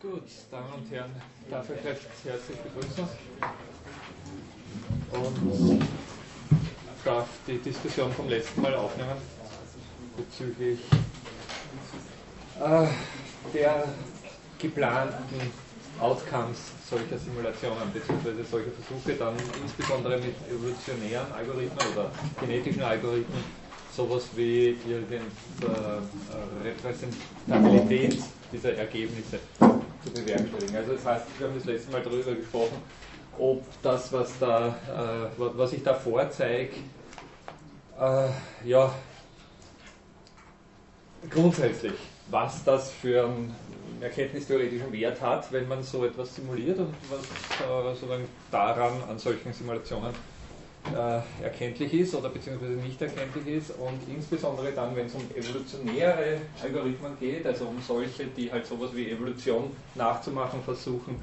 [0.00, 1.10] Gut, Damen und Herren,
[1.50, 3.04] darf ich recht herzlich begrüßen
[5.10, 5.82] und
[7.04, 9.16] darf die Diskussion vom letzten Mal aufnehmen
[10.16, 10.78] bezüglich
[12.60, 12.86] äh,
[13.52, 13.88] der
[14.60, 15.50] geplanten
[15.98, 16.58] Outcomes
[16.88, 18.44] solcher Simulationen bzw.
[18.48, 23.42] solcher Versuche, dann insbesondere mit evolutionären Algorithmen oder genetischen Algorithmen
[23.96, 25.24] sowas wie irgendeine
[25.60, 28.16] äh, Repräsentabilität
[28.52, 29.40] dieser Ergebnisse
[30.08, 30.76] zu bewerkstelligen.
[30.76, 32.76] Also das heißt, wir haben das letzte Mal darüber gesprochen,
[33.38, 36.74] ob das, was, da, äh, was ich da vorzeige,
[37.98, 38.28] äh,
[38.64, 38.92] ja,
[41.30, 41.94] grundsätzlich,
[42.30, 43.54] was das für einen
[44.00, 49.52] erkenntnistheoretischen Wert hat, wenn man so etwas simuliert und was äh, sozusagen daran an solchen
[49.52, 50.14] Simulationen
[50.94, 56.38] äh, erkenntlich ist oder beziehungsweise nicht erkenntlich ist und insbesondere dann, wenn es um evolutionäre
[56.62, 61.20] Algorithmen geht, also um solche, die halt sowas wie Evolution nachzumachen versuchen,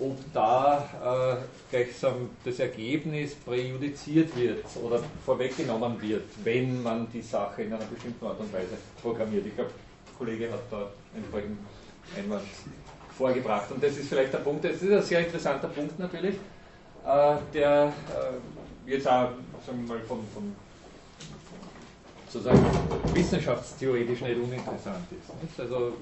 [0.00, 7.62] ob da äh, gleichsam das Ergebnis präjudiziert wird oder vorweggenommen wird, wenn man die Sache
[7.62, 9.46] in einer bestimmten Art und Weise programmiert.
[9.46, 9.70] Ich glaube,
[10.06, 11.58] der Kollege hat da entsprechend
[12.16, 12.42] Einwand
[13.16, 13.70] vorgebracht.
[13.70, 16.34] Und das ist vielleicht der Punkt, das ist ein sehr interessanter Punkt natürlich,
[17.06, 19.30] äh, der äh, jetzt auch,
[19.66, 20.54] sagen wir mal, von, von
[22.28, 22.64] sozusagen
[23.12, 25.42] wissenschaftstheoretisch nicht uninteressant ist.
[25.42, 25.60] Nicht?
[25.60, 25.92] Also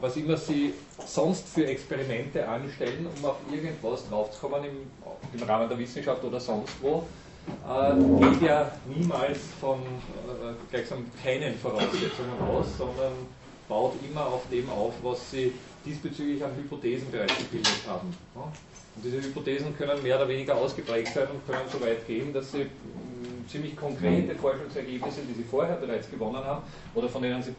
[0.00, 0.74] was immer Sie
[1.06, 6.72] sonst für Experimente anstellen, um auf irgendwas draufzukommen im, im Rahmen der Wissenschaft oder sonst
[6.80, 7.04] wo,
[7.68, 13.12] äh, geht ja niemals von äh, gleichsam keinen Voraussetzungen aus, sondern
[13.68, 15.52] baut immer auf dem auf, was Sie
[15.84, 18.14] diesbezüglich an Hypothesen bereits gebildet haben.
[18.96, 22.52] Und diese Hypothesen können mehr oder weniger ausgeprägt sein und können so weit gehen, dass
[22.52, 26.62] sie mm, ziemlich konkrete Forschungsergebnisse, die sie vorher bereits gewonnen haben
[26.94, 27.54] oder von denen sie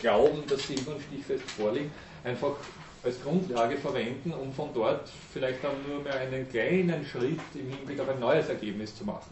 [0.00, 1.90] glauben, dass sie immer stichfest vorliegen,
[2.24, 2.56] einfach
[3.02, 8.00] als Grundlage verwenden, um von dort vielleicht dann nur mehr einen kleinen Schritt im Hinblick
[8.00, 9.30] auf ein neues Ergebnis zu machen.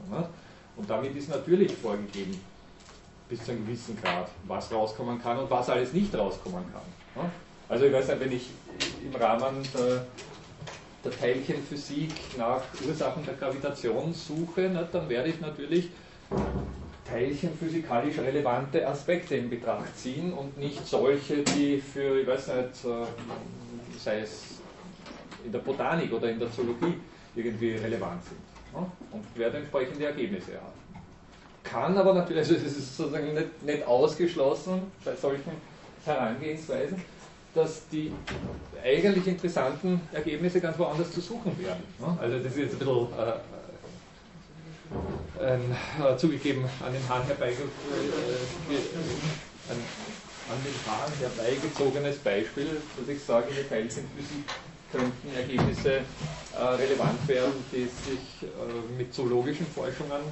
[0.76, 2.40] Und damit ist natürlich vorgegeben,
[3.28, 7.30] bis zu einem gewissen Grad, was rauskommen kann und was alles nicht rauskommen kann.
[7.68, 8.50] Also ich weiß nicht, wenn ich
[9.04, 10.06] im Rahmen der,
[11.06, 15.90] der Teilchenphysik nach Ursachen der Gravitation suche, dann werde ich natürlich
[17.08, 23.98] teilchenphysikalisch relevante Aspekte in Betracht ziehen und nicht solche, die für, ich weiß nicht, äh,
[23.98, 24.56] sei es
[25.44, 26.94] in der Botanik oder in der Zoologie
[27.36, 28.40] irgendwie relevant sind.
[29.12, 31.00] Und werde entsprechende Ergebnisse haben.
[31.62, 35.52] Kann aber natürlich, also es ist sozusagen nicht, nicht ausgeschlossen bei solchen
[36.04, 37.00] Herangehensweisen,
[37.56, 38.12] dass die
[38.84, 41.82] eigentlich interessanten Ergebnisse ganz woanders zu suchen werden.
[42.20, 43.32] Also das ist jetzt ein bisschen äh,
[45.44, 47.70] ein äh, zugegeben an den Hahn herbeigezogenes
[48.70, 49.74] äh,
[50.48, 54.44] an den Haaren herbeigezogenes Beispiel, dass ich sage, in der Teilchenphysik
[54.92, 56.02] könnten Ergebnisse
[56.54, 60.22] äh, relevant werden, die sich äh, mit zoologischen Forschungen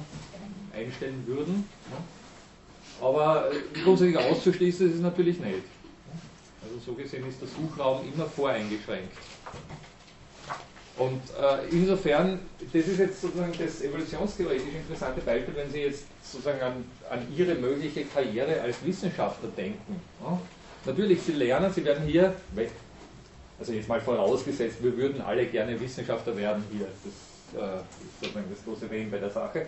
[0.73, 1.67] einstellen würden.
[1.91, 3.05] Ja.
[3.05, 5.63] Aber äh, grundsätzlich auszuschließen ist es natürlich nicht.
[6.65, 9.13] Also so gesehen ist der Suchraum immer voreingeschränkt.
[10.97, 12.39] Und äh, insofern,
[12.71, 17.55] das ist jetzt sozusagen das evolutionstheoretisch interessante Beispiel, wenn Sie jetzt sozusagen an, an Ihre
[17.55, 19.99] mögliche Karriere als Wissenschaftler denken.
[20.23, 20.39] Ja?
[20.85, 22.33] Natürlich, Sie lernen, Sie werden hier,
[23.59, 26.87] also jetzt mal vorausgesetzt, wir würden alle gerne Wissenschaftler werden hier.
[26.87, 29.65] Das äh, ist sozusagen das große Wenn bei der Sache.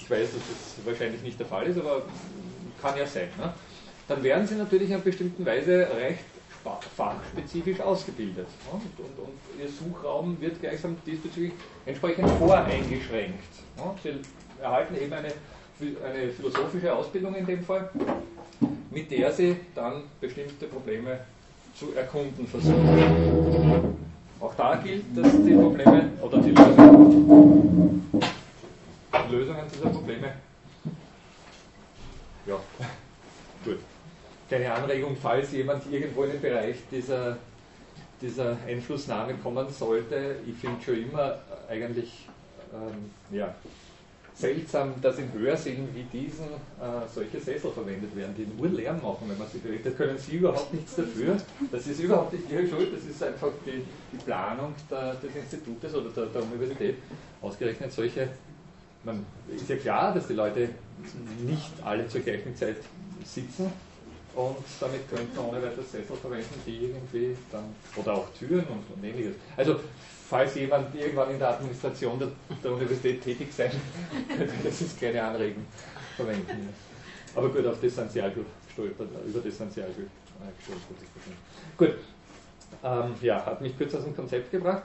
[0.00, 0.40] Ich weiß, dass
[0.76, 2.02] das wahrscheinlich nicht der Fall ist, aber
[2.82, 3.28] kann ja sein.
[3.38, 3.52] Ne?
[4.08, 6.24] Dann werden Sie natürlich in bestimmten Weise recht
[6.96, 8.46] fachspezifisch ausgebildet.
[8.72, 11.52] Und, und, und, Ihr Suchraum wird gleichsam diesbezüglich
[11.84, 13.52] entsprechend voreingeschränkt.
[14.02, 14.12] Sie
[14.62, 15.28] erhalten eben eine,
[16.04, 17.90] eine philosophische Ausbildung in dem Fall,
[18.90, 21.20] mit der Sie dann bestimmte Probleme
[21.74, 23.96] zu erkunden versuchen.
[24.40, 28.10] Auch da gilt, dass die Probleme oder die Lösungen,
[29.12, 30.32] die Lösungen dieser Probleme
[32.46, 32.54] ja,
[33.64, 33.78] gut
[34.48, 37.36] kleine Anregung, falls jemand irgendwo in den Bereich dieser,
[38.20, 40.36] dieser Einflussnahme kommen sollte.
[40.46, 41.38] Ich finde schon immer
[41.68, 42.26] eigentlich
[42.72, 43.54] ähm, ja,
[44.34, 49.28] seltsam, dass in Hörsälen wie diesen äh, solche Sessel verwendet werden, die nur Lärm machen,
[49.28, 49.84] wenn man sie bewegt.
[49.84, 51.36] Da können Sie überhaupt nichts dafür.
[51.70, 53.82] Das ist überhaupt nicht Ihre Schuld, das ist einfach die,
[54.12, 56.96] die Planung der, des Institutes oder der, der Universität.
[57.42, 58.28] Ausgerechnet solche,
[59.04, 60.70] man ist ja klar, dass die Leute
[61.44, 62.76] nicht alle zur gleichen Zeit
[63.24, 63.70] sitzen
[64.38, 68.84] und damit könnte man ohne weiteres Sessel verwenden, die irgendwie dann, oder auch Türen und,
[68.94, 69.34] und ähnliches.
[69.56, 69.80] Also,
[70.28, 72.28] falls jemand irgendwann in der Administration der,
[72.62, 73.72] der Universität tätig sein
[74.28, 75.66] könnte, das ist keine Anregung
[76.16, 76.68] verwenden.
[77.34, 78.30] Aber gut, auf das sind Sie auch
[78.66, 80.02] gestolpert, über das sind Sie also
[80.56, 80.98] gestolpert.
[81.76, 81.94] Gut,
[82.84, 84.84] ähm, ja, hat mich kurz aus dem Konzept gebracht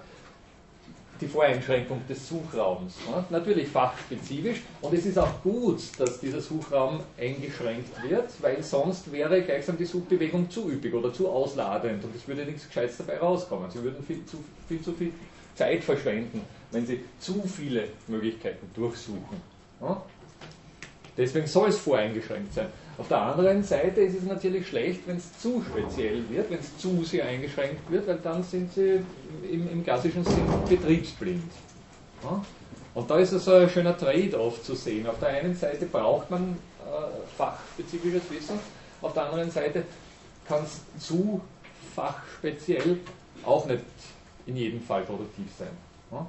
[1.23, 2.95] die Voreinschränkung des Suchraums.
[3.09, 9.11] Ja, natürlich fachspezifisch und es ist auch gut, dass dieser Suchraum eingeschränkt wird, weil sonst
[9.11, 13.19] wäre gleichsam die Suchbewegung zu üppig oder zu ausladend und es würde nichts Gescheites dabei
[13.19, 13.71] rauskommen.
[13.71, 14.37] Sie würden viel zu
[14.67, 15.13] viel, zu viel
[15.55, 16.41] Zeit verschwenden,
[16.71, 19.41] wenn Sie zu viele Möglichkeiten durchsuchen.
[19.81, 20.01] Ja?
[21.15, 22.67] Deswegen soll es voreingeschränkt sein.
[22.97, 26.77] Auf der anderen Seite ist es natürlich schlecht, wenn es zu speziell wird, wenn es
[26.77, 29.03] zu sehr eingeschränkt wird, weil dann sind sie
[29.49, 31.51] im, im klassischen Sinn betriebsblind.
[32.23, 32.43] Ja?
[32.93, 35.07] Und da ist es ein schöner Trade-off zu sehen.
[35.07, 38.59] Auf der einen Seite braucht man äh, fachspezifisches Wissen,
[39.01, 39.83] auf der anderen Seite
[40.47, 41.41] kann es zu
[41.95, 42.99] fachspeziell
[43.43, 43.83] auch nicht
[44.45, 45.69] in jedem Fall produktiv sein.
[46.11, 46.27] Ja?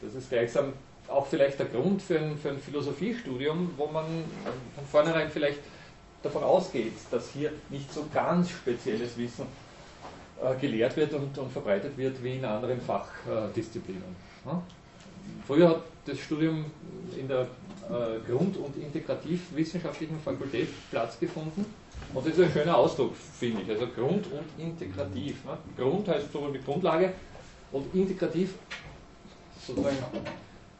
[0.00, 0.72] Das ist gleichsam
[1.08, 4.04] auch vielleicht der Grund für ein, für ein Philosophiestudium, wo man
[4.74, 5.60] von vornherein vielleicht
[6.22, 9.46] davon ausgeht, dass hier nicht so ganz spezielles Wissen
[10.42, 14.02] äh, gelehrt wird und, und, verbreitet wird wie in anderen Fachdisziplinen.
[14.46, 14.62] Ja?
[15.46, 16.66] Früher hat das Studium
[17.18, 21.64] in der äh, Grund- und Integrativwissenschaftlichen Fakultät Platz gefunden.
[22.12, 23.70] Und das ist ein schöner Ausdruck, finde ich.
[23.70, 25.44] Also Grund und Integrativ.
[25.44, 25.56] Ne?
[25.76, 27.12] Grund heißt so die Grundlage
[27.72, 28.54] und Integrativ
[29.66, 29.96] sozusagen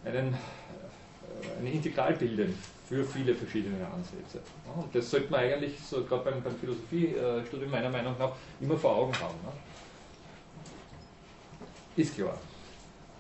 [0.05, 2.57] einen, äh, eine Integral bilden
[2.89, 4.41] für viele verschiedene Ansätze.
[4.77, 8.97] Und das sollte man eigentlich, so gerade beim, beim Philosophiestudium meiner Meinung nach, immer vor
[8.97, 9.35] Augen haben.
[9.43, 9.53] Ne?
[11.97, 12.39] Ist klar.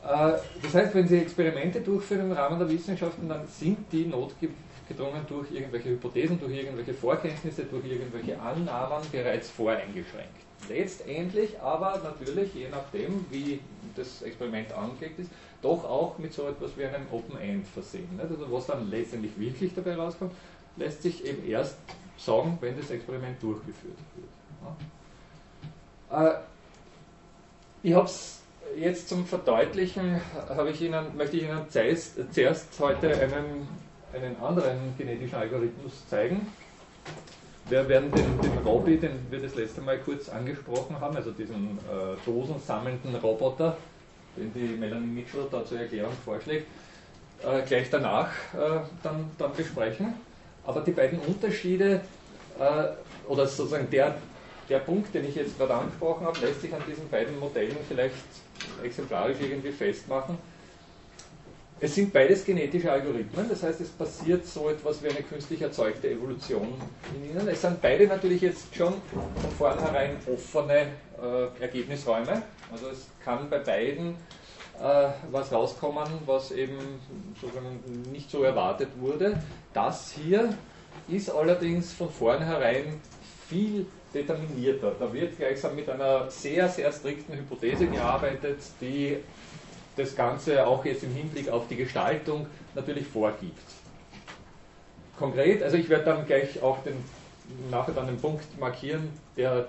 [0.04, 5.26] Äh, das heißt, wenn Sie Experimente durchführen im Rahmen der Wissenschaften, dann sind die notgedrungen
[5.28, 10.44] durch irgendwelche Hypothesen, durch irgendwelche Vorkenntnisse, durch irgendwelche Annahmen bereits voreingeschränkt.
[10.69, 13.60] Letztendlich aber natürlich, je nachdem, wie
[13.96, 15.30] das Experiment angelegt ist,
[15.64, 18.20] doch auch mit so etwas wie einem Open End versehen.
[18.20, 20.32] Also was dann letztendlich wirklich dabei rauskommt,
[20.76, 21.76] lässt sich eben erst
[22.19, 24.28] sagen, wenn das Experiment durchgeführt wird.
[26.20, 26.38] Äh,
[27.82, 28.43] ich habe es
[28.76, 30.20] jetzt zum Verdeutlichen,
[30.70, 33.69] ich Ihnen, möchte ich Ihnen zuerst, zuerst heute einen,
[34.12, 36.46] einen anderen genetischen Algorithmus zeigen.
[37.69, 41.78] Wir werden den, den Robby, den wir das letzte Mal kurz angesprochen haben, also diesen
[41.78, 43.76] äh, dosensammelnden Roboter,
[44.36, 46.66] den die Melanie Mitchell da zur Erklärung vorschlägt,
[47.42, 50.14] äh, gleich danach äh, dann, dann besprechen.
[50.66, 52.00] Aber die beiden Unterschiede
[52.58, 54.16] äh, oder sozusagen der,
[54.69, 58.14] der Punkt, den ich jetzt gerade angesprochen habe, lässt sich an diesen beiden Modellen vielleicht
[58.82, 60.38] exemplarisch irgendwie festmachen.
[61.80, 66.08] Es sind beides genetische Algorithmen, das heißt, es passiert so etwas wie eine künstlich erzeugte
[66.08, 66.72] Evolution
[67.14, 67.48] in ihnen.
[67.48, 70.87] Es sind beide natürlich jetzt schon von vornherein offene
[71.25, 72.43] äh, Ergebnisräume.
[72.71, 74.17] Also es kann bei beiden
[74.81, 76.79] äh, was rauskommen, was eben
[77.41, 77.81] sozusagen
[78.12, 79.41] nicht so erwartet wurde.
[79.73, 80.55] Das hier
[81.09, 83.00] ist allerdings von vornherein
[83.49, 84.93] viel determinierter.
[84.99, 89.19] Da wird gleichsam mit einer sehr, sehr strikten Hypothese gearbeitet, die
[89.97, 93.62] das Ganze auch jetzt im Hinblick auf die Gestaltung natürlich vorgibt.
[95.19, 96.97] Konkret, also ich werde dann gleich auch den,
[97.71, 99.69] nachher dann den Punkt markieren, der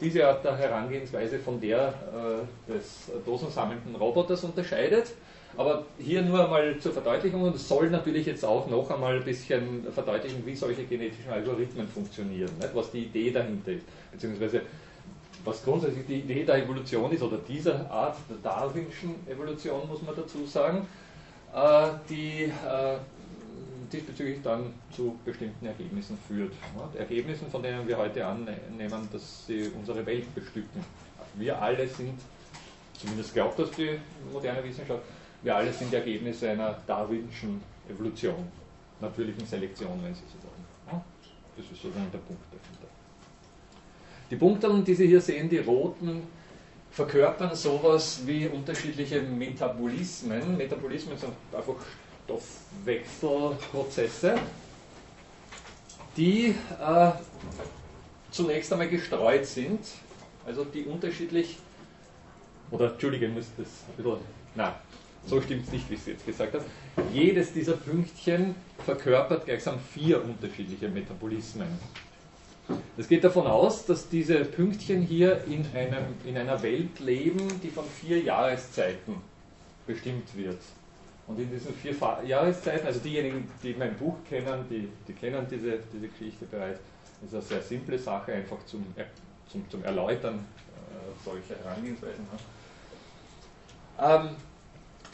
[0.00, 5.12] diese Art der Herangehensweise von der äh, des dosensammelnden Roboters unterscheidet.
[5.56, 9.86] Aber hier nur einmal zur Verdeutlichung und soll natürlich jetzt auch noch einmal ein bisschen
[9.90, 12.74] verdeutlichen, wie solche genetischen Algorithmen funktionieren, nicht?
[12.74, 14.60] was die Idee dahinter ist, beziehungsweise
[15.44, 20.14] was grundsätzlich die Idee der Evolution ist, oder dieser Art der Darwinschen Evolution, muss man
[20.14, 20.86] dazu sagen,
[21.54, 22.98] äh, die äh,
[23.92, 26.52] diesbezüglich dann zu bestimmten Ergebnissen führt.
[26.96, 30.84] Ergebnissen, von denen wir heute annehmen, dass sie unsere Welt bestücken.
[31.34, 32.18] Wir alle sind,
[32.98, 33.98] zumindest glaubt das die
[34.32, 35.02] moderne Wissenschaft,
[35.42, 38.46] wir alle sind Ergebnisse einer darwinschen Evolution,
[39.00, 41.02] natürlichen Selektion, wenn Sie so wollen.
[41.56, 42.88] Das ist sozusagen der Punkt dahinter.
[44.30, 46.22] Die Punkte, die Sie hier sehen, die roten,
[46.90, 50.56] verkörpern sowas wie unterschiedliche Metabolismen.
[50.56, 51.74] Metabolismen sind einfach
[52.26, 54.38] Stoffwechselprozesse,
[56.16, 57.12] die äh,
[58.30, 59.80] zunächst einmal gestreut sind,
[60.44, 61.58] also die unterschiedlich,
[62.70, 64.04] oder Entschuldige, muss das ein
[64.54, 64.72] nein,
[65.26, 66.64] so stimmt es nicht, wie ich es jetzt gesagt habe.
[67.12, 71.68] Jedes dieser Pünktchen verkörpert gleichsam vier unterschiedliche Metabolismen.
[72.96, 77.70] Es geht davon aus, dass diese Pünktchen hier in, einem, in einer Welt leben, die
[77.70, 79.16] von vier Jahreszeiten
[79.86, 80.58] bestimmt wird.
[81.26, 85.80] Und in diesen vier Jahreszeiten, also diejenigen, die mein Buch kennen, die, die kennen diese,
[85.92, 86.80] diese Geschichte bereits,
[87.20, 88.84] das ist eine sehr simple Sache, einfach zum,
[89.50, 92.24] zum, zum Erläutern äh, solcher Herangehensweisen.
[93.98, 94.36] Ähm,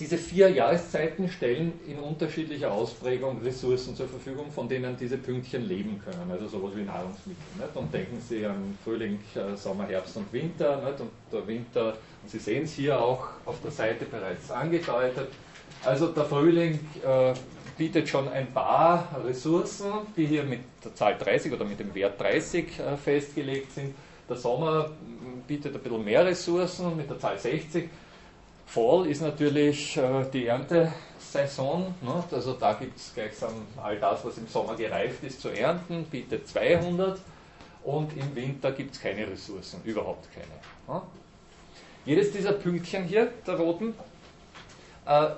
[0.01, 6.01] diese vier Jahreszeiten stellen in unterschiedlicher Ausprägung Ressourcen zur Verfügung, von denen diese Pünktchen leben
[6.05, 7.43] können, also sowas wie Nahrungsmittel.
[7.57, 7.77] Nicht?
[7.77, 10.83] Und denken Sie an Frühling, äh, Sommer, Herbst und Winter.
[10.85, 11.01] Nicht?
[11.01, 15.29] Und der Winter, und Sie sehen es hier auch auf der Seite bereits angedeutet.
[15.85, 17.35] Also der Frühling äh,
[17.77, 22.21] bietet schon ein paar Ressourcen, die hier mit der Zahl 30 oder mit dem Wert
[22.21, 23.95] 30 äh, festgelegt sind.
[24.29, 24.91] Der Sommer
[25.47, 27.89] bietet ein bisschen mehr Ressourcen mit der Zahl 60
[28.73, 31.95] Fall ist natürlich äh, die Erntesaison.
[32.01, 32.25] Ne?
[32.31, 36.49] Also da gibt es gleichsam all das, was im Sommer gereift ist, zu ernten, bietet
[36.49, 37.21] 200
[37.85, 40.99] und im Winter gibt es keine Ressourcen, überhaupt keine.
[40.99, 41.03] Ne?
[42.07, 43.95] Jedes dieser Pünktchen hier, der roten,
[45.05, 45.29] äh,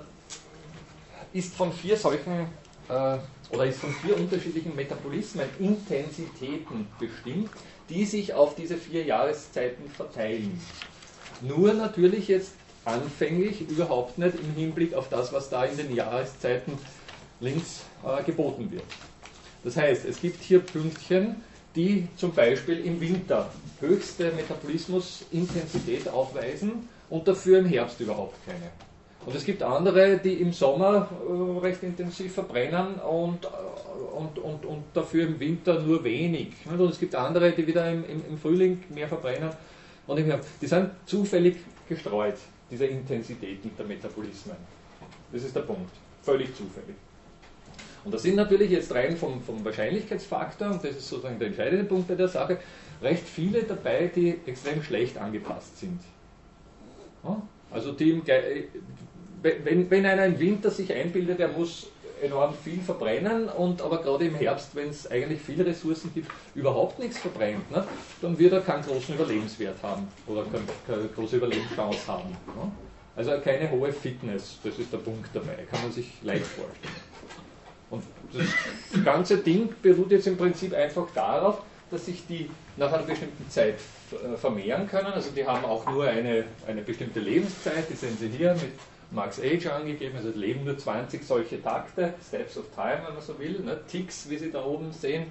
[1.35, 2.47] ist von vier solchen
[2.87, 3.17] äh,
[3.49, 7.49] oder ist von vier unterschiedlichen Metabolismen, Intensitäten bestimmt,
[7.89, 10.59] die sich auf diese vier Jahreszeiten verteilen.
[11.41, 12.53] Nur natürlich jetzt
[12.85, 16.77] anfänglich überhaupt nicht im Hinblick auf das, was da in den Jahreszeiten
[17.41, 18.85] links äh, geboten wird.
[19.63, 21.43] Das heißt, es gibt hier Pünktchen,
[21.75, 23.51] die zum Beispiel im Winter
[23.81, 28.71] höchste Metabolismusintensität aufweisen und dafür im Herbst überhaupt keine.
[29.25, 33.47] Und es gibt andere, die im Sommer äh, recht intensiv verbrennen und, äh,
[34.15, 36.49] und, und, und dafür im Winter nur wenig.
[36.69, 39.49] Und es gibt andere, die wieder im, im, im Frühling mehr verbrennen
[40.05, 40.31] und im.
[40.61, 41.57] Die sind zufällig
[41.89, 42.37] gestreut
[42.69, 44.57] dieser Intensitäten der Metabolismen.
[45.31, 45.91] Das ist der Punkt.
[46.21, 46.95] Völlig zufällig.
[48.03, 51.85] Und da sind natürlich jetzt rein vom, vom Wahrscheinlichkeitsfaktor, und das ist sozusagen der entscheidende
[51.85, 52.59] Punkt bei der Sache,
[53.01, 55.99] recht viele dabei, die extrem schlecht angepasst sind.
[57.71, 58.21] Also die,
[59.63, 61.87] wenn, wenn einer im Winter sich einbildet, er muss
[62.21, 66.97] enorm viel verbrennen und aber gerade im Herbst, wenn es eigentlich viele Ressourcen gibt, überhaupt
[66.97, 67.85] nichts verbrennt, ne,
[68.21, 72.29] dann wird er keinen großen Überlebenswert haben oder keine, keine große Überlebenschance haben.
[72.29, 72.71] Ne.
[73.15, 76.93] Also keine hohe Fitness, das ist der Punkt dabei, kann man sich leicht vorstellen.
[77.91, 81.61] Und das ganze Ding beruht jetzt im Prinzip einfach darauf,
[81.91, 83.75] dass sich die nach einer bestimmten Zeit
[84.37, 85.07] vermehren können.
[85.07, 88.71] Also die haben auch nur eine, eine bestimmte Lebenszeit, die sehen Sie hier mit
[89.11, 93.37] Max Age angegeben, also leben nur 20 solche Takte, Steps of Time, wenn man so
[93.39, 95.27] will, ne, Ticks, wie Sie da oben sehen,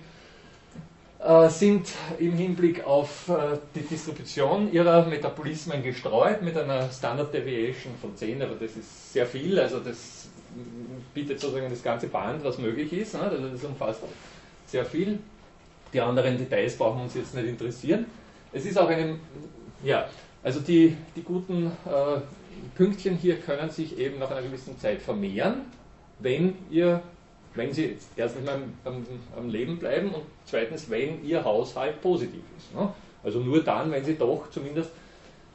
[1.20, 1.88] äh, sind
[2.18, 8.42] im Hinblick auf äh, die Distribution ihrer Metabolismen gestreut mit einer Standard Deviation von 10,
[8.42, 10.28] aber das ist sehr viel, also das
[11.12, 14.00] bietet sozusagen das ganze Band, was möglich ist, ne, also das umfasst
[14.66, 15.18] sehr viel.
[15.92, 18.06] Die anderen Details brauchen uns jetzt nicht interessieren.
[18.52, 19.18] Es ist auch eine,
[19.84, 20.08] ja,
[20.42, 22.20] also die, die guten äh,
[22.64, 25.62] Pünktchen hier können sich eben nach einer gewissen Zeit vermehren,
[26.21, 27.02] wenn ihr
[27.54, 29.06] wenn sie erstens mal am,
[29.37, 32.75] am, Leben bleiben und zweitens, wenn ihr Haushalt positiv ist.
[32.75, 32.92] Ne?
[33.23, 34.90] Also nur dann, wenn sie doch zumindest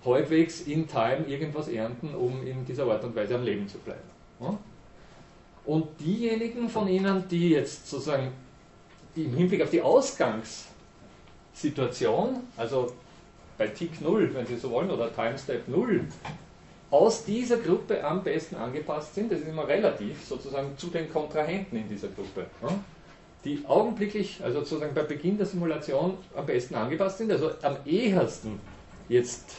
[0.05, 3.99] halbwegs in Time irgendwas ernten, um in dieser Art und Weise am Leben zu bleiben.
[4.39, 4.57] Ne?
[5.65, 8.31] Und diejenigen von Ihnen, die jetzt sozusagen
[9.15, 12.93] im Hinblick auf die Ausgangssituation, also
[13.57, 16.05] bei Tick 0, wenn Sie so wollen, oder Time Step 0,
[16.91, 21.77] aus dieser Gruppe am besten angepasst sind, das ist immer relativ, sozusagen zu den Kontrahenten
[21.77, 22.47] in dieser Gruppe,
[23.45, 28.59] die augenblicklich, also sozusagen bei Beginn der Simulation am besten angepasst sind, also am ehesten
[29.07, 29.57] jetzt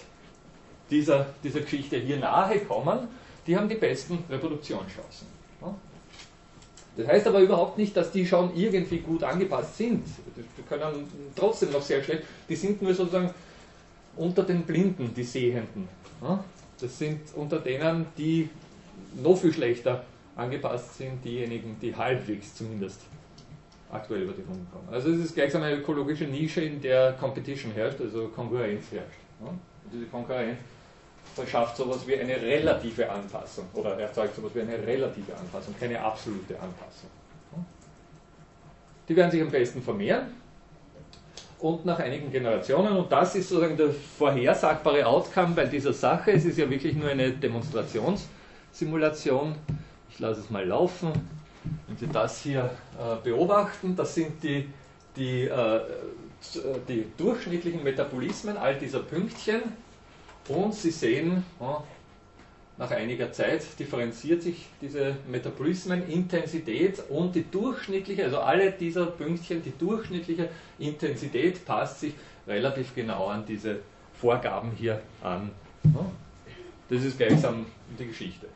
[0.91, 3.09] dieser, dieser Geschichte hier nahe kommen,
[3.47, 5.27] die haben die besten Reproduktionschancen.
[6.97, 10.05] Das heißt aber überhaupt nicht, dass die schon irgendwie gut angepasst sind.
[10.37, 11.07] Die können
[11.37, 13.31] trotzdem noch sehr schlecht, die sind nur sozusagen
[14.17, 15.89] unter den Blinden, die Sehenden.
[16.81, 18.49] Das sind unter denen, die
[19.23, 20.05] noch viel schlechter
[20.37, 23.01] angepasst sind, diejenigen, die halbwegs zumindest
[23.91, 24.89] aktuell über die Runden kommen.
[24.91, 29.19] Also es ist gleichsam eine ökologische Nische, in der Competition herrscht, also Konkurrenz herrscht.
[29.41, 29.59] Und
[29.93, 30.59] diese Konkurrenz
[31.35, 36.55] verschafft sowas wie eine relative Anpassung oder erzeugt sowas wie eine relative Anpassung, keine absolute
[36.55, 37.11] Anpassung.
[39.09, 40.40] Die werden sich am besten vermehren
[41.61, 42.97] und nach einigen Generationen.
[42.97, 46.33] Und das ist sozusagen der vorhersagbare Outcome bei dieser Sache.
[46.33, 49.55] Es ist ja wirklich nur eine Demonstrationssimulation.
[50.11, 51.13] Ich lasse es mal laufen.
[51.87, 54.69] Wenn Sie das hier äh, beobachten, das sind die,
[55.17, 55.81] die, äh,
[56.89, 59.61] die durchschnittlichen Metabolismen all dieser Pünktchen.
[60.49, 61.45] Und Sie sehen,
[62.81, 69.77] nach einiger Zeit differenziert sich diese Metabolismenintensität und die durchschnittliche, also alle dieser Pünktchen, die
[69.77, 72.15] durchschnittliche Intensität passt sich
[72.47, 73.81] relativ genau an diese
[74.15, 75.51] Vorgaben hier an.
[76.89, 77.67] Das ist gleichsam
[77.99, 78.47] die Geschichte.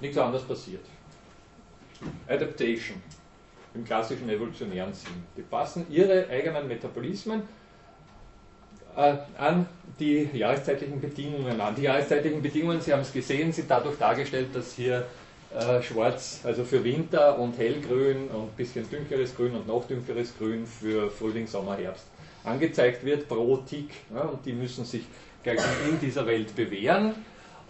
[0.00, 0.86] Nichts anderes passiert.
[2.26, 2.96] Adaptation
[3.74, 5.12] im klassischen evolutionären Sinn.
[5.36, 7.42] Die passen ihre eigenen Metabolismen
[8.96, 9.66] an
[9.98, 11.74] die jahreszeitlichen Bedingungen an.
[11.74, 15.06] Die jahreszeitlichen Bedingungen, Sie haben es gesehen, sind dadurch dargestellt, dass hier
[15.54, 20.36] äh, schwarz, also für Winter und hellgrün und ein bisschen dünkleres Grün und noch dünkleres
[20.38, 22.06] Grün für Frühling, Sommer, Herbst
[22.44, 23.90] angezeigt wird pro Tick.
[24.14, 25.02] Ja, und die müssen sich
[25.44, 27.14] in dieser Welt bewähren.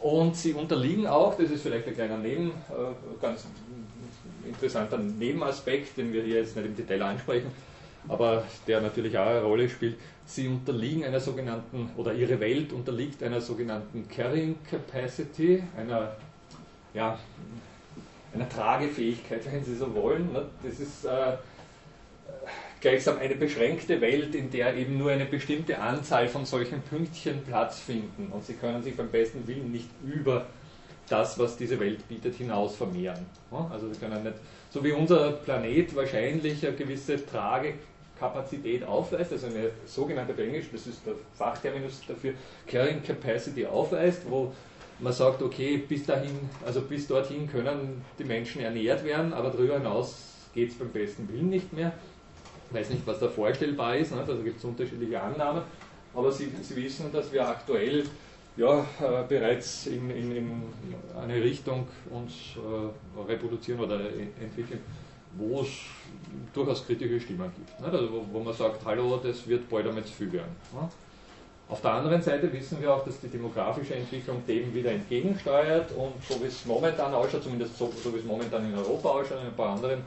[0.01, 3.47] Und sie unterliegen auch, das ist vielleicht ein kleiner Neben, äh, ganz
[4.47, 7.51] interessanter Nebenaspekt, den wir hier jetzt nicht im Detail ansprechen,
[8.09, 9.97] aber der natürlich auch eine Rolle spielt.
[10.31, 16.15] Sie unterliegen einer sogenannten, oder ihre Welt unterliegt einer sogenannten Carrying Capacity, einer,
[16.95, 17.19] ja,
[18.33, 20.33] einer Tragefähigkeit, wenn Sie so wollen.
[20.33, 20.47] Ne?
[20.63, 21.33] Das ist äh,
[22.81, 27.81] gleichsam eine beschränkte Welt, in der eben nur eine bestimmte Anzahl von solchen Pünktchen Platz
[27.81, 28.29] finden.
[28.31, 30.47] Und sie können sich beim besten Willen nicht über
[31.09, 33.27] das, was diese Welt bietet, hinaus vermehren.
[33.51, 34.37] Also sie können nicht,
[34.71, 37.19] so wie unser Planet wahrscheinlich eine gewisse
[38.21, 42.35] Tragekapazität aufweist, also eine sogenannte auf Englisch, das ist der Fachterminus dafür,
[42.67, 44.53] Carrying Capacity aufweist, wo
[44.99, 49.79] man sagt, okay, bis dahin, also bis dorthin können die Menschen ernährt werden, aber darüber
[49.79, 50.15] hinaus
[50.55, 51.93] geht es beim besten Willen nicht mehr.
[52.69, 54.21] Ich weiß nicht, was da vorstellbar ist, ne?
[54.21, 55.63] also gibt es unterschiedliche Annahmen,
[56.15, 58.05] aber Sie, Sie, wissen, dass wir aktuell
[58.57, 60.63] ja, äh, bereits in, in, in,
[61.21, 64.01] eine Richtung uns äh, reproduzieren oder
[64.41, 64.81] entwickeln,
[65.37, 65.69] wo es
[66.53, 67.81] durchaus kritische Stimmen gibt.
[67.81, 67.87] Ne?
[67.87, 70.55] Also wo, wo, man sagt, hallo, das wird bald einmal zu viel werden.
[70.73, 70.89] Ne?
[71.69, 76.15] Auf der anderen Seite wissen wir auch, dass die demografische Entwicklung dem wieder entgegensteuert und
[76.29, 79.43] so wie es momentan ausschaut, zumindest so, so wie es momentan in Europa ausschaut, und
[79.43, 80.01] in ein paar anderen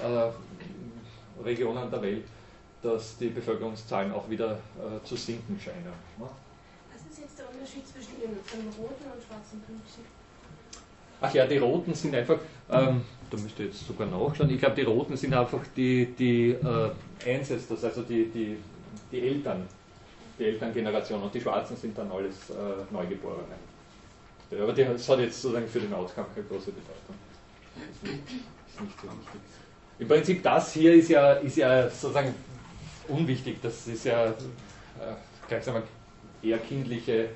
[0.00, 2.24] äh, Regionen der Welt,
[2.82, 5.82] dass die Bevölkerungszahlen auch wieder äh, zu sinken scheinen.
[6.18, 6.28] Ne?
[6.92, 10.04] Was ist jetzt der Unterschied zwischen den, den roten und schwarzen Pünktchen?
[11.20, 12.38] Ach ja, die roten sind einfach,
[12.70, 16.50] ähm, da müsst ihr jetzt sogar nachschauen, ich glaube, die roten sind einfach die, die
[16.50, 16.90] äh,
[17.26, 18.56] Ancestors, also die, die,
[19.12, 19.66] die Eltern,
[20.38, 23.44] die Elterngeneration und die schwarzen sind dann alles äh, Neugeborene.
[24.50, 27.14] Aber das hat jetzt sozusagen für den Outcome keine große Bedeutung.
[27.74, 28.16] Das ist
[28.80, 29.40] nicht, so wichtig.
[29.98, 32.34] Im Prinzip das hier ist ja, ist ja sozusagen
[33.08, 33.58] unwichtig.
[33.60, 34.34] Das ist ja äh,
[35.48, 35.82] gleich sagen
[36.42, 37.28] wir, eher kindliche äh,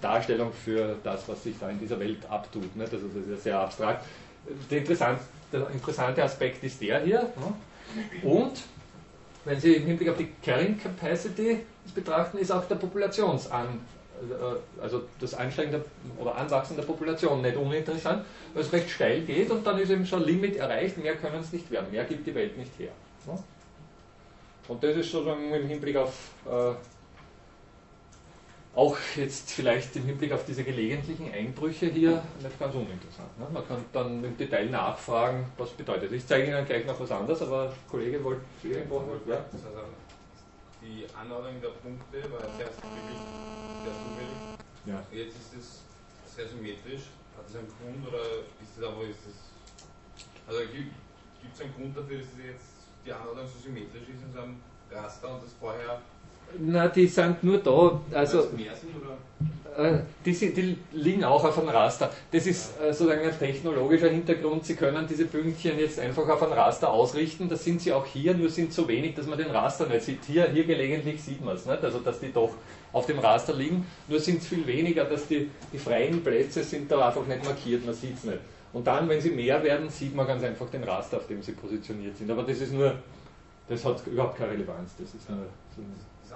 [0.00, 2.70] Darstellung für das, was sich da in dieser Welt abtut.
[2.78, 4.04] Also das ist ja sehr abstrakt.
[4.70, 7.20] Der interessante, der interessante Aspekt ist der hier.
[7.20, 8.28] Ne?
[8.28, 8.62] Und
[9.44, 11.60] wenn Sie im Hinblick auf die Carrying Capacity
[11.94, 13.80] betrachten, ist auch der Populationsan
[14.22, 15.84] äh, also das Ansteigen der,
[16.18, 18.24] oder Anwachsen der Population nicht uninteressant,
[18.54, 21.52] weil es recht steil geht und dann ist eben schon Limit erreicht, mehr können es
[21.52, 22.92] nicht werden, mehr gibt die Welt nicht her.
[24.68, 26.72] Und das ist sozusagen im Hinblick auf, äh,
[28.74, 33.38] auch jetzt vielleicht im Hinblick auf diese gelegentlichen Einbrüche hier nicht ganz uninteressant.
[33.38, 33.46] Ne?
[33.52, 36.10] Man kann dann im Detail nachfragen, was bedeutet.
[36.12, 39.04] Ich zeige Ihnen gleich noch was anderes, aber Kollege wollte irgendwo.
[39.28, 39.44] Ja?
[40.82, 43.22] die Anordnung der Punkte war zuerst wirklich
[43.84, 44.40] sehr zufällig.
[44.86, 44.98] Ja.
[45.12, 47.06] Jetzt ist es sehr symmetrisch.
[47.36, 49.38] Hat es einen Grund oder ist es aber ist es.
[50.46, 52.72] Also gibt es einen Grund dafür, dass es jetzt
[53.04, 56.02] die Anordnung so symmetrisch ist in so einem Raster und das vorher
[56.58, 58.00] na, die sind nur da.
[58.12, 58.48] Also,
[59.76, 62.10] äh, die, sind, die, liegen auch auf einem Raster.
[62.30, 64.66] Das ist äh, sozusagen ein technologischer Hintergrund.
[64.66, 67.48] Sie können diese Pünktchen jetzt einfach auf ein Raster ausrichten.
[67.48, 70.24] Das sind sie auch hier, nur sind so wenig, dass man den Raster nicht sieht.
[70.26, 72.50] Hier, hier gelegentlich sieht man es, also dass die doch
[72.92, 73.86] auf dem Raster liegen.
[74.08, 77.84] Nur sind es viel weniger, dass die, die freien Plätze sind da einfach nicht markiert,
[77.86, 78.38] man sieht es nicht.
[78.74, 81.52] Und dann, wenn sie mehr werden, sieht man ganz einfach den Raster, auf dem sie
[81.52, 82.30] positioniert sind.
[82.30, 82.94] Aber das ist nur,
[83.68, 84.92] das hat überhaupt keine Relevanz.
[84.98, 85.82] Das ist nur so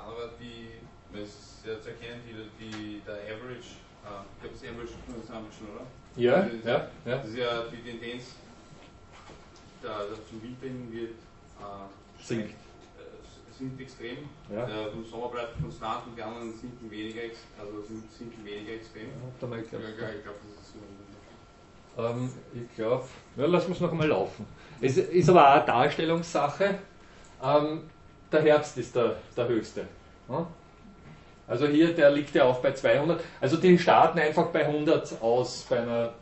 [0.07, 0.79] aber die,
[1.13, 5.69] das ist ja zu erkennen, die, die, der Average, äh, ich glaube das Average Consumption,
[5.75, 5.87] oder?
[6.17, 7.17] Ja, das ist, ja, ja.
[7.19, 8.25] Das ist ja die Tendenz,
[9.83, 12.51] der, der zum Wintern wird äh, sinkt.
[12.51, 14.19] Äh, sinkt extrem.
[14.51, 14.65] Ja.
[14.65, 17.23] Der im Sommer bleibt konstant und die anderen sinken weniger,
[17.59, 17.83] also
[18.17, 19.09] sinken weniger extrem.
[19.09, 20.79] Ja, ich glaube, ja, glaub, das ist so.
[21.99, 23.05] Ähm, ich glaube,
[23.37, 24.47] ja, lassen wir es noch einmal laufen.
[24.81, 26.79] Es ist aber auch eine Darstellungssache.
[27.43, 27.83] Ähm,
[28.33, 29.83] der Herbst ist der, der höchste.
[31.49, 33.23] Also hier, der liegt ja auch bei 200.
[33.41, 36.13] Also die starten einfach bei 100 aus, bei einer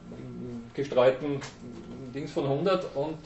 [0.75, 1.41] gestreuten
[2.15, 3.17] Dings von 100 und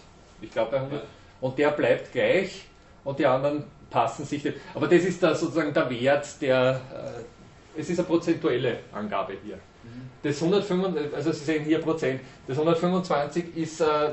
[0.40, 1.02] ich glaube bei 100.
[1.40, 2.66] Und der bleibt gleich
[3.04, 4.44] und die anderen passen sich.
[4.74, 6.80] Aber das ist da sozusagen der Wert, der.
[6.94, 9.56] Äh, es ist eine prozentuelle Angabe hier.
[9.56, 10.10] Mhm.
[10.22, 14.10] Das 125, also Sie sehen hier Prozent, das 125 ist äh,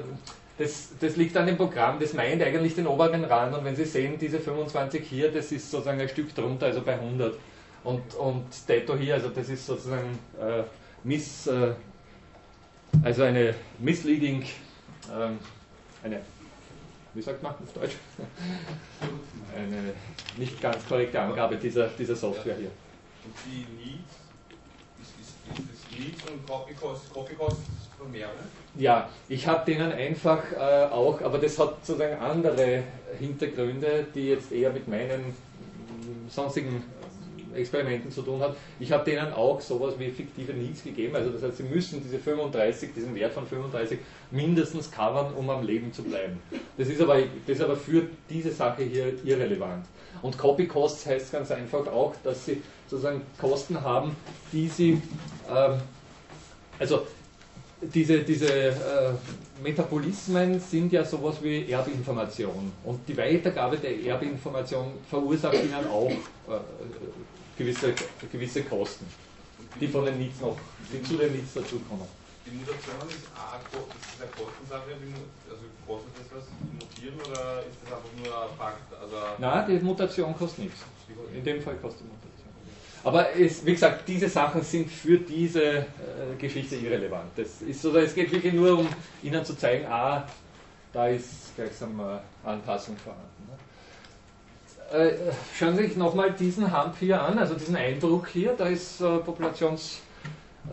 [0.58, 3.86] das, das, liegt an dem Programm, das meint eigentlich den oberen Rand und wenn Sie
[3.86, 7.36] sehen, diese 25 hier, das ist sozusagen ein Stück drunter, also bei 100
[7.84, 10.64] und, und Detto hier, also das ist sozusagen äh,
[11.04, 11.74] miss, äh,
[13.04, 14.44] also eine misleading,
[15.14, 15.40] ähm,
[16.04, 16.22] eine
[17.16, 17.96] wie sagt man auf Deutsch?
[19.56, 19.94] Eine
[20.38, 22.72] nicht ganz korrekte Angabe dieser, dieser Software hier.
[23.24, 24.25] Und die Needs,
[25.98, 27.58] Needs und Copy Cost, Copy Cost
[27.98, 28.34] von mehreren?
[28.78, 32.84] Ja, ich habe denen einfach äh, auch, aber das hat sozusagen andere
[33.20, 35.34] Hintergründe, die jetzt eher mit meinen
[36.30, 36.84] sonstigen
[37.56, 38.56] Experimenten zu tun hat.
[38.80, 42.20] Ich habe denen auch sowas wie fiktive Needs gegeben, also das heißt, sie müssen diese
[42.20, 44.00] 35, diesen Wert von 35
[44.32, 46.40] mindestens covern, um am Leben zu bleiben.
[46.78, 49.86] Das ist aber, das ist aber für diese Sache hier irrelevant.
[50.22, 54.16] Und Copy Costs heißt ganz einfach auch, dass sie sozusagen Kosten haben,
[54.52, 55.02] die sie,
[55.50, 55.80] ähm,
[56.80, 57.06] also
[57.82, 58.74] diese, diese äh,
[59.62, 62.72] Metabolismen sind ja sowas wie Erbinformation.
[62.84, 66.60] Und die Weitergabe der Erbinformation verursacht ihnen auch äh,
[67.58, 67.94] gewisse,
[68.32, 69.06] gewisse Kosten,
[69.80, 70.58] die von den Needs noch,
[70.92, 72.08] die zu den Needs dazukommen.
[72.46, 74.92] Die Mutation ist eine, ist eine Kostensache,
[75.50, 76.46] also kostet das was,
[76.78, 78.94] mutieren oder ist das einfach nur ein Fakt?
[79.02, 80.82] Also Nein, die Mutation kostet nichts.
[81.34, 82.36] In dem Fall kostet die Mutation.
[83.04, 85.86] Aber es, wie gesagt, diese Sachen sind für diese äh,
[86.40, 87.32] Geschichte irrelevant.
[87.36, 88.88] Das ist, oder es geht wirklich nur um
[89.24, 90.28] Ihnen zu zeigen, ah,
[90.94, 93.50] da ist gleichsam äh, Anpassung vorhanden.
[94.92, 94.98] Ne?
[94.98, 95.18] Äh,
[95.58, 99.18] schauen Sie sich nochmal diesen Hump hier an, also diesen Eindruck hier, da ist äh,
[99.18, 100.02] Populations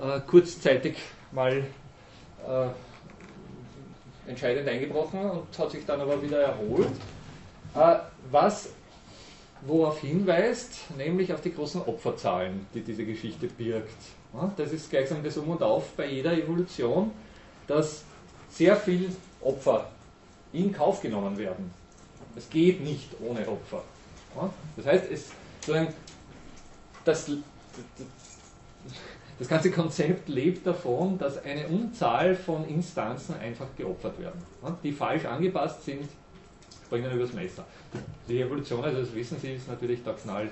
[0.02, 0.96] äh, kurzzeitig
[1.33, 1.64] mal
[2.47, 2.68] äh,
[4.31, 6.92] entscheidend eingebrochen und hat sich dann aber wieder erholt.
[8.31, 8.68] was
[9.62, 13.97] worauf hinweist, nämlich auf die großen Opferzahlen, die diese Geschichte birgt.
[14.57, 17.12] Das ist gleichsam das Um und Auf bei jeder Evolution,
[17.66, 18.03] dass
[18.51, 19.90] sehr viel Opfer
[20.53, 21.73] in Kauf genommen werden.
[22.35, 23.83] Es geht nicht ohne Opfer.
[24.77, 25.31] Das heißt, es,
[27.05, 27.31] das,
[28.85, 28.97] das
[29.48, 34.40] ganze Konzept lebt davon, dass eine Unzahl von Instanzen einfach geopfert werden,
[34.83, 36.09] die falsch angepasst sind
[36.92, 37.64] springen übers Messer.
[38.28, 40.50] Die Evolution, also das wissen Sie, ist natürlich da knall,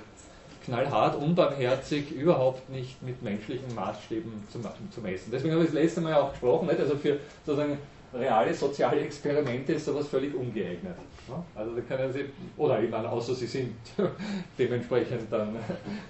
[0.65, 5.31] knallhart, unbarmherzig, überhaupt nicht mit menschlichen Maßstäben zu, zu messen.
[5.31, 6.81] Deswegen habe ich das letzte Mal auch gesprochen, nicht?
[6.81, 7.77] also für sozusagen
[8.15, 10.97] reale soziale Experimente ist sowas völlig ungeeignet.
[11.55, 12.25] Also da können Sie,
[12.57, 13.77] oder ich meine, außer Sie sind
[14.59, 15.57] dementsprechend, dann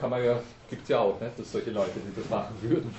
[0.00, 2.94] kann man ja, gibt es ja auch, nicht, dass solche Leute, die das machen würden.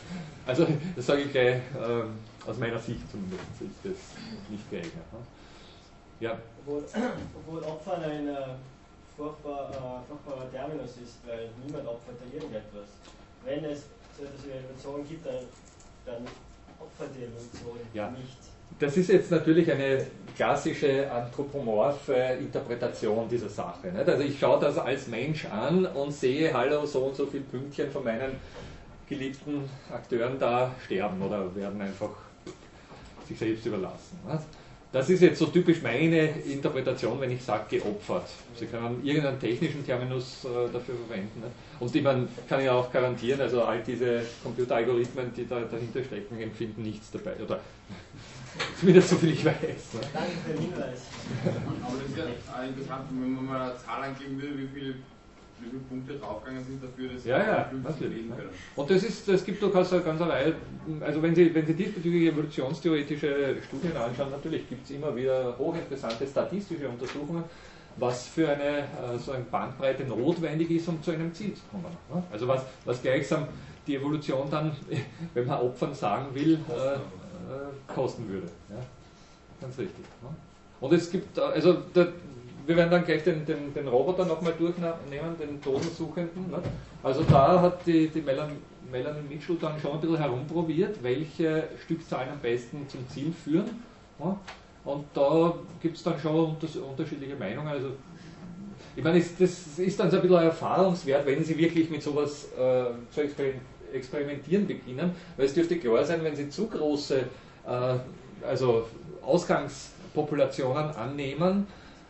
[0.45, 4.93] Also das sage ich gleich, äh, aus meiner Sicht zumindest ist das nicht geeignet.
[4.93, 5.19] Ne?
[6.19, 6.38] Ja.
[6.65, 6.84] Obwohl,
[7.36, 8.36] obwohl Opfern ein äh,
[9.17, 12.88] furchtbar, äh, furchtbarer Terminus ist, weil niemand opfert da irgendetwas.
[13.43, 13.86] Wenn es
[14.17, 15.45] so etwas wie Evolution gibt, dann,
[16.06, 16.24] dann
[16.80, 18.12] opfert die Evolution ja.
[18.12, 18.38] nicht.
[18.80, 20.06] Das ist jetzt natürlich eine
[20.36, 23.92] klassische anthropomorphe Interpretation dieser Sache.
[23.92, 24.10] Nicht?
[24.10, 27.92] Also ich schaue das als Mensch an und sehe, hallo, so und so viele Pünktchen
[27.92, 28.32] von meinen
[29.08, 32.12] geliebten Akteuren da sterben oder werden einfach
[33.28, 34.20] sich selbst überlassen.
[34.28, 34.44] Nicht?
[34.94, 38.28] Das ist jetzt so typisch meine Interpretation, wenn ich sage geopfert.
[38.58, 41.40] Sie können irgendeinen technischen Terminus äh, dafür verwenden.
[41.40, 41.48] Ne?
[41.80, 46.84] Und man kann ja auch garantieren, also all diese Computeralgorithmen, die da dahinter stecken, empfinden
[46.84, 47.36] nichts dabei.
[47.42, 47.62] Oder
[48.80, 49.54] zumindest so viel ich weiß.
[49.56, 50.00] Ne?
[50.14, 51.02] Danke für den Hinweis.
[51.46, 54.96] Aber das ist ja interessant, wenn man mal eine Zahl angeben will, wie viel
[55.62, 58.30] wie viele Punkte draufgegangen sind dafür, dass ja, ja, natürlich.
[58.30, 58.50] können.
[58.76, 60.56] Und das ist, es gibt durchaus eine ganze Reihe,
[61.02, 66.26] also wenn Sie, wenn Sie diesbezüglich evolutionstheoretische Studien anschauen, natürlich gibt es immer wieder hochinteressante
[66.28, 67.44] statistische Untersuchungen,
[67.98, 71.96] was für eine äh, so eine Bandbreite notwendig ist, um zu einem Ziel zu kommen.
[72.14, 72.24] Ne?
[72.32, 73.48] Also was, was gleichsam
[73.86, 74.72] die Evolution dann,
[75.34, 76.60] wenn man Opfern sagen will,
[77.52, 78.48] äh, kosten würde.
[78.70, 78.78] Ja?
[79.60, 80.06] Ganz richtig.
[80.22, 80.30] Ne?
[80.80, 82.08] Und es gibt, äh, also der,
[82.66, 86.50] wir werden dann gleich den, den, den Roboter nochmal durchnehmen, den Totensuchenden.
[86.50, 86.60] Ne?
[87.04, 88.56] Also da hat die, die Melanie,
[88.92, 93.84] Melanie Mitchell dann schon ein bisschen herumprobiert, welche Stückzahlen am besten zum Ziel führen.
[94.20, 94.36] Ne?
[94.84, 96.56] Und da gibt es dann schon
[96.90, 97.68] unterschiedliche Meinungen.
[97.68, 97.90] Also,
[98.96, 102.86] ich meine, das ist dann so ein bisschen Erfahrungswert, wenn Sie wirklich mit sowas äh,
[103.12, 103.72] zu experimentieren
[104.68, 107.20] beginnen, weil es dürfte klar sein, wenn Sie zu große
[107.68, 107.98] äh,
[108.48, 108.88] also
[109.22, 111.68] Ausgangspopulationen annehmen,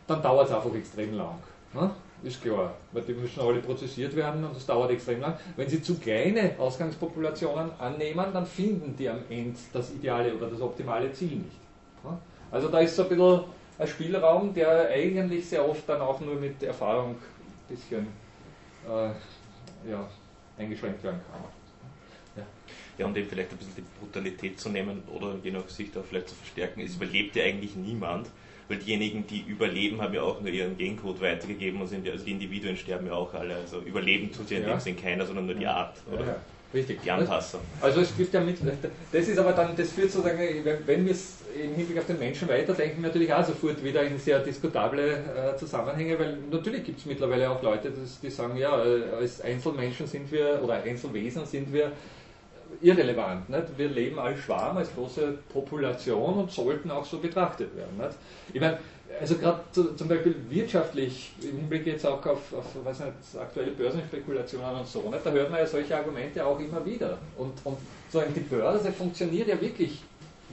[0.08, 1.38] dann dauert es einfach extrem lang.
[1.74, 1.92] Ne?
[2.24, 5.34] Ist klar, weil die müssen alle prozessiert werden und das dauert extrem lang.
[5.56, 10.62] Wenn Sie zu kleine Ausgangspopulationen annehmen, dann finden die am Ende das ideale oder das
[10.62, 11.60] optimale Ziel nicht.
[12.04, 12.18] Ne?
[12.52, 13.44] Also da ist so ein bisschen
[13.80, 18.08] ein Spielraum, der eigentlich sehr oft dann auch nur mit Erfahrung ein bisschen
[18.88, 20.08] äh, ja,
[20.58, 21.42] eingeschränkt werden kann.
[23.02, 26.06] Ja, um dem vielleicht ein bisschen die Brutalität zu nehmen oder je nach Sicht auch
[26.06, 28.30] vielleicht zu verstärken, es überlebt ja eigentlich niemand
[28.68, 32.24] weil diejenigen, die überleben, haben ja auch nur ihren Gencode weitergegeben und sind ja, also
[32.24, 33.56] die Individuen sterben ja auch alle.
[33.56, 35.98] Also überleben tut ja in dem Sinn keiner, sondern nur die Art.
[36.10, 36.26] Oder?
[36.26, 36.36] Ja,
[36.74, 37.02] Richtig.
[37.02, 37.60] Die Anpasser.
[37.82, 38.58] Also es gibt ja mit,
[39.12, 40.40] das ist aber dann, das führt sozusagen,
[40.86, 44.40] wenn wir es im Hinblick auf den Menschen weiterdenken, natürlich auch sofort wieder in sehr
[44.40, 47.92] diskutable äh, Zusammenhänge, weil natürlich gibt es mittlerweile auch Leute,
[48.24, 51.92] die sagen, ja, äh, als Einzelmenschen sind wir, oder Einzelwesen sind wir
[52.82, 53.50] irrelevant.
[53.50, 53.78] Nicht?
[53.78, 57.98] Wir leben als Schwarm, als große Population und sollten auch so betrachtet werden.
[57.98, 58.18] Nicht?
[58.54, 58.78] Ich meine,
[59.20, 64.80] also gerade zum Beispiel wirtschaftlich, im Hinblick jetzt auch auf, auf weiß nicht, aktuelle Börsenspekulationen
[64.80, 65.26] und so, nicht?
[65.26, 67.18] da hört man ja solche Argumente auch immer wieder.
[67.38, 67.78] Und, und
[68.10, 70.02] so die Börse funktioniert ja wirklich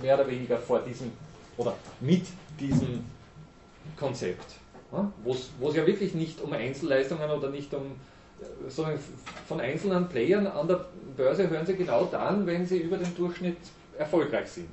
[0.00, 1.12] mehr oder weniger vor diesem
[1.56, 2.24] oder mit
[2.58, 3.04] diesem
[3.96, 4.54] Konzept.
[5.22, 7.96] Wo es ja wirklich nicht um Einzelleistungen oder nicht um
[9.46, 13.56] von einzelnen Playern an der Börse hören sie genau dann, wenn sie über den Durchschnitt
[13.98, 14.68] erfolgreich sind.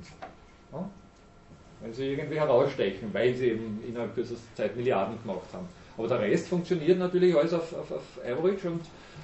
[1.80, 5.68] Wenn sie irgendwie herausstechen, weil sie eben innerhalb kürzester Zeit Milliarden gemacht haben.
[5.96, 8.82] Aber der Rest funktioniert natürlich alles auf, auf, auf Average und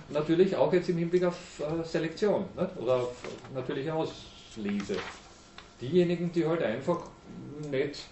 [0.09, 2.77] natürlich auch jetzt im Hinblick auf äh, Selektion nicht?
[2.79, 3.15] oder auf
[3.55, 4.97] natürliche Auslese.
[5.81, 7.01] Diejenigen, die halt einfach
[7.71, 8.07] nicht,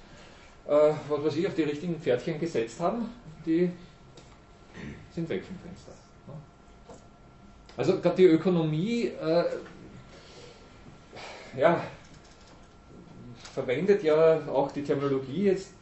[0.66, 3.08] äh, was weiß ich, auf die richtigen Pferdchen gesetzt haben,
[3.46, 3.70] die
[5.14, 5.92] sind weg vom Fenster.
[7.76, 9.44] Also gerade die Ökonomie, äh,
[11.56, 11.82] ja,
[13.54, 15.72] verwendet ja auch die Terminologie jetzt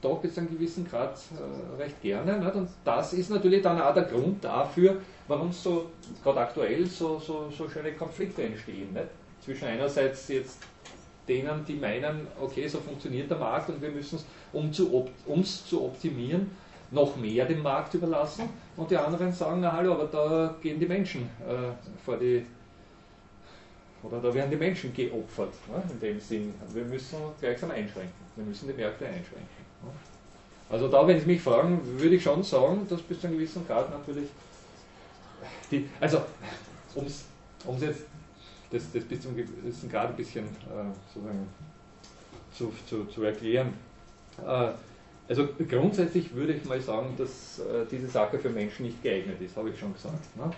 [0.00, 2.38] doch bis zu einem gewissen Grad äh, recht gerne.
[2.38, 2.54] Nicht?
[2.54, 4.96] Und das ist natürlich dann auch der Grund dafür,
[5.28, 5.90] warum so
[6.22, 8.92] gerade aktuell so, so, so schöne Konflikte entstehen.
[8.92, 9.06] Nicht?
[9.42, 10.58] Zwischen einerseits jetzt
[11.26, 14.70] denen, die meinen, okay, so funktioniert der Markt und wir müssen es, um
[15.26, 16.50] uns zu optimieren,
[16.94, 20.86] noch mehr dem Markt überlassen und die anderen sagen, na hallo, aber da gehen die
[20.86, 21.72] Menschen äh,
[22.04, 22.46] vor die
[24.02, 26.54] oder da werden die Menschen geopfert, ne, in dem Sinn.
[26.74, 28.12] Wir müssen gleichsam einschränken.
[28.36, 29.64] Wir müssen die Märkte einschränken.
[29.82, 29.90] Ne.
[30.68, 33.66] Also da, wenn Sie mich fragen, würde ich schon sagen, dass bis zu einem gewissen
[33.66, 34.28] Grad natürlich
[35.70, 36.20] die, also
[36.94, 37.24] um es
[37.80, 38.04] jetzt
[38.70, 41.48] das, das bis zu einem gewissen Grad ein bisschen äh, sozusagen
[42.52, 43.72] zu, zu, zu erklären.
[44.38, 44.70] Äh,
[45.28, 49.56] also grundsätzlich würde ich mal sagen, dass äh, diese Sache für Menschen nicht geeignet ist,
[49.56, 50.36] habe ich schon gesagt.
[50.36, 50.50] Ne?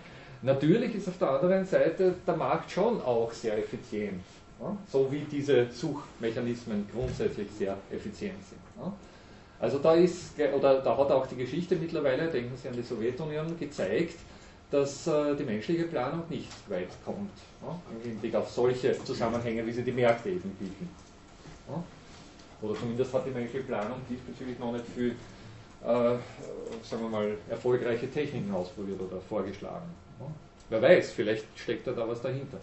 [0.43, 4.23] Natürlich ist auf der anderen Seite der Markt schon auch sehr effizient,
[4.61, 4.77] ne?
[4.89, 8.85] so wie diese Suchmechanismen grundsätzlich sehr effizient sind.
[8.85, 8.93] Ne?
[9.59, 13.59] Also da ist, oder da hat auch die Geschichte mittlerweile, denken Sie an die Sowjetunion,
[13.59, 14.19] gezeigt,
[14.71, 17.31] dass äh, die menschliche Planung nicht weit kommt,
[17.63, 17.81] ne?
[17.95, 20.89] im Hinblick auf solche Zusammenhänge, wie sie die Märkte eben bieten.
[22.63, 25.11] Oder zumindest hat die menschliche Planung diesbezüglich noch nicht viel,
[25.83, 29.87] äh, sagen wir mal, erfolgreiche Techniken ausprobiert oder vorgeschlagen.
[30.69, 32.59] Wer weiß, vielleicht steckt da da was dahinter.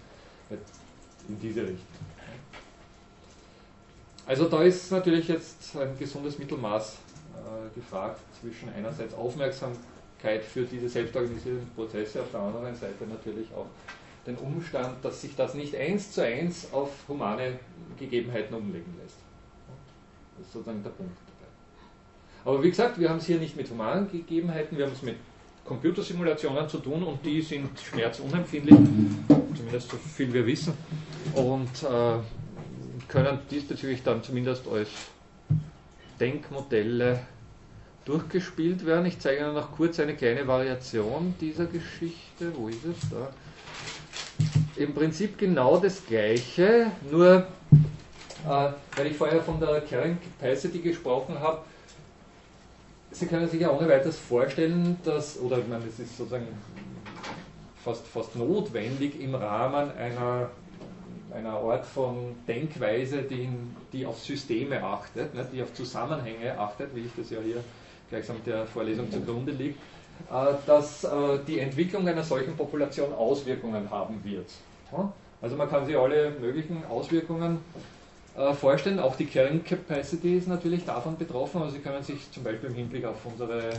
[1.30, 2.06] In diese Richtung.
[4.26, 10.90] Also da ist natürlich jetzt ein gesundes Mittelmaß äh, gefragt zwischen einerseits Aufmerksamkeit für diese
[10.90, 13.68] selbstorganisierten Prozesse, auf der anderen Seite natürlich auch
[14.26, 17.60] den Umstand, dass sich das nicht eins zu eins auf humane
[17.98, 19.18] Gegebenheiten umlegen lässt.
[20.38, 22.50] Das ist sozusagen der Punkt dabei.
[22.50, 25.16] Aber wie gesagt, wir haben es hier nicht mit humanen Gegebenheiten, wir haben es mit
[25.66, 28.76] Computersimulationen zu tun und die sind schmerzunempfindlich,
[29.56, 30.74] zumindest so viel wir wissen,
[31.36, 32.20] und äh,
[33.08, 34.90] können diesbezüglich dann zumindest als
[36.20, 37.22] Denkmodelle
[38.06, 39.06] durchgespielt werden.
[39.06, 42.52] Ich zeige Ihnen noch kurz eine kleine Variation dieser Geschichte.
[42.56, 43.10] Wo ist es?
[43.10, 43.30] Da.
[44.76, 47.48] Im Prinzip genau das gleiche, nur
[48.46, 51.60] weil ich vorher von der Carrying Capacity gesprochen habe,
[53.14, 56.48] Sie können sich ja ohne weiteres vorstellen, dass, oder ich meine, es ist sozusagen
[57.84, 60.50] fast, fast notwendig im Rahmen einer,
[61.32, 66.96] einer Art von Denkweise, die, in, die auf Systeme achtet, ne, die auf Zusammenhänge achtet,
[66.96, 67.64] wie ich das ja hier
[68.10, 69.80] gleichsam der Vorlesung zugrunde liegt,
[70.32, 71.10] äh, dass äh,
[71.48, 74.50] die Entwicklung einer solchen Population Auswirkungen haben wird.
[75.40, 77.60] Also man kann sich alle möglichen Auswirkungen
[78.36, 79.00] äh, vorstellen.
[79.00, 81.62] Auch die Carrying Capacity ist natürlich davon betroffen.
[81.62, 83.74] Also Sie können sich zum Beispiel im Hinblick auf unsere äh,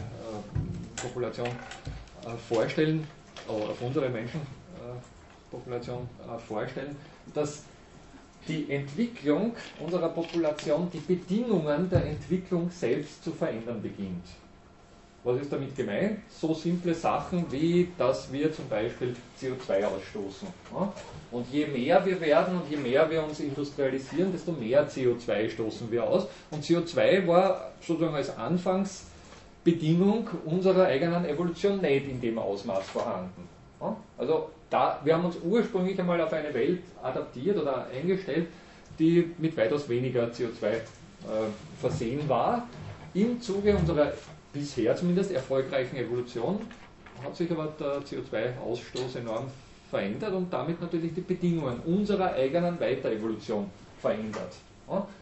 [0.97, 3.07] Population äh, vorstellen,
[3.49, 6.09] auf unsere Menschenpopulation
[6.47, 6.97] vorstellen,
[7.35, 7.65] dass
[8.49, 14.25] die Entwicklung unserer Population die Bedingungen der Entwicklung selbst zu verändern beginnt.
[15.25, 16.19] Was ist damit gemeint?
[16.29, 20.49] So simple Sachen wie, dass wir zum Beispiel CO2 ausstoßen.
[21.31, 25.91] Und je mehr wir werden und je mehr wir uns industrialisieren, desto mehr CO2 stoßen
[25.91, 26.27] wir aus.
[26.51, 33.49] Und CO2 war sozusagen als Anfangsbedingung unserer eigenen Evolution nicht in dem Ausmaß vorhanden.
[34.19, 38.49] Also da, wir haben uns ursprünglich einmal auf eine Welt adaptiert oder eingestellt,
[38.99, 40.81] die mit weitaus weniger CO2 äh,
[41.81, 42.67] versehen war.
[43.15, 44.13] Im Zuge unserer
[44.55, 46.61] bisher zumindest erfolgreichen Evolution
[47.23, 49.47] hat sich aber der CO2-Ausstoß enorm
[49.91, 54.55] verändert und damit natürlich die Bedingungen unserer eigenen Weiterevolution verändert.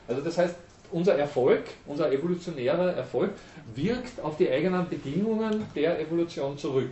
[0.06, 0.56] Also das heißt,
[0.90, 3.30] unser Erfolg, unser evolutionärer Erfolg
[3.74, 6.90] wirkt auf die eigenen Bedingungen der Evolution zurück.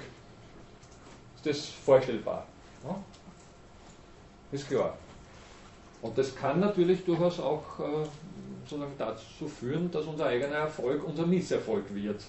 [1.37, 2.46] Ist das vorstellbar?
[4.53, 4.96] Ist klar.
[6.03, 8.07] Und das kann natürlich durchaus auch äh,
[8.64, 12.23] sozusagen dazu führen, dass unser eigener Erfolg unser Misserfolg wird.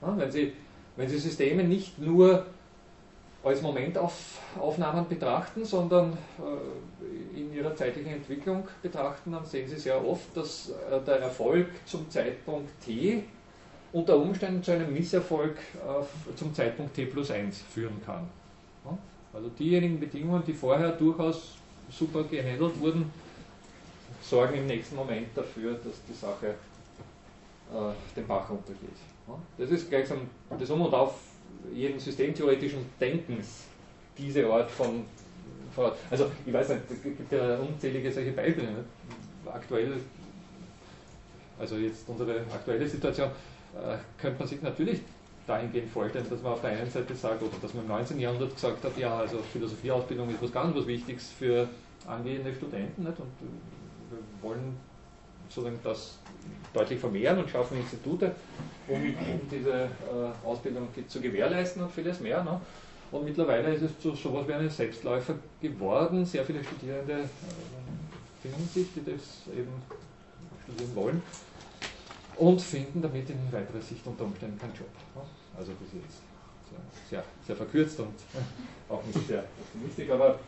[0.00, 0.52] Wenn, Sie,
[0.96, 2.46] wenn Sie Systeme nicht nur
[3.42, 10.34] als Momentaufnahmen betrachten, sondern äh, in ihrer zeitlichen Entwicklung betrachten, dann sehen Sie sehr oft,
[10.34, 13.24] dass äh, der Erfolg zum Zeitpunkt t
[13.92, 18.28] unter Umständen zu einem Misserfolg äh, zum Zeitpunkt t plus 1 führen kann.
[19.32, 21.56] Also diejenigen Bedingungen, die vorher durchaus
[21.90, 23.10] super gehandelt wurden,
[24.34, 26.48] sorgen im nächsten Moment dafür, dass die Sache
[27.72, 28.98] äh, den Bach runtergeht.
[29.56, 31.14] Das ist gleichsam das Um und Auf
[31.72, 33.66] jeden systemtheoretischen Denkens,
[34.18, 35.04] diese Art von,
[36.10, 38.72] also ich weiß nicht, es gibt ja unzählige solche Beispiele.
[38.72, 38.84] Ne?
[39.46, 39.92] Aktuell,
[41.58, 45.00] also jetzt unsere aktuelle Situation, äh, könnte man sich natürlich
[45.46, 48.18] dahingehend vorstellen, dass man auf der einen Seite sagt, oder dass man im 19.
[48.18, 51.68] Jahrhundert gesagt hat, ja, also Philosophieausbildung ist was ganz was Wichtiges für
[52.06, 53.18] angehende Studenten nicht?
[53.18, 53.28] und
[54.40, 54.76] wollen
[55.48, 56.18] sozusagen das
[56.72, 58.32] deutlich vermehren und schaffen Institute,
[58.88, 59.00] um,
[59.50, 62.42] diese äh, Ausbildung zu gewährleisten und vieles mehr.
[62.42, 62.60] Ne?
[63.12, 66.24] Und mittlerweile ist es zu sowas wie ein Selbstläufer geworden.
[66.24, 67.26] Sehr viele Studierende äh,
[68.42, 69.72] finden sich, die das eben
[70.64, 71.22] studieren wollen
[72.36, 74.88] und finden damit in weiterer Sicht unter Umständen keinen Job.
[75.14, 75.22] Ne?
[75.56, 78.14] Also das ist jetzt sehr, sehr verkürzt und
[78.88, 80.38] auch nicht sehr optimistisch, aber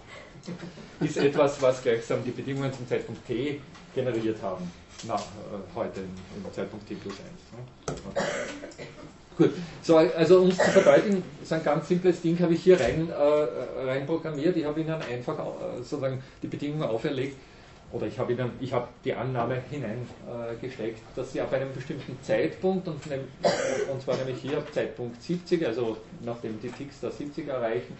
[1.01, 3.61] ist etwas, was gleichsam die Bedingungen zum Zeitpunkt T
[3.95, 4.71] generiert haben
[5.07, 7.21] nach, äh, heute im, Zeitpunkt t plus 1.
[7.53, 8.87] Ne?
[9.37, 12.81] Gut, so, also um es zu verdeutlichen, so ein ganz simples Ding habe ich hier
[12.81, 14.57] rein, äh, rein programmiert.
[14.57, 17.37] Ich habe Ihnen einfach äh, sozusagen die Bedingungen auferlegt,
[17.93, 22.17] oder ich habe Ihnen, ich habe die Annahme hineingesteckt, äh, dass Sie auf einem bestimmten
[22.23, 23.21] Zeitpunkt, und, nehm,
[23.93, 27.95] und zwar nämlich hier ab Zeitpunkt 70, also nachdem die Ticks da 70 erreichen,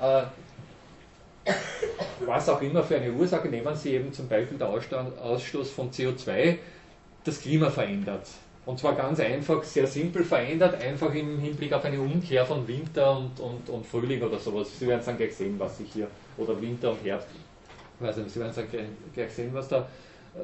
[0.00, 0.22] äh,
[2.26, 6.56] was auch immer für eine Ursache, nehmen Sie eben zum Beispiel der Ausstoß von CO2,
[7.24, 8.26] das Klima verändert.
[8.64, 13.18] Und zwar ganz einfach, sehr simpel verändert, einfach im Hinblick auf eine Umkehr von Winter
[13.18, 14.68] und, und, und Frühling oder sowas.
[14.78, 17.26] Sie werden dann gleich sehen, was sich hier, oder Winter und Herbst,
[17.98, 20.38] weiß nicht, Sie werden dann gleich, gleich sehen, was da, äh,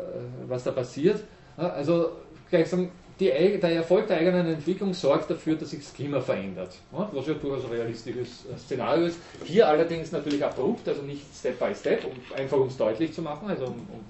[0.49, 1.23] was da passiert.
[1.57, 2.13] Also
[2.51, 7.27] gleichsam die, der Erfolg der eigenen Entwicklung sorgt dafür, dass sich das Klima verändert, was
[7.27, 9.19] ja durchaus ein realistisches äh, Szenario ist.
[9.45, 13.23] Hier allerdings natürlich abrupt, also nicht Step by Step, um, einfach um es deutlich zu
[13.23, 14.05] machen, also um, um,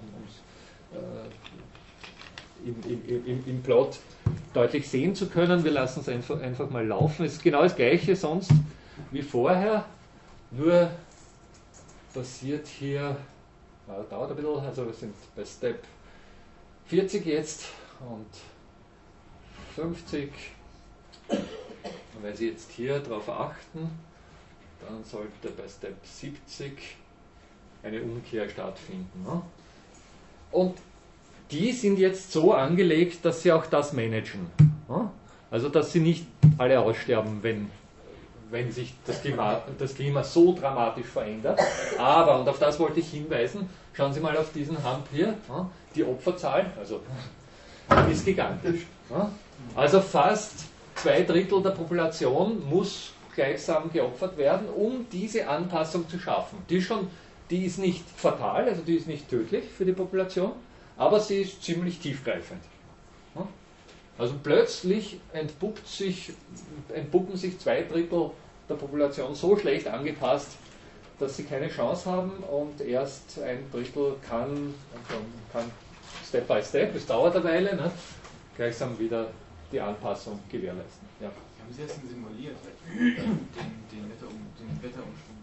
[0.95, 1.29] äh,
[2.69, 3.99] im, im, im, im, Plot
[4.53, 5.65] deutlich sehen zu können.
[5.65, 7.25] Wir lassen es einfach, einfach mal laufen.
[7.25, 8.51] Es ist genau das gleiche sonst
[9.11, 9.85] wie vorher,
[10.51, 10.91] nur
[12.13, 13.17] passiert hier,
[14.11, 15.85] dauert ein bisschen, also wir sind bei Step
[16.87, 17.67] 40 jetzt
[18.01, 18.27] und
[19.79, 20.31] 50.
[21.29, 21.39] Und
[22.23, 23.91] wenn Sie jetzt hier darauf achten,
[24.85, 26.97] dann sollte bei Step 70
[27.85, 29.25] eine Umkehr stattfinden.
[29.25, 29.41] Ne?
[30.51, 30.79] Und
[31.53, 34.51] die sind jetzt so angelegt, dass sie auch das managen.
[34.89, 35.11] Ne?
[35.51, 36.27] Also dass sie nicht
[36.59, 37.71] alle aussterben, wenn,
[38.51, 41.61] wenn sich das Klima, das Klima so dramatisch verändert.
[41.99, 45.71] Aber, und auf das wollte ich hinweisen, schauen Sie mal auf diesen Hand hier, ne?
[45.95, 47.01] die Opferzahl, also
[48.11, 48.83] ist gigantisch.
[49.75, 56.59] Also fast zwei Drittel der Population muss gleichsam geopfert werden, um diese Anpassung zu schaffen.
[56.69, 57.09] Die, schon,
[57.51, 60.53] die ist nicht fatal, also die ist nicht tödlich für die Population,
[60.97, 62.63] aber sie ist ziemlich tiefgreifend.
[64.19, 65.21] Also plötzlich
[65.85, 66.33] sich,
[66.93, 68.33] entpuppen sich zwei Drittel
[68.69, 70.51] der Population so schlecht angepasst,
[71.21, 74.75] dass sie keine Chance haben und erst ein Drittel kann,
[75.53, 75.71] kann
[76.27, 77.91] Step by Step, es dauert eine Weile, ne,
[78.57, 79.29] gleichsam wieder
[79.73, 81.07] die Anpassung gewährleisten.
[81.21, 81.29] Ja.
[81.29, 84.27] Haben Sie das denn simuliert, den, den, Wetter,
[84.59, 85.37] den Wetterumschwung?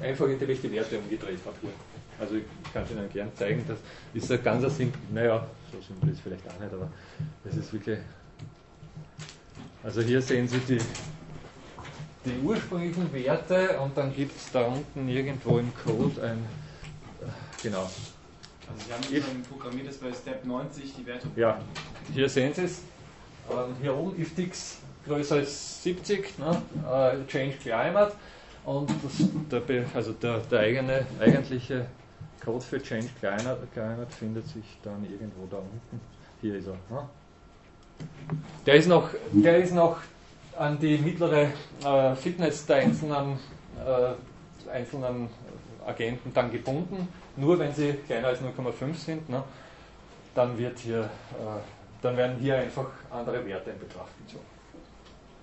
[0.00, 1.70] Einfach indem ich die Werte umgedreht habe hier.
[2.20, 3.78] Also ich kann es Ihnen gern zeigen, das
[4.14, 6.90] ist ein ganz simpel, naja, so simpel ist vielleicht auch nicht, aber
[7.44, 7.98] das ist wirklich.
[9.82, 10.78] Also hier sehen Sie die,
[12.24, 16.44] die ursprünglichen Werte und dann gibt es da unten irgendwo im Code ein,
[17.62, 17.88] genau,
[18.70, 21.28] also Sie haben programmiert, dass bei Step 90 die Werte.
[21.36, 21.60] Ja,
[22.12, 22.82] hier sehen Sie es.
[23.50, 26.62] Ähm, hier oben ist x größer als 70, ne?
[26.90, 28.12] äh, Change Climate.
[28.64, 31.86] Und das, der, also der, der eigene, eigentliche
[32.44, 36.00] Code für Change Climate, Climate findet sich dann irgendwo da unten.
[36.40, 36.74] Hier ist er.
[36.94, 37.08] Ne?
[38.66, 39.98] Der, ist noch, der ist noch
[40.56, 41.48] an die mittlere
[41.84, 43.38] äh, Fitness der einzelnen
[43.78, 44.14] äh,
[44.70, 45.28] einzelnen
[45.86, 47.08] Agenten dann gebunden.
[47.36, 49.42] Nur wenn sie kleiner als 0,5 sind, ne,
[50.34, 54.44] dann, wird hier, äh, dann werden hier einfach andere Werte in Betracht gezogen.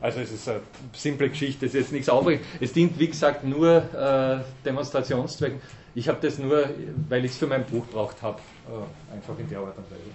[0.01, 0.61] Also es ist eine
[0.93, 2.47] simple Geschichte, es ist jetzt nichts Aufregendes.
[2.59, 5.61] Es dient, wie gesagt, nur äh, Demonstrationszwecken.
[5.95, 6.69] Ich habe das nur,
[7.09, 10.11] weil ich es für mein Buch braucht habe, äh, einfach in der Art und Weise.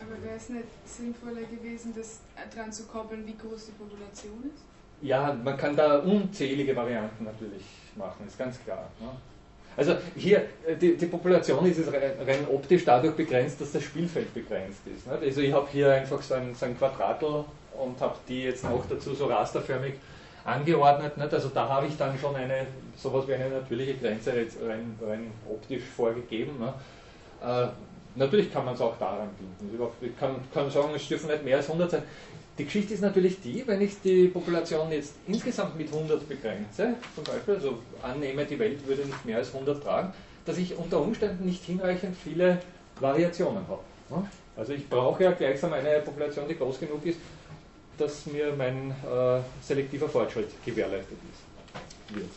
[0.00, 2.20] Aber wäre es nicht sinnvoller gewesen, das
[2.54, 4.62] dran zu koppeln, wie groß die Population ist?
[5.02, 7.64] Ja, man kann da unzählige Varianten natürlich
[7.96, 8.88] machen, ist ganz klar.
[9.00, 9.08] Ne?
[9.76, 14.80] Also hier, äh, die, die, Population ist rein, optisch dadurch begrenzt, dass das Spielfeld begrenzt
[14.86, 15.06] ist.
[15.06, 15.22] Nicht?
[15.22, 17.44] Also ich habe hier einfach so ein, so ein Quadratel
[17.78, 19.94] und habe die jetzt noch dazu so rasterförmig
[20.44, 21.16] angeordnet.
[21.16, 21.32] Nicht?
[21.32, 22.66] Also da habe ich dann schon eine,
[22.96, 26.58] sowas wie eine natürliche Grenze rein, rein optisch vorgegeben.
[26.58, 26.72] Ne?
[28.16, 29.78] Natürlich kann man es auch daran binden.
[30.00, 32.02] Ich kann, kann sagen, es dürfen nicht mehr als 100 sein.
[32.56, 37.24] Die Geschichte ist natürlich die, wenn ich die Population jetzt insgesamt mit 100 begrenze, zum
[37.24, 40.12] Beispiel, also annehme, die Welt würde nicht mehr als 100 tragen,
[40.44, 42.60] dass ich unter Umständen nicht hinreichend viele
[43.00, 43.82] Variationen habe.
[44.56, 47.18] Also ich brauche ja gleichsam eine Population, die groß genug ist,
[47.98, 52.16] dass mir mein äh, selektiver Fortschritt gewährleistet ist.
[52.16, 52.30] Wird.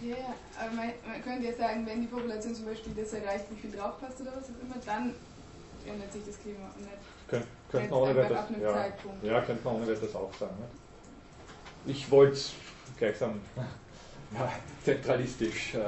[0.00, 3.46] Ja, ja, aber man, man, könnte ja sagen, wenn die Population zum Beispiel das erreicht,
[3.50, 5.14] wie viel draufpasst oder was auch immer, dann
[5.86, 6.92] ändert sich das Klima und nicht.
[7.26, 8.86] Kön könnte man ohne weiteres, ja,
[9.22, 10.54] ja, könnte man ohne weiteres auch sagen.
[10.58, 11.92] Ne?
[11.92, 12.52] Ich wollte es
[12.96, 13.40] gleichsam
[14.34, 14.52] ja,
[14.84, 15.80] zentralistisch äh,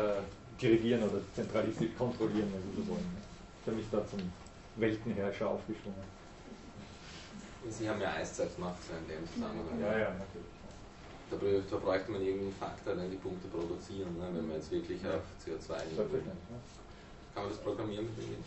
[0.60, 3.00] dirigieren oder zentralistisch kontrollieren, wenn Sie so wollen.
[3.00, 3.20] Ne?
[3.64, 4.20] Für mich da zum
[4.76, 6.20] Weltenherrscher aufgeschwungen.
[7.68, 9.80] Sie haben ja Eiszeit gemacht, so in dem Zusammenhang.
[9.80, 10.59] Ja, ja, natürlich.
[11.30, 15.00] Da, da bräuchte man irgendeinen Faktor, der die Punkte produzieren, ne, wenn man jetzt wirklich
[15.02, 15.10] ja.
[15.10, 16.04] auf CO2 ja.
[17.34, 18.42] Kann man das programmieren mit dem?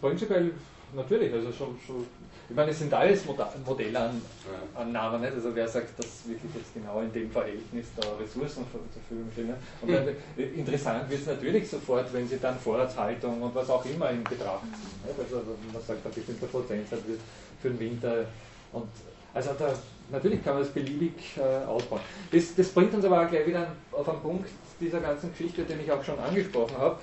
[0.00, 0.52] Prinzipiell
[0.94, 2.06] natürlich, also schon, schon,
[2.48, 5.32] ich meine, es sind alles Modellannahmen, nicht?
[5.34, 9.48] also wer sagt, dass wirklich jetzt genau in dem Verhältnis da Ressourcen zur Verfügung stehen.
[9.48, 9.56] Ne?
[9.82, 13.84] Und dann, äh, interessant wird es natürlich sofort, wenn Sie dann Vorratshaltung und was auch
[13.84, 15.00] immer in Betracht ziehen.
[15.06, 15.18] Nicht?
[15.18, 15.42] Also
[15.72, 17.20] man sagt, ein bestimmter Prozentsatz wird
[17.60, 18.26] für den Winter
[18.72, 18.88] und
[19.32, 19.74] also da,
[20.10, 22.00] natürlich kann man das beliebig äh, ausbauen.
[22.30, 24.48] Das, das, bringt uns aber auch gleich wieder auf einen Punkt
[24.80, 26.98] dieser ganzen Geschichte, den ich auch schon angesprochen habe.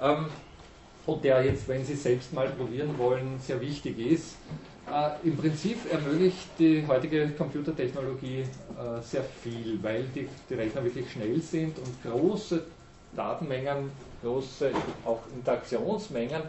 [0.00, 0.26] Ähm,
[1.06, 4.36] und der jetzt, wenn Sie selbst mal probieren wollen, sehr wichtig ist.
[4.92, 11.10] Äh, Im Prinzip ermöglicht die heutige Computertechnologie äh, sehr viel, weil die, die, Rechner wirklich
[11.10, 12.64] schnell sind und große
[13.14, 13.90] Datenmengen,
[14.22, 14.70] große
[15.04, 16.42] auch Interaktionsmengen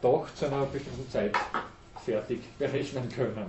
[0.00, 1.34] doch zu einer bestimmten Zeit
[2.08, 3.46] fertig berechnen können.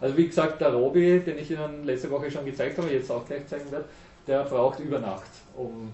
[0.00, 3.26] Also wie gesagt, der Robi, den ich Ihnen letzte Woche schon gezeigt habe, jetzt auch
[3.26, 3.86] gleich zeigen werde,
[4.26, 5.92] der braucht über Nacht, um,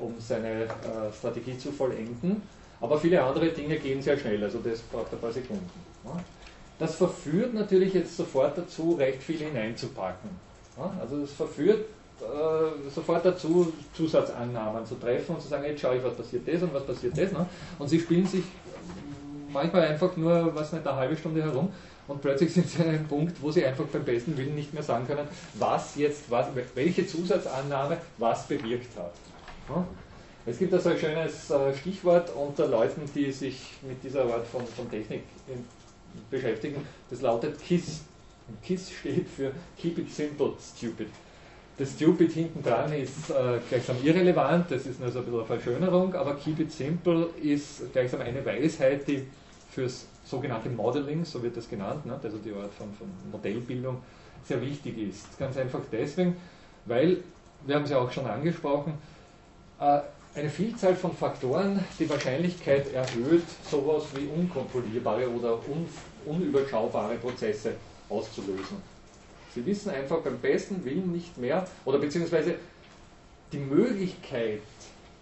[0.00, 2.42] um seine äh, Strategie zu vollenden.
[2.80, 5.70] Aber viele andere Dinge gehen sehr schnell, also das braucht ein paar Sekunden.
[6.78, 10.30] Das verführt natürlich jetzt sofort dazu, recht viel hineinzupacken.
[11.00, 11.84] Also das verführt
[12.22, 16.62] äh, sofort dazu, Zusatzannahmen zu treffen und zu sagen, jetzt schaue ich, was passiert das
[16.62, 17.30] und was passiert das.
[17.78, 18.44] Und sie spielen sich
[19.52, 21.70] manchmal einfach nur, was nicht, eine halbe Stunde herum
[22.08, 24.82] und plötzlich sind sie an einem Punkt, wo sie einfach beim besten Willen nicht mehr
[24.82, 29.12] sagen können, was jetzt, was, welche Zusatzannahme was bewirkt hat.
[30.44, 34.66] Es gibt also ein schönes äh, Stichwort unter Leuten, die sich mit dieser Art von,
[34.66, 35.22] von Technik
[36.30, 36.84] beschäftigen.
[37.10, 38.00] Das lautet KISS.
[38.48, 41.08] Und KISS steht für Keep it simple, stupid.
[41.78, 45.46] Das Stupid hinten dran ist äh, gleichsam irrelevant, das ist nur so ein bisschen eine
[45.46, 49.26] Verschönerung, aber Keep it simple ist gleichsam eine Weisheit, die
[49.72, 53.98] fürs sogenannte Modeling, so wird das genannt, ne, also die Art von, von Modellbildung,
[54.44, 55.38] sehr wichtig ist.
[55.38, 56.36] Ganz einfach deswegen,
[56.84, 57.18] weil,
[57.66, 58.94] wir haben es ja auch schon angesprochen,
[59.80, 60.00] äh,
[60.34, 65.86] eine Vielzahl von Faktoren die Wahrscheinlichkeit erhöht, sowas wie unkontrollierbare oder un
[66.24, 67.74] unüberschaubare Prozesse
[68.08, 68.76] auszulösen.
[69.52, 72.54] Sie wissen einfach beim besten Willen nicht mehr, oder beziehungsweise
[73.52, 74.60] die Möglichkeit,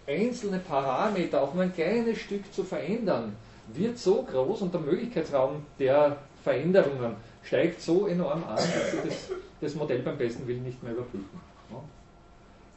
[0.07, 3.35] einzelne Parameter auch nur ein kleines Stück zu verändern,
[3.67, 9.29] wird so groß und der Möglichkeitsraum der Veränderungen steigt so enorm an, dass Sie das,
[9.61, 11.39] das Modell beim besten Willen nicht mehr überprüfen.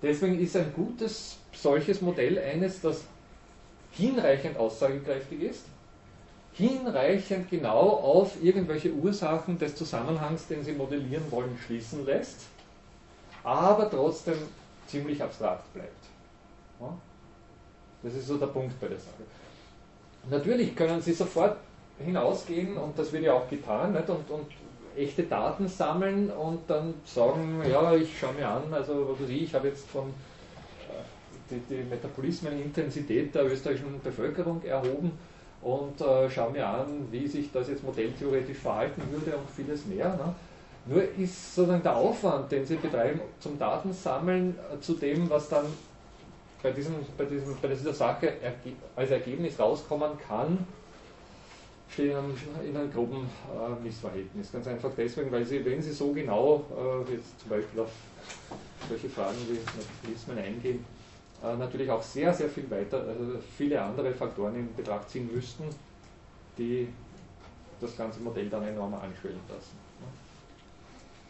[0.03, 3.05] Deswegen ist ein gutes solches Modell eines, das
[3.93, 5.65] hinreichend aussagekräftig ist,
[6.53, 12.43] hinreichend genau auf irgendwelche Ursachen des Zusammenhangs, den Sie modellieren wollen, schließen lässt,
[13.43, 14.37] aber trotzdem
[14.87, 16.05] ziemlich abstrakt bleibt.
[18.03, 19.23] Das ist so der Punkt bei der Sache.
[20.31, 21.57] Natürlich können Sie sofort
[21.99, 24.09] hinausgehen, und das wird ja auch getan, nicht?
[24.09, 24.47] Und, und
[24.97, 29.43] echte Daten sammeln und dann sagen, ja, ich schaue mir an, also was weiß ich,
[29.45, 35.13] ich habe jetzt von äh, die, die Metabolismenintensität der österreichischen Bevölkerung erhoben
[35.63, 40.09] und äh, schaue mir an, wie sich das jetzt modelltheoretisch verhalten würde und vieles mehr.
[40.11, 40.35] Ne?
[40.87, 45.65] Nur ist sozusagen der Aufwand, den sie betreiben zum Datensammeln, äh, zu dem, was dann
[46.65, 48.33] bei, diesem, bei, diesem, bei dieser Sache
[48.97, 50.67] als Ergebnis rauskommen kann,
[51.91, 52.35] steht in einem,
[52.67, 54.51] in einem groben äh, Missverhältnis.
[54.51, 57.91] Ganz einfach deswegen, weil sie, wenn sie so genau äh, jetzt zum Beispiel auf
[58.89, 59.59] solche Fragen wie
[60.03, 60.87] Mechanismen eingehen,
[61.45, 65.65] äh, natürlich auch sehr, sehr viel weiter, also viele andere Faktoren in Betracht ziehen müssten,
[66.57, 66.89] die
[67.79, 69.77] das ganze Modell dann enorm anschwellen lassen.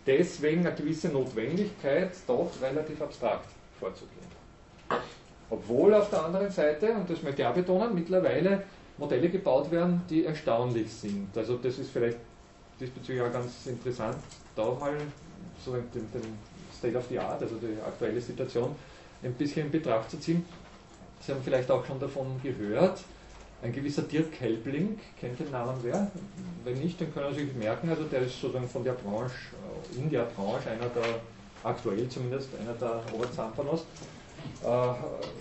[0.07, 3.49] Deswegen eine gewisse Notwendigkeit, doch relativ abstrakt
[3.80, 4.28] vorzugehen.
[5.51, 8.62] Obwohl auf der anderen Seite, und das möchte ich auch betonen, mittlerweile
[8.97, 11.36] Modelle gebaut werden, die erstaunlich sind.
[11.36, 12.18] Also das ist vielleicht
[12.80, 14.16] diesbezüglich auch ganz interessant,
[14.57, 14.97] da mal
[15.64, 16.38] so den, den
[16.76, 18.74] State of the Art, also die aktuelle Situation,
[19.22, 20.45] ein bisschen in Betracht zu ziehen.
[21.20, 23.01] Sie haben vielleicht auch schon davon gehört,
[23.62, 26.11] ein gewisser Dirk Helbling, kennt den Namen wer?
[26.64, 29.34] Wenn nicht, dann können Sie sich merken, also der ist sozusagen von der Branche,
[29.95, 31.20] äh, in der Branche, einer der,
[31.62, 33.84] aktuell zumindest, einer der Oberzampanos,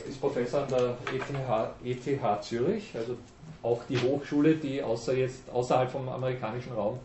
[0.08, 3.18] ist Professor an der ETH, ETH Zürich, also
[3.62, 7.00] auch die Hochschule, die außer jetzt außerhalb vom amerikanischen Raum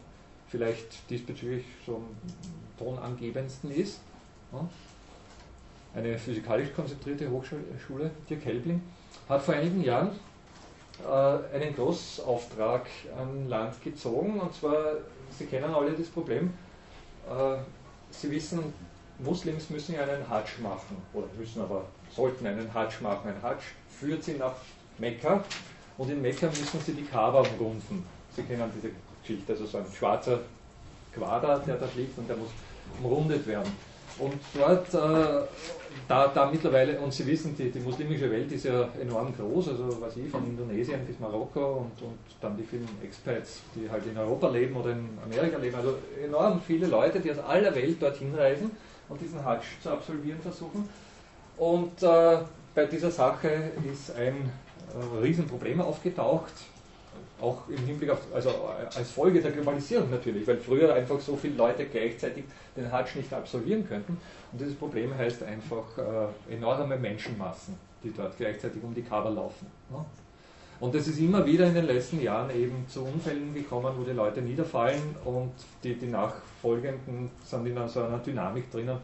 [0.49, 2.07] vielleicht diesbezüglich so am
[2.78, 4.01] tonangebendsten ist.
[5.94, 8.82] Eine physikalisch konzentrierte Hochschule, Dirk Helbling,
[9.28, 10.11] hat vor einigen Jahren
[11.05, 12.86] äh, einen Großauftrag
[13.16, 14.40] an Land gezogen.
[14.40, 14.94] Und zwar,
[15.30, 16.53] Sie kennen alle das Problem,
[17.28, 17.57] äh,
[18.11, 18.72] Sie wissen,
[19.19, 23.31] Muslims müssen ja einen Hajj machen, oder müssen aber, sollten einen Hajj machen.
[23.31, 23.59] Ein Hajj
[23.89, 24.55] führt sie nach
[24.99, 25.43] Mekka
[25.97, 28.05] und in Mekka müssen sie die Kaaba umrunden.
[28.35, 30.41] Sie kennen diese Geschichte, also so ein schwarzer
[31.12, 32.51] Quader, der da liegt und der muss
[33.01, 33.73] umrundet werden.
[34.19, 35.47] Und dort, äh,
[36.09, 40.01] da, da mittlerweile, und Sie wissen, die, die muslimische Welt ist ja enorm groß, also
[40.01, 44.19] was ich, von Indonesien bis Marokko und, und dann die vielen Expats, die halt in
[44.19, 45.95] Europa leben oder in Amerika leben, also
[46.25, 48.71] enorm viele Leute, die aus aller Welt dorthin reisen
[49.09, 50.88] und diesen Hajj zu absolvieren versuchen.
[51.56, 52.38] Und äh,
[52.74, 54.50] bei dieser Sache ist ein
[54.94, 56.52] äh, Riesenproblem aufgetaucht,
[57.40, 61.36] auch im Hinblick auf, also äh, als Folge der Globalisierung natürlich, weil früher einfach so
[61.36, 62.44] viele Leute gleichzeitig
[62.76, 64.18] den Hajj nicht absolvieren könnten.
[64.52, 69.66] Und dieses Problem heißt einfach äh, enorme Menschenmassen, die dort gleichzeitig um die Kaber laufen.
[69.90, 70.04] Ne?
[70.81, 74.12] Und es ist immer wieder in den letzten Jahren eben zu Unfällen gekommen, wo die
[74.12, 75.53] Leute niederfallen und
[75.83, 78.99] die, die nachfolgenden sind in so einer Dynamik drinnen,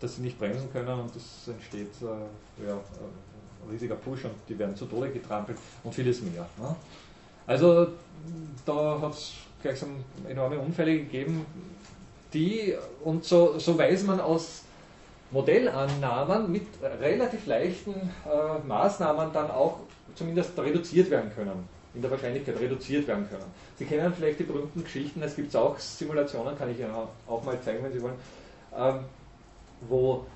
[0.00, 4.58] dass sie nicht bremsen können und es entsteht äh, ja, ein riesiger Push und die
[4.58, 6.46] werden zu Tode getrampelt und vieles mehr.
[6.58, 6.74] Ne?
[7.46, 7.88] Also
[8.64, 9.82] da hat es gleich
[10.28, 11.44] enorme Unfälle gegeben,
[12.32, 14.62] die, und so, so weiß man aus
[15.30, 16.66] Modellannahmen mit
[17.00, 19.80] relativ leichten äh, Maßnahmen dann auch
[20.14, 23.44] zumindest reduziert werden können, in der Wahrscheinlichkeit reduziert werden können.
[23.76, 26.92] Sie kennen vielleicht die berühmten Geschichten, es gibt auch Simulationen, kann ich Ihnen
[27.26, 28.14] auch mal zeigen, wenn Sie wollen,
[28.76, 29.00] ähm,
[29.88, 30.26] wo,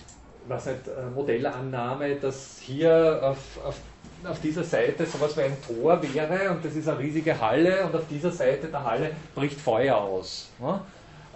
[0.48, 3.76] was nicht, äh, Modellannahme, dass hier auf, auf,
[4.24, 7.94] auf dieser Seite sowas wie ein Tor wäre und das ist eine riesige Halle und
[7.94, 10.50] auf dieser Seite der Halle bricht Feuer aus.
[10.58, 10.80] Ne?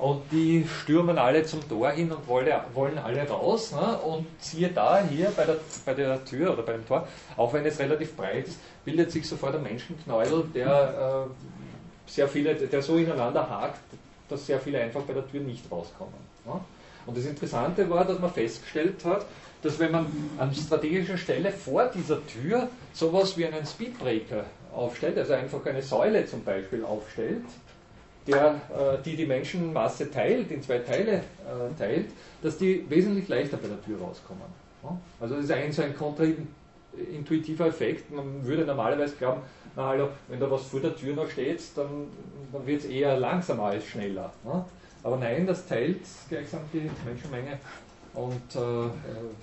[0.00, 3.72] Und die stürmen alle zum Tor hin und wollen, alle raus.
[3.72, 3.98] Ne?
[3.98, 7.78] Und siehe da, hier bei der, bei der Tür oder beim Tor, auch wenn es
[7.78, 13.48] relativ breit ist, bildet sich sofort ein Menschenknäuel, der, äh, sehr viele, der so ineinander
[13.48, 13.78] hakt,
[14.30, 16.14] dass sehr viele einfach bei der Tür nicht rauskommen.
[16.46, 16.58] Ne?
[17.04, 19.26] Und das Interessante war, dass man festgestellt hat,
[19.62, 20.06] dass wenn man
[20.38, 24.44] an strategischer Stelle vor dieser Tür sowas wie einen Speedbreaker
[24.74, 27.44] aufstellt, also einfach eine Säule zum Beispiel aufstellt,
[28.26, 32.06] der, äh, die die Menschenmasse teilt, in zwei Teile äh, teilt,
[32.42, 34.60] dass die wesentlich leichter bei der Tür rauskommen.
[35.20, 38.10] Also das ist eigentlich so ein kontraintuitiver Effekt.
[38.10, 39.42] Man würde normalerweise glauben,
[39.76, 42.06] na hallo, wenn da was vor der Tür noch steht, dann,
[42.52, 44.32] dann wird es eher langsamer als schneller.
[45.02, 47.58] Aber nein, das teilt gleichsam die Menschenmenge
[48.14, 48.90] und äh,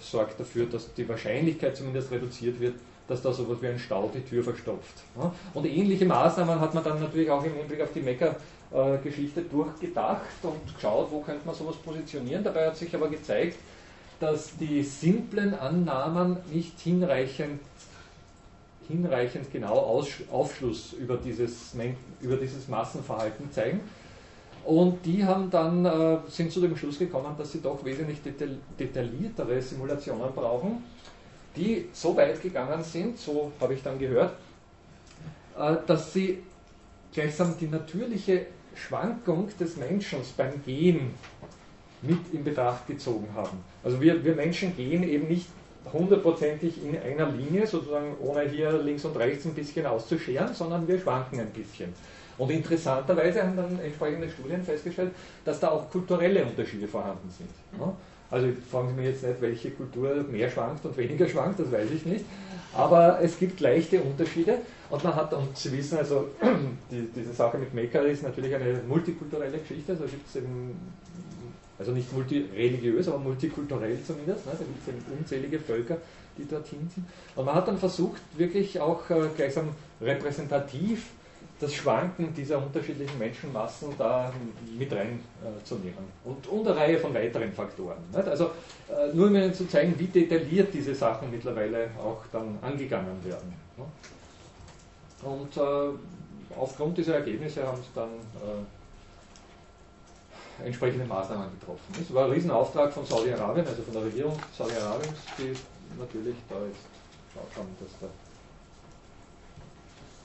[0.02, 2.76] sorgt dafür, dass die Wahrscheinlichkeit zumindest reduziert wird,
[3.08, 4.96] dass da so etwas wie ein Stau die Tür verstopft.
[5.54, 8.36] Und ähnliche Maßnahmen hat man dann natürlich auch im Hinblick auf die Mekka
[8.72, 12.44] äh, Geschichte durchgedacht und geschaut, wo könnte man sowas positionieren.
[12.44, 13.58] Dabei hat sich aber gezeigt,
[14.20, 17.62] dass die simplen Annahmen nicht hinreichend,
[18.88, 21.76] hinreichend genau Aufschluss über dieses,
[22.22, 23.82] über dieses Massenverhalten zeigen.
[24.66, 28.18] Und die haben dann, äh, sind zu dem Schluss gekommen, dass sie doch wesentlich
[28.78, 30.84] detailliertere Simulationen brauchen,
[31.56, 34.34] die so weit gegangen sind, so habe ich dann gehört,
[35.58, 36.44] äh, dass sie
[37.14, 38.48] gleichsam die natürliche
[38.78, 41.14] Schwankung des Menschen beim Gehen
[42.02, 43.58] mit in Betracht gezogen haben.
[43.84, 45.48] Also wir, wir Menschen gehen eben nicht
[45.92, 51.00] hundertprozentig in einer Linie, sozusagen ohne hier links und rechts ein bisschen auszuscheren, sondern wir
[51.00, 51.94] schwanken ein bisschen.
[52.38, 55.12] Und interessanterweise haben dann entsprechende Studien festgestellt,
[55.44, 57.50] dass da auch kulturelle Unterschiede vorhanden sind.
[58.30, 61.90] Also fragen Sie mich jetzt nicht, welche Kultur mehr schwankt und weniger schwankt, das weiß
[61.92, 62.26] ich nicht.
[62.74, 64.60] Aber es gibt leichte Unterschiede
[64.90, 66.28] und man hat, und Sie wissen also,
[66.92, 70.76] die, diese Sache mit Mekka ist natürlich eine multikulturelle Geschichte, also gibt es eben,
[71.80, 74.52] also nicht multireligiös, aber multikulturell zumindest, ne?
[74.52, 75.98] da gibt es eben unzählige Völker,
[76.38, 77.06] die dorthin sind.
[77.36, 79.70] Und man hat dann versucht, wirklich auch äh, gleichsam
[80.02, 81.08] repräsentativ
[81.60, 84.32] das Schwanken dieser unterschiedlichen Menschenmassen da
[84.78, 86.06] mit reinzunehmen.
[86.24, 87.98] Äh, und, und eine Reihe von weiteren Faktoren.
[88.14, 88.28] Nicht?
[88.28, 88.52] Also
[88.90, 93.54] äh, nur um Ihnen zu zeigen, wie detailliert diese Sachen mittlerweile auch dann angegangen werden.
[93.78, 93.86] Ne?
[95.24, 98.64] Und äh, aufgrund dieser Ergebnisse haben sie dann äh,
[100.66, 101.82] entsprechende Maßnahmen getroffen.
[102.00, 105.54] Es war ein Riesenauftrag von Saudi-Arabien, also von der Regierung Saudi-Arabiens, die
[106.00, 106.86] natürlich da jetzt
[107.34, 108.08] schaut haben, dass da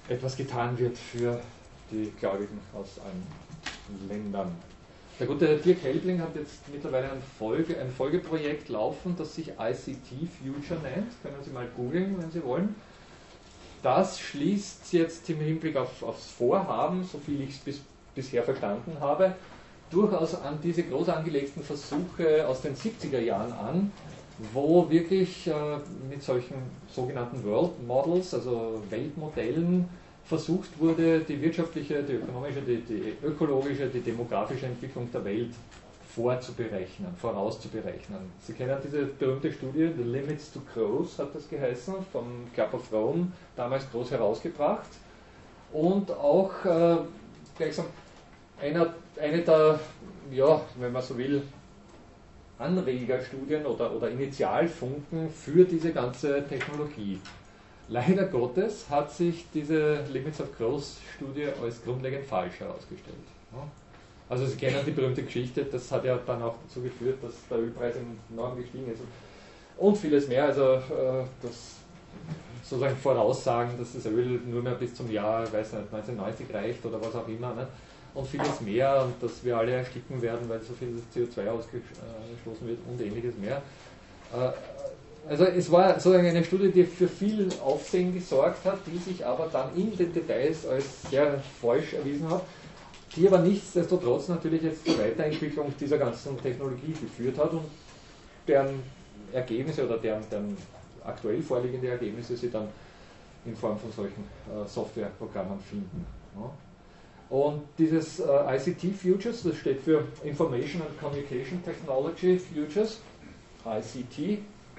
[0.08, 1.40] etwas getan wird für
[1.90, 4.52] die Gläubigen aus allen Ländern.
[5.18, 10.28] Der gute Dirk Helbling hat jetzt mittlerweile ein, Folge, ein Folgeprojekt laufen, das sich ICT
[10.42, 11.12] Future nennt.
[11.22, 12.74] Können Sie mal googeln, wenn Sie wollen.
[13.82, 17.80] Das schließt jetzt im Hinblick auf, aufs Vorhaben, so viel ich es bis,
[18.14, 19.34] bisher verstanden habe,
[19.90, 23.92] durchaus an diese groß angelegten Versuche aus den 70er Jahren an,
[24.52, 25.52] wo wirklich äh,
[26.08, 26.54] mit solchen
[26.88, 29.88] sogenannten World Models, also Weltmodellen,
[30.24, 35.50] versucht wurde, die wirtschaftliche, die ökonomische, die, die ökologische, die demografische Entwicklung der Welt
[36.14, 38.20] vorzuberechnen, vorauszuberechnen.
[38.42, 42.24] Sie kennen diese berühmte Studie, The Limits to Growth hat das geheißen, vom
[42.54, 44.88] Club of Rome, damals groß herausgebracht.
[45.72, 46.98] Und auch äh,
[47.56, 47.86] gleichsam
[48.60, 49.80] einer, eine der,
[50.30, 51.42] ja, wenn man so will,
[52.62, 57.18] Anregerstudien oder, oder Initialfunken für diese ganze Technologie.
[57.88, 60.84] Leider Gottes hat sich diese Limits of Growth
[61.16, 63.16] Studie als grundlegend falsch herausgestellt.
[64.28, 67.58] Also Sie kennen die berühmte Geschichte, das hat ja dann auch dazu geführt, dass der
[67.58, 67.94] Ölpreis
[68.30, 69.02] enorm gestiegen ist
[69.76, 70.44] und vieles mehr.
[70.44, 71.76] Also äh, das
[72.62, 77.00] sozusagen Voraussagen, dass das Öl nur mehr bis zum Jahr, weiß nicht, 1990 reicht oder
[77.00, 77.54] was auch immer.
[77.54, 77.66] Ne?
[78.14, 82.78] Und vieles mehr und dass wir alle ersticken werden, weil so viel CO2 ausgestoßen wird
[82.86, 83.62] und ähnliches mehr.
[84.34, 84.50] Äh,
[85.28, 89.48] also es war sozusagen eine Studie, die für viel Aufsehen gesorgt hat, die sich aber
[89.52, 92.42] dann in den Details als sehr falsch erwiesen hat,
[93.14, 97.64] die aber nichtsdestotrotz natürlich jetzt zur Weiterentwicklung dieser ganzen Technologie geführt hat und
[98.48, 98.82] deren
[99.32, 100.56] Ergebnisse oder deren, deren
[101.04, 102.68] aktuell vorliegende Ergebnisse sie dann
[103.44, 106.04] in Form von solchen äh, Softwareprogrammen finden.
[107.32, 107.38] Ja.
[107.38, 113.00] Und dieses äh, ICT Futures, das steht für Information and Communication Technology Futures,
[113.64, 114.38] ICT,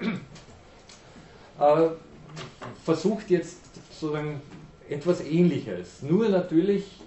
[1.60, 1.88] äh,
[2.84, 3.58] versucht jetzt
[3.90, 4.40] sozusagen
[4.88, 7.00] etwas Ähnliches, nur natürlich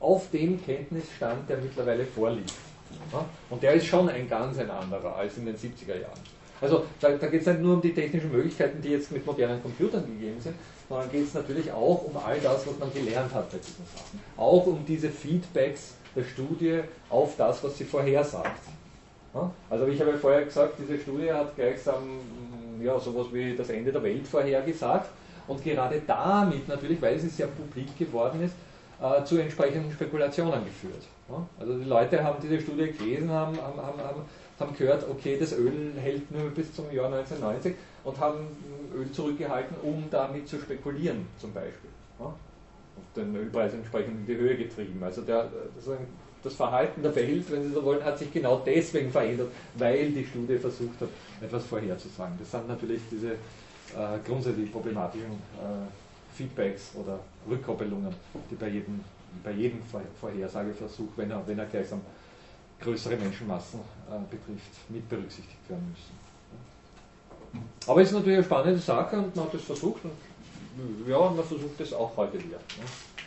[0.00, 2.52] auf dem Kenntnisstand, der mittlerweile vorliegt.
[3.50, 6.20] Und der ist schon ein ganz ein anderer als in den 70er Jahren.
[6.60, 9.62] Also da, da geht es nicht nur um die technischen Möglichkeiten, die jetzt mit modernen
[9.62, 10.54] Computern gegeben sind,
[10.88, 14.20] sondern geht es natürlich auch um all das, was man gelernt hat bei diesen Sachen.
[14.36, 16.80] Auch um diese Feedbacks der Studie
[17.10, 18.62] auf das, was sie vorhersagt.
[19.68, 22.20] Also ich habe vorher gesagt, diese Studie hat gleichsam
[22.80, 25.10] ja, sowas wie das Ende der Welt vorhergesagt
[25.46, 28.54] und gerade damit natürlich, weil sie sehr publik geworden ist,
[29.02, 31.02] äh, zu entsprechenden Spekulationen geführt.
[31.58, 34.22] Also die Leute haben diese Studie gelesen, haben, haben, haben
[34.76, 38.46] gehört, okay, das Öl hält nur bis zum Jahr 1990 und haben
[38.94, 41.90] Öl zurückgehalten, um damit zu spekulieren zum Beispiel.
[42.18, 42.34] Und
[43.14, 45.02] den Ölpreis entsprechend in die Höhe getrieben.
[45.02, 45.48] Also der,
[46.42, 50.24] das Verhalten der Welt, wenn Sie so wollen, hat sich genau deswegen verändert, weil die
[50.24, 51.08] Studie versucht hat,
[51.40, 52.36] etwas vorherzusagen.
[52.38, 58.14] Das sind natürlich diese äh, grundsätzlich problematischen äh, Feedbacks oder Rückkoppelungen,
[58.50, 59.00] die bei jedem,
[59.42, 59.80] bei jedem
[60.20, 62.00] Vorhersageversuch, wenn er, wenn er gleichsam
[62.80, 66.26] größere Menschenmassen äh, betrifft, mit berücksichtigt werden müssen.
[67.86, 71.44] Aber es ist natürlich eine spannende Sache und man hat es versucht und ja, man
[71.44, 72.58] versucht es auch heute wieder.
[72.58, 72.84] Ne?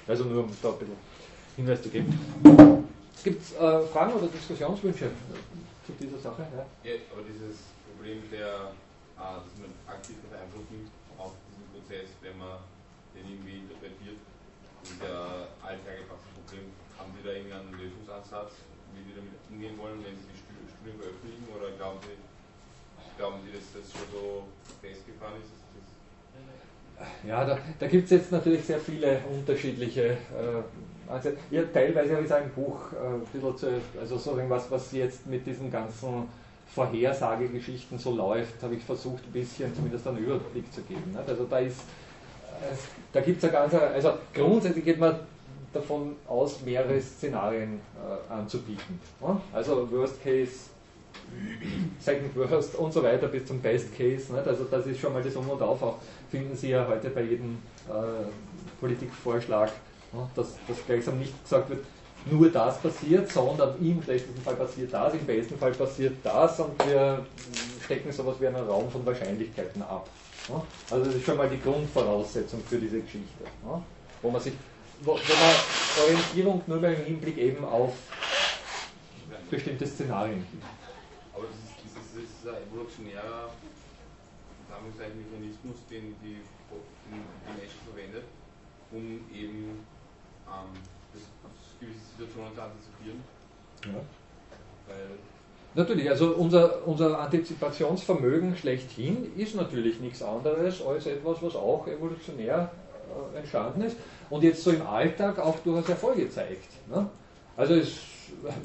[0.08, 0.98] Also nur um da ein bisschen
[1.56, 2.14] Hinweis zu geben.
[3.24, 5.12] Gibt es äh, Fragen oder Diskussionswünsche
[5.86, 6.46] zu dieser Sache?
[6.56, 7.58] Ja, ja aber dieses
[7.90, 8.72] Problem der,
[9.18, 12.64] äh, dass man aktiv Einfluss nimmt auf diesen Prozess, wenn man
[13.16, 14.20] den irgendwie interpretiert,
[14.84, 16.72] ist ja althergebrachtes Problem.
[16.98, 18.64] Haben Sie da irgendeinen Lösungsansatz,
[19.06, 21.46] Sie damit umgehen wollen, wenn Sie die Studien veröffentlichen?
[21.56, 22.18] Oder glauben Sie,
[23.18, 24.44] glauben Sie dass das schon so
[24.82, 25.56] festgefahren ist?
[27.24, 30.64] Ja, da, da gibt es jetzt natürlich sehr viele unterschiedliche äh,
[31.10, 35.72] also, ja, teilweise habe ich ein Buch, äh, also sozusagen was, was jetzt mit diesen
[35.72, 36.28] ganzen
[36.68, 41.04] Vorhersagegeschichten so läuft, habe ich versucht, ein bisschen zumindest einen Überblick zu geben.
[41.08, 41.28] Nicht?
[41.28, 42.76] Also da ist, äh,
[43.12, 45.20] da gibt es ja ganz, also grundsätzlich geht man
[45.74, 49.00] davon aus, mehrere Szenarien äh, anzubieten.
[49.22, 49.40] Ja?
[49.54, 50.70] Also Worst Case,
[52.00, 54.34] Second Worst und so weiter bis zum Best Case.
[54.34, 54.48] Nicht?
[54.48, 55.82] Also das ist schon mal das Um und Auf.
[55.82, 55.98] Auch
[56.30, 57.58] finden Sie ja heute bei jedem
[57.88, 57.92] äh,
[58.80, 59.72] Politikvorschlag,
[60.14, 60.30] ja?
[60.36, 61.84] dass, dass gleichsam nicht gesagt wird,
[62.30, 66.86] nur das passiert, sondern im schlechtesten Fall passiert das, im besten Fall passiert das und
[66.86, 67.26] wir
[67.86, 70.08] stecken sowas wie einen Raum von Wahrscheinlichkeiten ab.
[70.90, 73.44] Also das ist schon mal die Grundvoraussetzung für diese Geschichte,
[74.22, 74.54] wo man sich,
[75.02, 77.94] wo, man Orientierung nur mal im Hinblick eben auf
[79.50, 80.64] bestimmte Szenarien gibt.
[81.34, 83.50] Aber das ist, das ist, das ist ein evolutionärer
[85.16, 88.24] Mechanismus, den die, die Menschen verwendet,
[88.92, 89.86] um eben
[90.48, 90.74] ähm,
[91.14, 91.24] das,
[91.80, 93.24] gewisse Situationen zu antizipieren.
[93.86, 94.02] Ja.
[94.88, 95.18] Weil
[95.76, 102.72] Natürlich, also unser, unser Antizipationsvermögen schlechthin ist natürlich nichts anderes als etwas, was auch evolutionär
[103.36, 103.98] entstanden ist
[104.30, 106.70] und jetzt so im Alltag auch durchaus Erfolge zeigt.
[106.90, 107.08] Ne?
[107.58, 107.98] Also es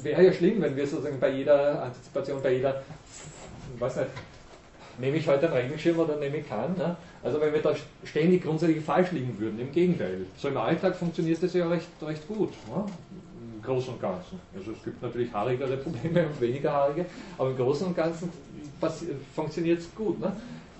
[0.01, 2.81] wäre ja schlimm, wenn wir sozusagen bei jeder Antizipation, bei jeder,
[3.79, 4.09] weiß nicht,
[4.97, 6.95] nehme ich heute einen Regenschirm oder nehme ich keinen, ne?
[7.23, 10.25] also wenn wir da ständig grundsätzlich falsch liegen würden, im Gegenteil.
[10.37, 12.53] So im Alltag funktioniert das ja recht, recht gut.
[12.69, 12.85] Ne?
[13.63, 14.39] Großen und Ganzen.
[14.55, 17.05] Also es gibt natürlich haarigere Probleme und weniger haarige,
[17.37, 18.31] aber im Großen und Ganzen
[19.33, 20.19] funktioniert es gut.
[20.19, 20.31] Ne?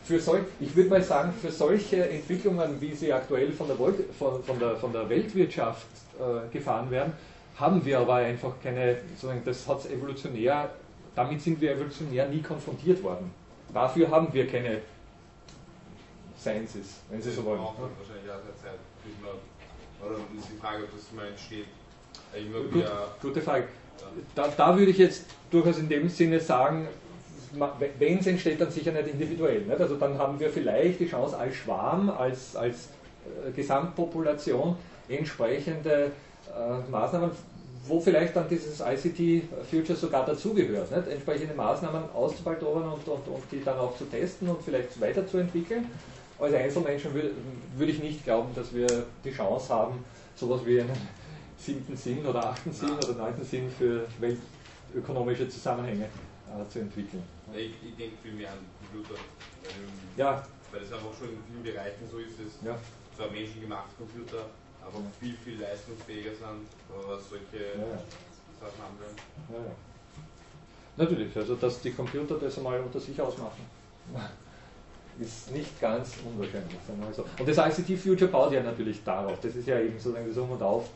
[0.06, 4.44] Für solch, ich würde mal sagen, für solche Entwicklungen, wie sie aktuell von der, von,
[4.44, 5.88] von der, von der Weltwirtschaft
[6.20, 7.14] äh, gefahren werden,
[7.58, 10.70] haben wir aber einfach keine, sozusagen, das hat evolutionär,
[11.16, 13.32] damit sind wir evolutionär nie konfrontiert worden.
[13.74, 14.82] Dafür haben wir keine
[16.38, 17.60] Sciences, wenn Sie so wollen.
[17.60, 18.80] Wahrscheinlich auch der Zeit,
[20.06, 21.66] oder ist die Frage, ob das mal entsteht,
[22.72, 22.86] Gut,
[23.22, 23.68] gute Frage.
[24.34, 26.88] Da, da, würde ich jetzt durchaus in dem Sinne sagen,
[28.00, 29.62] wenn es entsteht, dann sicher nicht individuell.
[29.62, 29.80] Nicht?
[29.80, 32.90] Also dann haben wir vielleicht die Chance als Schwarm, als, als
[33.26, 34.76] äh, Gesamtpopulation
[35.10, 36.12] entsprechende
[36.48, 37.32] äh, Maßnahmen,
[37.88, 41.08] wo vielleicht dann dieses ICT Future sogar dazugehört, nicht?
[41.08, 45.86] entsprechende Maßnahmen auszubaldowern und, und, und die dann auch zu testen und vielleicht weiterzuentwickeln.
[46.40, 47.32] Als Einzelmenschen würde,
[47.78, 48.88] würde ich nicht glauben, dass wir
[49.24, 50.04] die Chance haben,
[50.36, 50.92] sowas wie einen
[51.58, 57.24] siebten Sinn oder achten Sinn oder neunten Sinn für weltökonomische Zusammenhänge äh, zu entwickeln.
[57.54, 59.20] Ich, ich denke viel mehr an Computer.
[59.64, 60.44] Ähm, ja.
[60.72, 62.78] Weil es einfach schon in vielen Bereichen so ist, dass ja.
[63.16, 64.50] zwar menschengemachte Computer,
[64.82, 65.12] aber ja.
[65.20, 67.98] viel, viel leistungsfähiger sind, was solche ja.
[68.60, 69.22] Sachen anbelangt.
[69.50, 69.76] Ja, ja.
[70.98, 73.66] Natürlich, also dass die Computer das einmal unter sich ausmachen,
[75.20, 76.78] ist nicht ganz unwahrscheinlich.
[77.14, 77.26] So.
[77.40, 79.40] Und das ICT Future baut ja natürlich darauf.
[79.40, 80.90] Das ist ja eben sozusagen das Um und Auf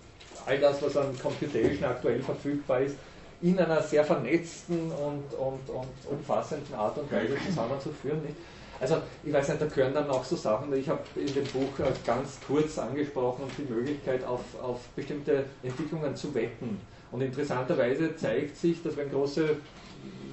[0.46, 2.98] all das, was an Computation aktuell verfügbar ist,
[3.42, 8.22] in einer sehr vernetzten und, und, und umfassenden Art und Weise zusammenzuführen.
[8.22, 8.36] Nicht?
[8.80, 11.80] Also ich weiß nicht, da gehören dann auch so Sachen, ich habe in dem Buch
[11.80, 16.80] äh, ganz kurz angesprochen die Möglichkeit auf, auf bestimmte Entwicklungen zu wetten.
[17.12, 19.56] Und interessanterweise zeigt sich, dass wenn große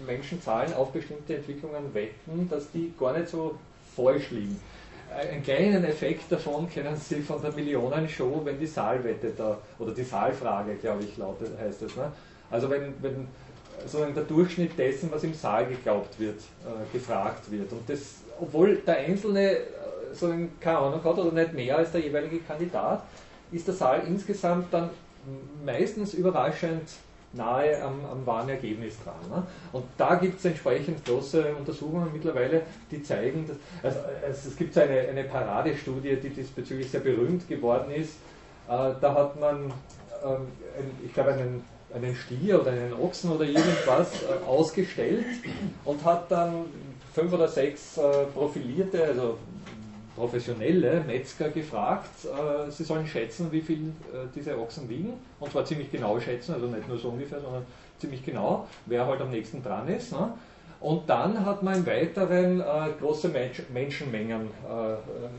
[0.06, 3.58] Menschenzahlen auf bestimmte Entwicklungen wetten, dass die gar nicht so
[3.96, 4.60] falsch liegen
[5.16, 10.02] einen kleinen Effekt davon kennen Sie von der Millionenshow, wenn die Saalwette da, oder die
[10.02, 11.96] Saalfrage, glaube ich, lautet, heißt es.
[11.96, 12.10] Ne?
[12.50, 13.28] Also wenn, wenn
[13.82, 17.70] sozusagen der Durchschnitt dessen, was im Saal geglaubt wird, äh, gefragt wird.
[17.72, 19.62] Und das, obwohl der Einzelne äh,
[20.12, 23.02] sozusagen keine Ahnung hat oder nicht mehr als der jeweilige Kandidat,
[23.52, 24.90] ist der Saal insgesamt dann
[25.64, 26.88] meistens überraschend
[27.32, 29.14] nahe am, am wahren Ergebnis dran.
[29.28, 29.46] Ne?
[29.72, 34.76] Und da gibt es entsprechend große Untersuchungen mittlerweile, die zeigen, dass, also, also es gibt
[34.78, 38.14] eine, eine Paradestudie, die diesbezüglich sehr berühmt geworden ist.
[38.68, 39.72] Äh, da hat man,
[40.24, 40.46] ähm,
[41.04, 41.62] ich glaube, einen,
[41.94, 45.24] einen Stier oder einen Ochsen oder irgendwas äh, ausgestellt
[45.84, 46.66] und hat dann
[47.14, 49.38] fünf oder sechs äh, profilierte, also
[50.16, 53.92] professionelle Metzger gefragt, äh, sie sollen schätzen, wie viel
[54.34, 55.12] diese Ochsen wiegen.
[55.38, 57.66] Und zwar ziemlich genau schätzen, also nicht nur so ungefähr, sondern
[57.98, 60.12] ziemlich genau, wer halt am nächsten dran ist.
[60.12, 60.32] Ne?
[60.80, 62.64] Und dann hat man im Weiteren äh,
[63.00, 64.50] große Mensch Menschenmengen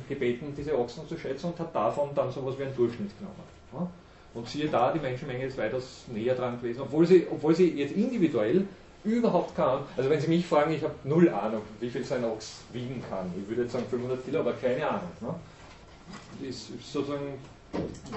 [0.08, 3.44] gebeten, diese Ochsen zu schätzen und hat davon dann sowas wie einen Durchschnitt genommen.
[3.74, 3.88] Ne?
[4.34, 7.96] Und siehe da, die Menschenmenge ist weitaus näher dran gewesen, obwohl sie, obwohl sie jetzt
[7.96, 8.66] individuell
[9.04, 9.86] überhaupt Ahnung.
[9.96, 13.02] Also wenn Sie mich fragen, ich habe null Ahnung, wie viel so ein Ochs wiegen
[13.10, 13.32] kann.
[13.42, 15.12] Ich würde jetzt sagen 500 Kilo, aber keine Ahnung.
[15.22, 16.48] Ne?
[16.48, 17.34] Ist sozusagen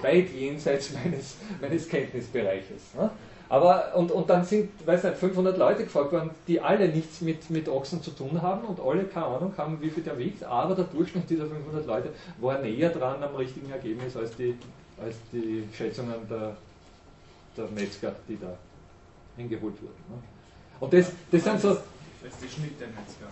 [0.02, 2.94] weit jenseits meines, meines Kenntnisbereiches.
[2.96, 3.10] Ne?
[3.48, 7.50] Aber, und, und dann sind, weiß nicht, 500 Leute gefragt worden, die alle nichts mit,
[7.50, 10.76] mit Ochsen zu tun haben und alle keine Ahnung haben, wie viel der wiegt, aber
[10.76, 14.54] der Durchschnitt dieser 500 Leute war näher dran am richtigen Ergebnis als die,
[15.02, 16.56] als die Schätzungen der,
[17.56, 18.56] der Metzger, die da
[19.36, 20.04] hingeholt wurden.
[20.08, 20.22] Ne?
[20.80, 21.68] Und das, das sind so.
[22.22, 23.26] Das ist die Schnittmetzger.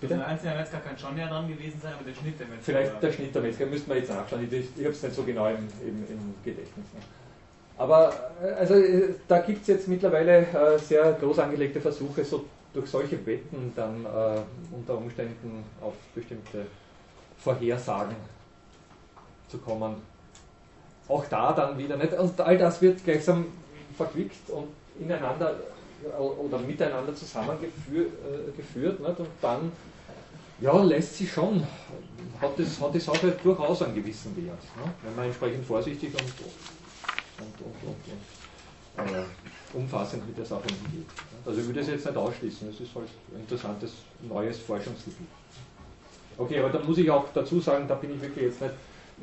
[0.00, 0.14] Bitte?
[0.14, 2.64] Also einzelner Metzger kann schon näher dran gewesen sein, aber der Schnitt der Metzger.
[2.64, 4.48] Vielleicht der Schnitt der Metzger, müssten wir jetzt nachschauen.
[4.50, 6.86] Ich, ich habe es nicht so genau im, im, im Gedächtnis.
[6.94, 7.00] Ne?
[7.76, 8.12] Aber
[8.42, 12.90] äh, also, äh, da gibt es jetzt mittlerweile äh, sehr groß angelegte Versuche, so durch
[12.90, 14.40] solche Wetten dann äh,
[14.72, 16.66] unter Umständen auf bestimmte
[17.38, 18.16] Vorhersagen
[19.48, 19.96] zu kommen.
[21.08, 22.12] Auch da dann wieder nicht.
[22.12, 23.46] Und all das wird gleichsam
[23.96, 24.68] verquickt und
[25.00, 25.54] ineinander
[26.18, 27.70] oder miteinander zusammengeführt.
[27.96, 29.18] Äh, nicht?
[29.20, 29.72] Und dann
[30.60, 31.62] ja, lässt sich schon,
[32.40, 34.92] hat, das, hat die Sache durchaus einen gewissen Wert, ne?
[35.02, 36.20] wenn man entsprechend vorsichtig und,
[37.40, 39.24] und, und, und äh,
[39.72, 41.06] umfassend mit der Sache umgeht.
[41.46, 43.92] Also ich würde es jetzt nicht ausschließen, es ist halt ein interessantes
[44.28, 45.28] neues Forschungsgebiet.
[46.36, 48.74] Okay, aber da muss ich auch dazu sagen, da bin ich wirklich jetzt nicht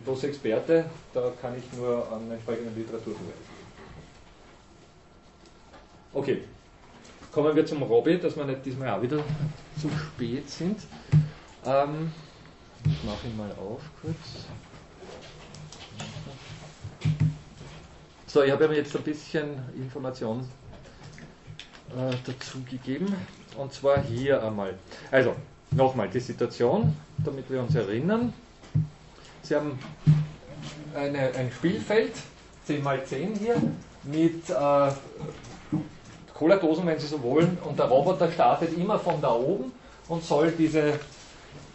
[0.04, 3.56] bloß Experte, da kann ich nur an entsprechende Literatur verweisen.
[6.14, 6.44] Okay,
[7.32, 9.24] kommen wir zum Robby, dass wir nicht diesmal auch wieder
[9.80, 10.80] zu spät sind.
[11.66, 12.12] Ähm,
[12.86, 14.46] ich mache ihn mal auf kurz.
[18.28, 20.48] So, ich habe mir jetzt ein bisschen Information
[21.90, 23.14] äh, dazu gegeben.
[23.58, 24.74] Und zwar hier einmal.
[25.12, 25.36] Also,
[25.72, 28.34] nochmal die Situation, damit wir uns erinnern.
[29.46, 29.78] Sie haben
[30.96, 32.14] eine, ein Spielfeld,
[32.68, 33.56] 10x10 hier,
[34.04, 34.92] mit äh,
[36.34, 39.72] Cola-Dosen, wenn Sie so wollen, und der Roboter startet immer von da oben
[40.08, 41.00] und soll diese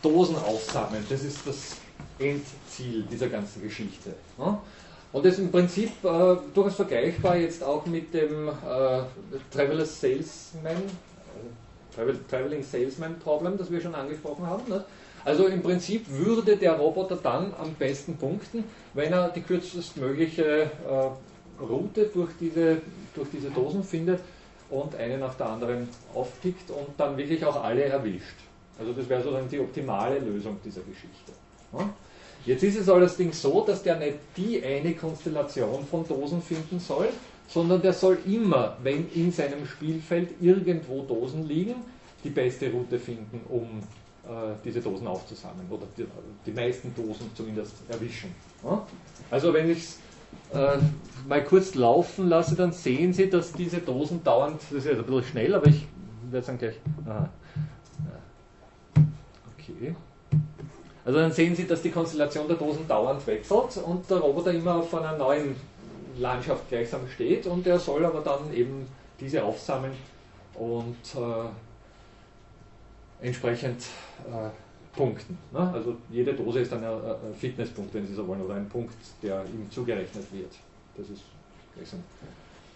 [0.03, 1.07] Dosen aufsammeln.
[1.09, 1.77] Das ist das
[2.19, 4.15] Endziel dieser ganzen Geschichte.
[5.13, 8.53] Und das ist im Prinzip äh, durchaus vergleichbar jetzt auch mit dem äh,
[9.53, 10.83] Traveler Salesman,
[11.95, 14.69] Traveling Salesman Problem, das wir schon angesprochen haben.
[14.69, 14.85] Ne?
[15.25, 18.65] Also im Prinzip würde der Roboter dann am besten punkten,
[18.95, 22.79] wenn er die kürzestmögliche äh, Route durch diese,
[23.15, 24.21] durch diese Dosen findet
[24.71, 28.37] und eine nach der anderen aufpickt und dann wirklich auch alle erwischt.
[28.79, 31.33] Also das wäre sozusagen die optimale Lösung dieser Geschichte.
[32.47, 37.11] Jetzt ist es allerdings so, dass der nicht die eine Konstellation von Dosen finden soll,
[37.51, 41.75] sondern der soll immer, wenn in seinem Spielfeld irgendwo Dosen liegen,
[42.23, 43.81] die beste Route finden, um
[44.25, 46.07] äh, diese Dosen aufzusammeln oder die,
[46.47, 48.33] die, meisten Dosen zumindest erwischen.
[49.31, 49.99] Also wenn ich es
[50.53, 50.79] äh,
[51.29, 55.05] mal kurz laufen lasse, dann sehen Sie, dass diese Dosen dauernd, das ist jetzt ein
[55.07, 55.87] bisschen schnell, aber ich
[56.31, 56.77] werde sagen gleich,
[57.07, 57.29] aha,
[59.59, 59.97] okay.
[61.05, 64.77] Also dann sehen Sie, dass die Konstellation der Dosen dauernd wechselt und der Roboter immer
[64.77, 65.57] auf einer neuen
[66.21, 68.87] Landschaft gleichsam steht und er soll aber dann eben
[69.19, 69.93] diese aufsammeln
[70.55, 71.49] und äh,
[73.27, 73.83] entsprechend
[74.27, 74.51] äh,
[74.97, 75.39] punkten.
[75.53, 75.71] Ne?
[75.73, 76.85] Also jede Dose ist ein,
[77.39, 80.53] Fitnesspunkt, wenn Sie so wollen, oder ein Punkt, der ihm zugerechnet wird.
[80.97, 81.23] Das ist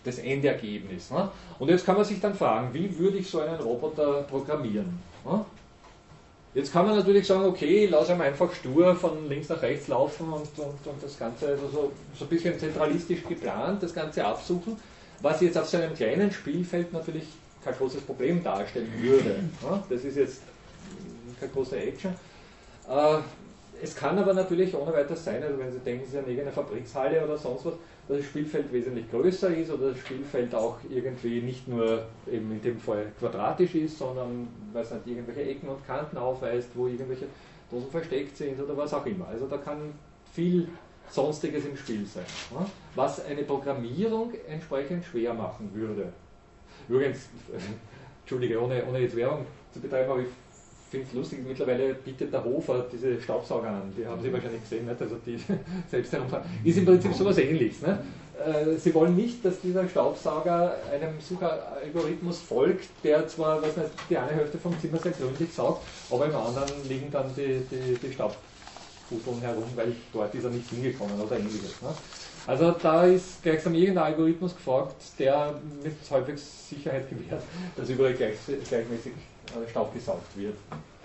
[0.05, 1.11] das Endergebnis.
[1.11, 1.28] Ne?
[1.59, 5.01] Und jetzt kann man sich dann fragen, wie würde ich so einen Roboter programmieren?
[5.24, 5.45] Ne?
[6.55, 10.32] Jetzt kann man natürlich sagen, okay, lass ihm einfach stur von links nach rechts laufen
[10.32, 14.76] und, und, und das Ganze also so, so ein bisschen zentralistisch geplant, das Ganze absuchen,
[15.20, 17.24] was jetzt auf so einem kleinen Spielfeld natürlich
[17.64, 19.36] kein großes Problem darstellen würde.
[19.90, 20.42] Das ist jetzt
[21.40, 22.14] keine große Action.
[22.88, 23.18] Äh,
[23.82, 27.24] es kann aber natürlich ohne weiteres sein, also wenn Sie denken, Sie haben irgendeine Fabrikshalle
[27.24, 27.74] oder sonst was,
[28.09, 32.61] dass das Spielfeld wesentlich größer ist oder das Spielfeld auch irgendwie nicht nur eben in
[32.61, 37.26] dem Fall quadratisch ist, sondern weil es nicht irgendwelche Ecken und Kanten aufweist, wo irgendwelche
[37.70, 39.28] Dosen versteckt sind oder was auch immer.
[39.28, 39.94] Also da kann
[40.32, 40.68] viel
[41.09, 42.24] Sonstiges im Spiel sein,
[42.94, 46.12] was eine Programmierung entsprechend schwer machen würde.
[46.88, 47.28] Übrigens,
[48.22, 50.28] Entschuldige, ohne, ohne jetzt Werbung zu betreiben, aber ich
[50.95, 53.92] finde es lustig, mittlerweile bietet der Hofer diese Staubsauger an.
[53.97, 55.01] Die haben Sie wahrscheinlich gesehen, nicht?
[55.01, 55.36] also die
[55.90, 56.45] selbst herumfahren.
[56.62, 57.82] Ist im Prinzip sowas ähnliches.
[57.82, 57.99] Ne?
[58.38, 64.16] Äh, Sie wollen nicht, dass dieser Staubsauger einem Suchalgorithmus folgt, der zwar was nicht, die
[64.16, 68.12] eine Hälfte vom Zimmer sehr gründlich saugt, aber im anderen liegen dann die, die, die
[68.12, 71.82] Staubfuseln herum, weil dort ist er nicht hingekommen oder ähnliches.
[71.82, 71.88] Ne?
[72.47, 77.42] Also da ist gleichsam irgendein Algorithmus gefragt, der mit halbwegs Sicherheit gewährt,
[77.74, 78.36] dass überall gleich,
[78.68, 79.12] gleichmäßig
[79.70, 80.57] Staub gesaugt wird.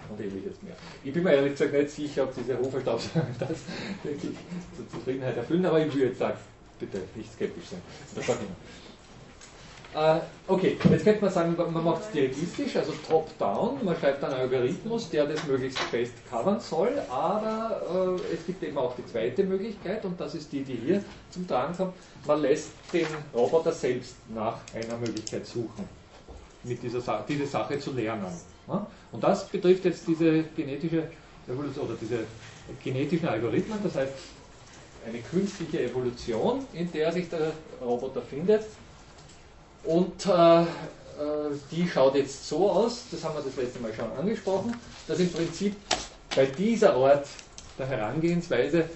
[0.10, 0.74] Und ähnliches mehr.
[1.04, 3.60] Ich bin mir ehrlich gesagt nicht sicher, ob diese Hoferstaubsauger das
[4.02, 4.32] wirklich
[4.76, 6.38] zur Zufriedenheit erfüllen, aber ich würde jetzt sagen,
[6.80, 7.82] bitte nicht skeptisch sein.
[8.16, 8.50] Das sage ich
[9.96, 14.36] äh, okay, jetzt könnte man sagen, man macht es dirigistisch, also top-down, man schreibt einen
[14.36, 19.44] Algorithmus, der das möglichst fest covern soll, aber äh, es gibt eben auch die zweite
[19.44, 21.94] Möglichkeit und das ist die, die hier zum Tragen kommt,
[22.28, 25.99] man lässt den Roboter selbst nach einer Möglichkeit suchen
[26.64, 28.26] mit dieser Sa diese Sache zu lernen.
[28.68, 28.86] Ja?
[29.12, 31.04] Und das betrifft jetzt diese genetische
[31.48, 32.20] Evolution oder diese
[32.84, 34.14] genetischen Algorithmen, das heißt
[35.08, 37.52] eine künstliche Evolution, in der sich der
[37.82, 38.66] Roboter findet.
[39.84, 40.66] Und äh,
[41.72, 44.76] die schaut jetzt so aus, das haben wir das letzte Mal schon angesprochen,
[45.08, 45.76] dass im Prinzip
[46.36, 47.28] bei dieser Art
[47.78, 48.90] der Herangehensweise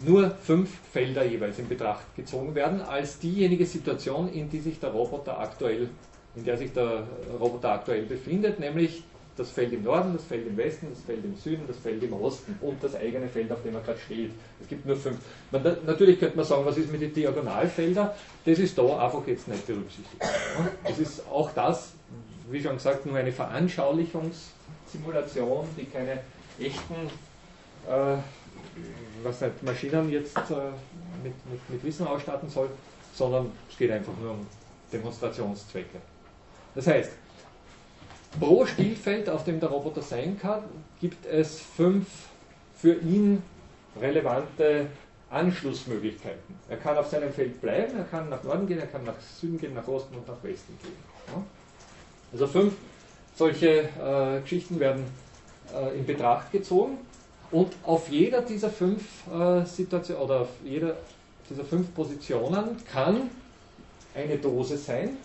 [0.00, 4.90] nur fünf Felder jeweils in Betracht gezogen werden, als diejenige Situation, in die sich der
[4.90, 5.88] Roboter aktuell,
[6.38, 7.02] in der sich der
[7.38, 9.02] Roboter aktuell befindet, nämlich
[9.36, 12.12] das Feld im Norden, das Feld im Westen, das Feld im Süden, das Feld im
[12.12, 14.30] Osten und das eigene Feld, auf dem er gerade steht.
[14.60, 15.18] Es gibt nur fünf.
[15.50, 18.10] Man, natürlich könnte man sagen, was ist mit den Diagonalfeldern?
[18.44, 20.22] Das ist da einfach jetzt nicht berücksichtigt.
[20.84, 21.92] Es ist auch das,
[22.50, 26.20] wie schon gesagt, nur eine Veranschaulichungssimulation, die keine
[26.58, 26.94] echten
[27.88, 28.16] äh,
[29.22, 30.40] was nicht, Maschinen jetzt äh,
[31.22, 32.70] mit, mit, mit Wissen ausstatten soll,
[33.14, 34.46] sondern es geht einfach nur um
[34.92, 35.98] Demonstrationszwecke.
[36.78, 37.10] Das heißt,
[38.38, 40.62] Pro Spielfeld, auf dem der Roboter sein kann,
[41.00, 42.06] gibt es fünf
[42.76, 43.42] für ihn
[44.00, 44.86] relevante
[45.28, 46.54] Anschlussmöglichkeiten.
[46.68, 49.58] Er kann auf seinem Feld bleiben, er kann nach Norden gehen, er kann nach Süden
[49.58, 50.94] gehen, nach Osten und nach Westen gehen.
[52.30, 52.74] Also fünf
[53.34, 55.02] solche äh, Geschichten werden
[55.74, 56.98] äh, in Betracht gezogen
[57.50, 60.94] und auf jeder dieser fünf äh, Situationen oder auf jeder
[61.50, 63.30] dieser fünf Positionen kann
[64.14, 65.16] eine Dose sein,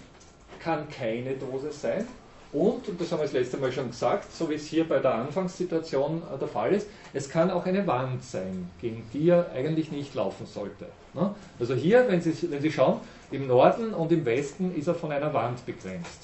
[0.63, 2.07] kann keine Dose sein
[2.53, 5.15] und, das haben wir das letzte Mal schon gesagt, so wie es hier bei der
[5.15, 9.91] Anfangssituation äh, der Fall ist, es kann auch eine Wand sein, gegen die er eigentlich
[9.91, 10.85] nicht laufen sollte.
[11.15, 11.33] Ne?
[11.59, 12.99] Also hier, wenn Sie, wenn Sie schauen,
[13.31, 16.21] im Norden und im Westen ist er von einer Wand begrenzt.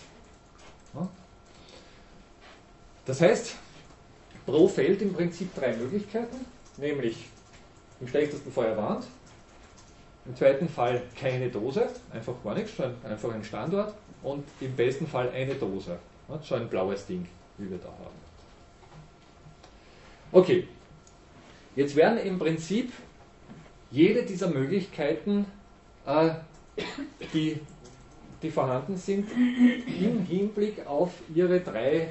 [0.93, 1.07] Ne?
[3.05, 3.55] Das heißt,
[4.45, 6.45] pro Feld im Prinzip drei Möglichkeiten,
[6.77, 7.25] nämlich
[7.99, 9.07] im schlechtesten Fall eine Wand,
[10.27, 15.29] im zweiten Fall keine Dose, einfach gar nichts, einfach ein Standort und im besten Fall
[15.31, 15.97] eine Dose.
[16.43, 18.19] So ein blaues Ding, wie wir da haben.
[20.31, 20.67] Okay,
[21.75, 22.91] jetzt werden im Prinzip
[23.89, 25.45] jede dieser Möglichkeiten,
[26.05, 26.29] äh,
[27.33, 27.59] die,
[28.43, 32.09] die vorhanden sind, im Hinblick auf ihre drei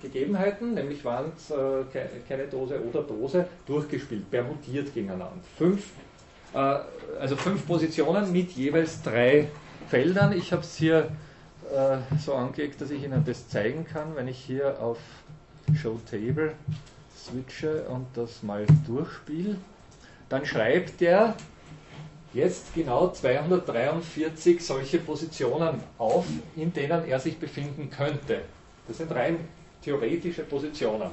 [0.00, 1.84] Gegebenheiten, nämlich Wand, äh,
[2.26, 5.44] keine Dose oder Dose, durchgespielt, permutiert gegeneinander.
[5.58, 5.84] Fünf,
[6.54, 6.78] äh,
[7.18, 9.48] also fünf Positionen mit jeweils drei
[9.88, 10.32] Feldern.
[10.32, 11.10] Ich habe es hier
[11.72, 14.98] äh, so angelegt, dass ich Ihnen das zeigen kann, wenn ich hier auf
[15.74, 16.54] Show Table
[17.16, 19.56] switche und das mal durchspiele.
[20.28, 21.34] Dann schreibt er
[22.32, 28.42] jetzt genau 243 solche Positionen auf, in denen er sich befinden könnte.
[28.86, 29.38] Das sind rein
[29.82, 31.10] theoretische Positionen.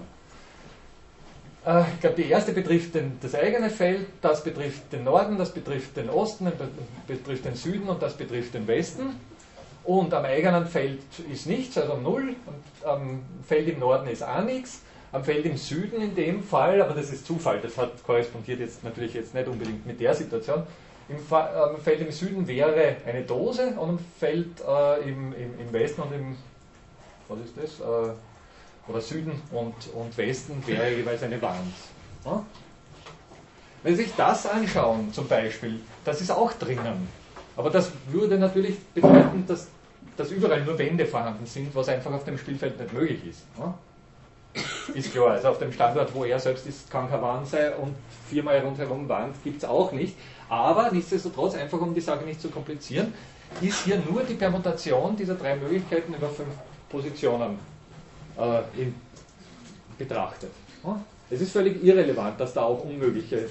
[1.66, 5.54] Äh, ich glaube, die erste betrifft den, das eigene Feld, das betrifft den Norden, das
[5.54, 6.70] betrifft den Osten, das
[7.08, 9.16] betrifft den Süden und das betrifft den Westen.
[9.88, 11.00] Und am eigenen Feld
[11.32, 12.36] ist nichts, also null.
[12.46, 14.82] Und am Feld im Norden ist auch nichts.
[15.14, 18.84] Am Feld im Süden in dem Fall, aber das ist Zufall, das hat korrespondiert jetzt
[18.84, 20.64] natürlich jetzt nicht unbedingt mit der Situation.
[21.08, 25.58] Im Fa am Feld im Süden wäre eine Dose und am Feld äh, im, im,
[25.58, 26.36] im, Westen und im,
[27.30, 27.80] was ist das?
[27.80, 28.12] Äh,
[28.90, 31.74] oder Süden und, und Westen wäre jeweils eine Wand.
[32.26, 32.44] Ja?
[33.84, 37.08] Wenn Sie sich das anschauen, zum Beispiel, das ist auch drinnen.
[37.56, 39.70] Aber das würde natürlich bedeuten, dass
[40.18, 43.44] dass überall nur Wände vorhanden sind, was einfach auf dem Spielfeld nicht möglich ist.
[43.58, 43.74] Ne?
[44.96, 47.96] Ist klar, also auf dem Standort, wo er selbst ist, kann kein Wand sein und
[48.28, 50.16] viermal rundherum Wand gibt es auch nicht.
[50.50, 53.14] Aber nichtsdestotrotz, einfach um die Sache nicht zu komplizieren,
[53.62, 56.50] ist hier nur die Permutation dieser drei Möglichkeiten über fünf
[56.90, 57.60] Positionen
[58.38, 58.96] äh, in,
[59.98, 60.52] betrachtet.
[60.84, 61.00] Ne?
[61.30, 63.48] Es ist völlig irrelevant, dass da auch unmögliche äh,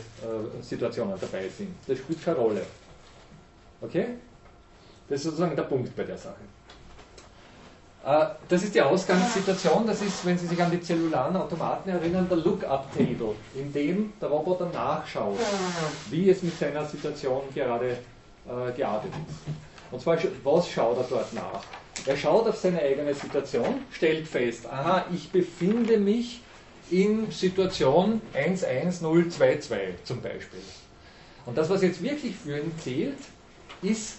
[0.62, 1.74] Situationen dabei sind.
[1.86, 2.62] Das spielt keine Rolle.
[3.80, 4.06] Okay?
[5.08, 6.40] Das ist sozusagen der Punkt bei der Sache.
[8.06, 12.28] Äh, das ist die Ausgangssituation, das ist, wenn Sie sich an die zellularen Automaten erinnern,
[12.28, 15.38] der Look-up-Table, in dem der Roboter nachschaut,
[16.08, 17.98] wie es mit seiner Situation gerade
[18.46, 19.52] äh, geartet ist.
[19.90, 21.62] Und zwar, was schaut er dort nach?
[22.06, 26.42] Er schaut auf seine eigene Situation, stellt fest, aha, ich befinde mich
[26.90, 30.60] in Situation 11022 zum Beispiel.
[31.44, 33.18] Und das, was jetzt wirklich für ihn zählt,
[33.82, 34.18] ist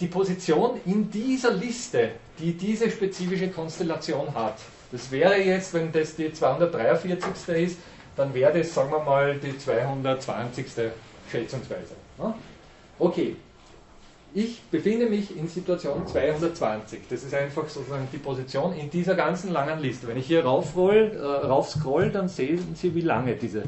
[0.00, 4.58] die Position in dieser Liste, die diese spezifische Konstellation hat.
[4.90, 7.54] Das wäre jetzt, wenn das die 243.
[7.56, 7.78] ist,
[8.16, 10.66] dann wäre das, sagen wir mal, die 220.
[11.30, 11.94] schätzungsweise.
[12.98, 13.36] Okay,
[14.36, 17.02] ich befinde mich in Situation 220.
[17.08, 20.08] Das ist einfach sozusagen die Position in dieser ganzen langen Liste.
[20.08, 23.62] Wenn ich hier raufroll, äh, raufscroll, dann sehen Sie, wie lange diese,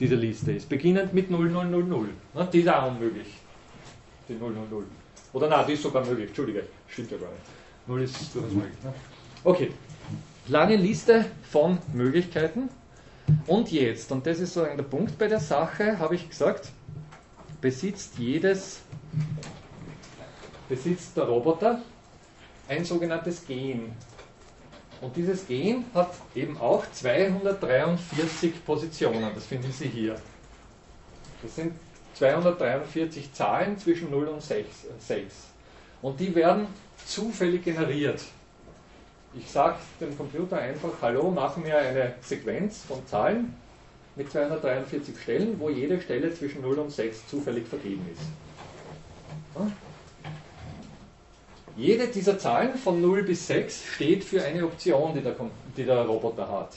[0.00, 0.68] diese Liste ist.
[0.68, 2.10] Beginnend mit 0000.
[2.52, 3.28] Die ist auch unmöglich.
[4.28, 4.52] Die 000.
[5.32, 6.28] Oder nein, die ist sogar möglich.
[6.28, 7.42] Entschuldige, stimmt ja gar nicht.
[7.86, 8.74] Null ist durchaus möglich.
[8.84, 8.92] Ne?
[9.44, 9.72] Okay,
[10.48, 12.68] lange Liste von Möglichkeiten.
[13.46, 16.70] Und jetzt, und das ist so der Punkt bei der Sache, habe ich gesagt,
[17.60, 18.80] besitzt jedes,
[20.68, 21.80] besitzt der Roboter
[22.68, 23.92] ein sogenanntes Gen.
[25.00, 29.30] Und dieses Gen hat eben auch 243 Positionen.
[29.34, 30.16] Das finden Sie hier.
[31.42, 31.72] Das sind
[32.22, 34.64] 243 Zahlen zwischen 0 und 6.
[36.02, 36.68] Und die werden
[37.04, 38.22] zufällig generiert.
[39.34, 43.56] Ich sage dem Computer einfach, hallo, mach mir eine Sequenz von Zahlen
[44.14, 48.22] mit 243 Stellen, wo jede Stelle zwischen 0 und 6 zufällig vergeben ist.
[51.76, 55.34] Jede dieser Zahlen von 0 bis 6 steht für eine Option, die der,
[55.76, 56.76] die der Roboter hat.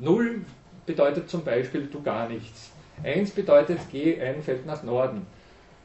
[0.00, 0.44] 0
[0.84, 2.71] bedeutet zum Beispiel tu gar nichts.
[3.02, 5.26] 1 bedeutet geh ein Feld nach Norden.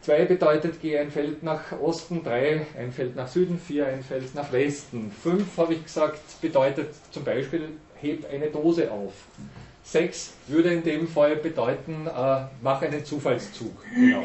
[0.02, 4.36] 2 bedeutet geh ein Feld nach Osten, 3 ein Feld nach Süden, 4 ein Feld
[4.36, 5.12] nach Westen.
[5.12, 7.70] 5 habe ich gesagt bedeutet zum Beispiel
[8.02, 9.14] heb eine Dose auf.
[9.84, 13.74] 6 würde in dem Fall bedeuten äh, mach einen Zufallszug.
[13.94, 14.24] Genau.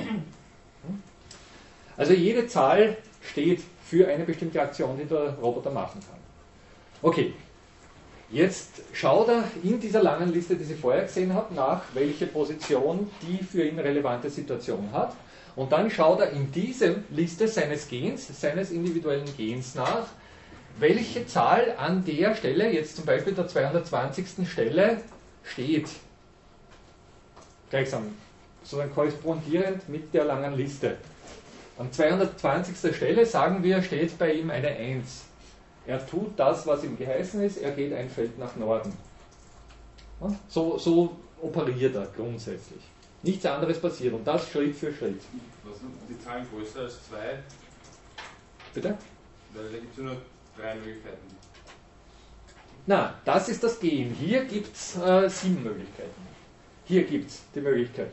[1.96, 6.18] Also jede Zahl steht für eine bestimmte Aktion, die der Roboter machen kann.
[7.02, 7.34] Okay,
[8.32, 13.10] jetzt schaut er in dieser langen Liste, die Sie vorher gesehen haben, nach, welche Position
[13.22, 15.14] die für ihn relevante Situation hat.
[15.54, 20.06] Und dann schaut er in dieser Liste seines Gens, seines individuellen Gens nach,
[20.78, 24.48] welche Zahl an der Stelle, jetzt zum Beispiel der 220.
[24.50, 25.02] Stelle,
[25.44, 25.88] steht.
[27.68, 28.14] Gleichsam,
[28.64, 30.96] so ein korrespondierend mit der langen Liste.
[31.78, 32.94] An 220.
[32.94, 35.24] Stelle sagen wir, steht bei ihm eine 1.
[35.86, 38.92] Er tut das, was ihm geheißen ist, er geht ein Feld nach Norden.
[40.48, 42.82] So, so operiert er grundsätzlich.
[43.22, 45.20] Nichts anderes passiert und das Schritt für Schritt.
[45.64, 47.38] Was sind die Zahlen größer als 2?
[48.74, 48.96] Bitte?
[49.54, 50.16] Weil da gibt es nur
[50.56, 51.36] drei Möglichkeiten.
[52.86, 54.14] Na, das ist das Gehen.
[54.14, 56.22] Hier gibt es äh, sieben Möglichkeiten.
[56.84, 58.10] Hier gibt es die Möglichkeit.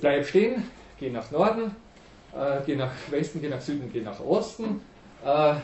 [0.00, 1.74] Bleib stehen, geh nach Norden,
[2.32, 4.80] äh, geh nach Westen, geh nach Süden, geh nach Osten
[5.24, 5.54] äh,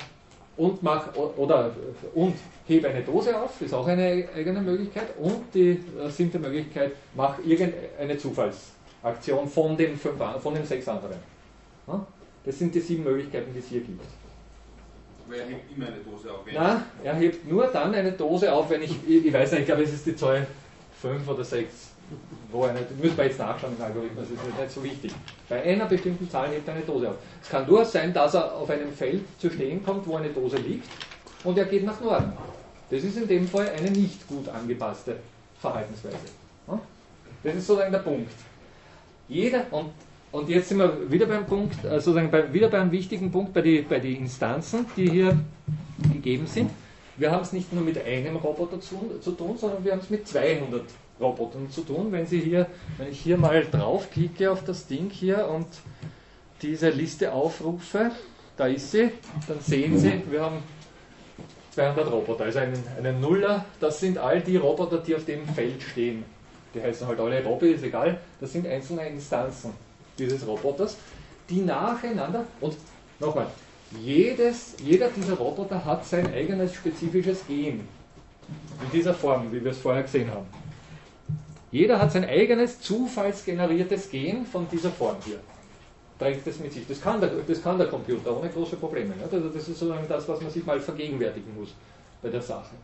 [0.56, 1.72] und mach oder
[2.14, 2.34] und
[2.66, 5.08] hebe eine Dose auf, ist auch eine eigene Möglichkeit.
[5.18, 11.16] Und die äh, siebte Möglichkeit, mach irgendeine Zufallsaktion von den, fünf, von den sechs anderen.
[11.86, 12.06] Ja?
[12.44, 14.04] Das sind die sieben Möglichkeiten, die es hier gibt.
[15.26, 16.40] Aber er hebt immer eine Dose auf.
[16.52, 19.66] Nein, er hebt nur dann eine Dose auf, wenn ich, ich, ich weiß nicht, ich
[19.66, 20.46] glaube, es ist die Zahl
[21.00, 21.93] 5 oder 6
[22.50, 25.12] wo eine, müssen wir jetzt nachschauen im Algorithmus, das ist nicht so wichtig.
[25.48, 27.16] Bei einer bestimmten Zahl hebt er eine Dose auf.
[27.42, 30.56] Es kann durchaus sein, dass er auf einem Feld zu stehen kommt, wo eine Dose
[30.56, 30.88] liegt
[31.42, 32.32] und er geht nach Norden.
[32.90, 35.16] Das ist in dem Fall eine nicht gut angepasste
[35.58, 36.16] Verhaltensweise.
[37.44, 38.32] Das ist sozusagen der Punkt.
[39.28, 39.90] Jeder, und,
[40.32, 43.60] und jetzt sind wir wieder beim Punkt, äh, sozusagen bei, wieder beim wichtigen Punkt bei
[43.60, 45.38] den bei die Instanzen, die hier
[46.12, 46.70] gegeben sind.
[47.16, 50.10] Wir haben es nicht nur mit einem Roboter zu, zu tun, sondern wir haben es
[50.10, 50.82] mit 200
[51.20, 52.10] Robotern zu tun.
[52.10, 52.66] Wenn Sie hier,
[52.98, 55.66] wenn ich hier mal draufklicke auf das Ding hier und
[56.62, 58.10] diese Liste aufrufe,
[58.56, 59.10] da ist sie,
[59.48, 60.58] dann sehen Sie, wir haben
[61.72, 65.82] 200 Roboter, also einen, einen Nuller, das sind all die Roboter, die auf dem Feld
[65.82, 66.24] stehen.
[66.72, 69.72] Die heißen halt alle Robby, ist egal, das sind einzelne Instanzen
[70.18, 70.96] dieses Roboters,
[71.48, 72.76] die nacheinander, und
[73.18, 73.46] nochmal,
[74.00, 74.50] jeder
[75.10, 77.80] dieser Roboter hat sein eigenes spezifisches Gen.
[78.82, 80.46] In dieser Form, wie wir es vorher gesehen haben.
[81.74, 85.40] Jeder hat sein eigenes zufallsgeneriertes Gen von dieser Form hier.
[86.20, 86.86] Trägt es mit sich.
[86.86, 89.12] Das kann der, das kann der Computer ohne große Probleme.
[89.20, 91.74] Also das ist sozusagen das, was man sich mal vergegenwärtigen muss
[92.22, 92.76] bei der Sache.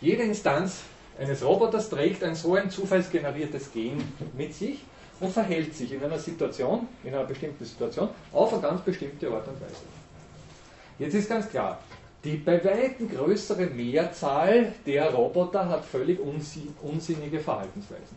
[0.00, 0.78] Jede Instanz
[1.18, 4.02] eines Roboters trägt ein so ein zufallsgeneriertes Gen
[4.34, 4.82] mit sich
[5.20, 9.46] und verhält sich in einer Situation, in einer bestimmten Situation, auf eine ganz bestimmte Art
[9.46, 9.82] und Weise.
[10.98, 11.80] Jetzt ist ganz klar,
[12.26, 16.18] die bei weitem größere Mehrzahl der Roboter hat völlig
[16.82, 18.16] unsinnige Verhaltensweisen.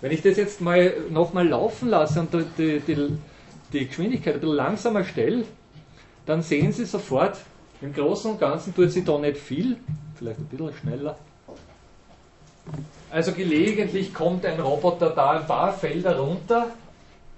[0.00, 3.18] Wenn ich das jetzt mal nochmal laufen lasse und die, die,
[3.72, 5.44] die Geschwindigkeit ein bisschen langsamer stelle,
[6.26, 7.38] dann sehen Sie sofort,
[7.80, 9.76] im Großen und Ganzen tut sie da nicht viel,
[10.16, 11.16] vielleicht ein bisschen schneller.
[13.10, 16.68] Also gelegentlich kommt ein Roboter da ein paar Felder runter,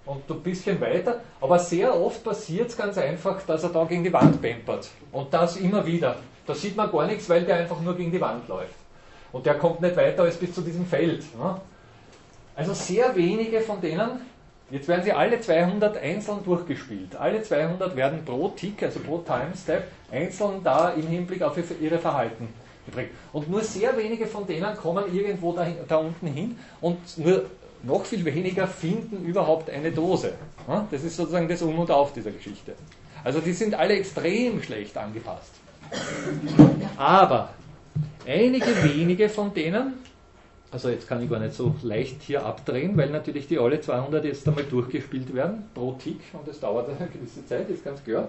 [0.06, 1.20] und ein bisschen weiter.
[1.40, 4.88] Aber sehr oft passiert es ganz einfach, dass er da gegen die Wand pampert.
[5.12, 6.16] Und das immer wieder.
[6.46, 8.74] Da sieht man gar nichts, weil der einfach nur gegen die Wand läuft.
[9.32, 11.22] Und der kommt nicht weiter als bis zu diesem Feld.
[11.36, 11.60] Ne?
[12.54, 14.20] Also sehr wenige von denen,
[14.70, 17.16] jetzt werden sie alle 200 einzeln durchgespielt.
[17.16, 21.98] Alle 200 werden pro Tick, also pro Time Step, einzeln da im Hinblick auf ihre
[21.98, 22.48] Verhalten
[22.86, 23.10] geprägt.
[23.32, 27.44] Und nur sehr wenige von denen kommen irgendwo da, da unten hin und nur
[27.82, 30.32] noch viel weniger finden überhaupt eine Dose.
[30.90, 32.74] Das ist sozusagen das Um und Auf dieser Geschichte.
[33.24, 35.53] Also die sind alle extrem schlecht angepasst.
[36.97, 37.51] Aber
[38.27, 39.94] einige wenige von denen,
[40.70, 44.24] also jetzt kann ich gar nicht so leicht hier abdrehen, weil natürlich die alle 200
[44.24, 48.28] jetzt einmal durchgespielt werden, pro Tick, und das dauert eine gewisse Zeit, ist ganz klar.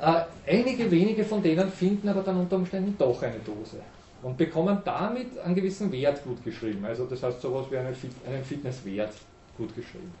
[0.00, 3.78] Äh, einige wenige von denen finden aber dann unter Umständen doch eine Dose
[4.22, 6.84] und bekommen damit einen gewissen Wert gut geschrieben.
[6.84, 7.94] Also das heißt sowas wie einen,
[8.26, 9.12] einen Fitnesswert
[9.56, 10.12] gut geschrieben.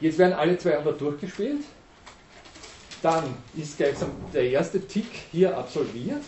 [0.00, 1.64] Jetzt werden alle 200 durchgespielt.
[3.02, 3.24] Dann
[3.56, 6.22] ist gleichsam der erste Tick hier absolviert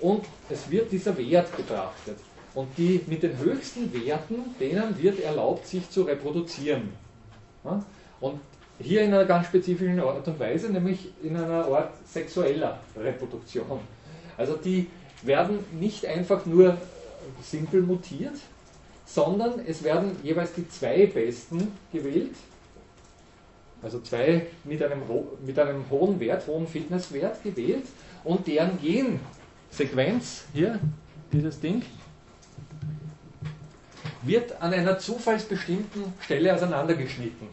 [0.00, 2.18] und es wird dieser Wert betrachtet.
[2.54, 6.88] Und die mit den höchsten Werten, denen wird erlaubt, sich zu reproduzieren.
[8.20, 8.40] Und
[8.80, 13.80] hier in einer ganz spezifischen Art und Weise, nämlich in einer Art sexueller Reproduktion.
[14.36, 14.88] Also die
[15.22, 16.76] werden nicht einfach nur
[17.42, 18.34] simpel mutiert,
[19.04, 22.34] sondern es werden jeweils die zwei Besten gewählt,
[23.82, 25.02] also zwei mit einem,
[25.44, 27.86] mit einem hohen Wert, hohen Fitnesswert gewählt.
[28.24, 30.78] Und deren Gensequenz, hier,
[31.32, 31.82] dieses Ding,
[34.22, 37.48] wird an einer zufallsbestimmten Stelle auseinandergeschnitten.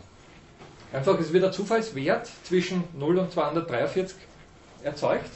[0.92, 4.18] Einfach, es wird ein Zufallswert zwischen 0 und 243
[4.84, 5.30] erzeugt.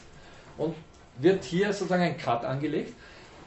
[0.58, 0.76] Und
[1.18, 2.94] wird hier sozusagen ein Cut angelegt.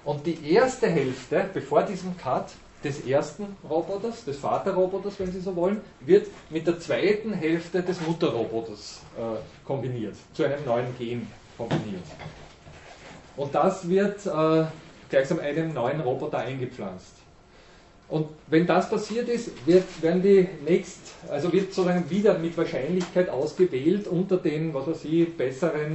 [0.04, 2.46] Und die erste Hälfte, bevor diesem Cut
[2.84, 8.00] des ersten Roboters, des Vaterroboters, wenn Sie so wollen, wird mit der zweiten Hälfte des
[8.02, 11.26] Mutterroboters äh, kombiniert, zu einem neuen Gen
[11.56, 12.04] kombiniert.
[13.36, 14.64] Und das wird äh,
[15.08, 17.14] gleichsam einem neuen Roboter eingepflanzt.
[18.08, 23.30] Und wenn das passiert ist, wird, werden die nächst, also wird sozusagen wieder mit Wahrscheinlichkeit
[23.30, 25.94] ausgewählt unter den, was weiß ich, besseren.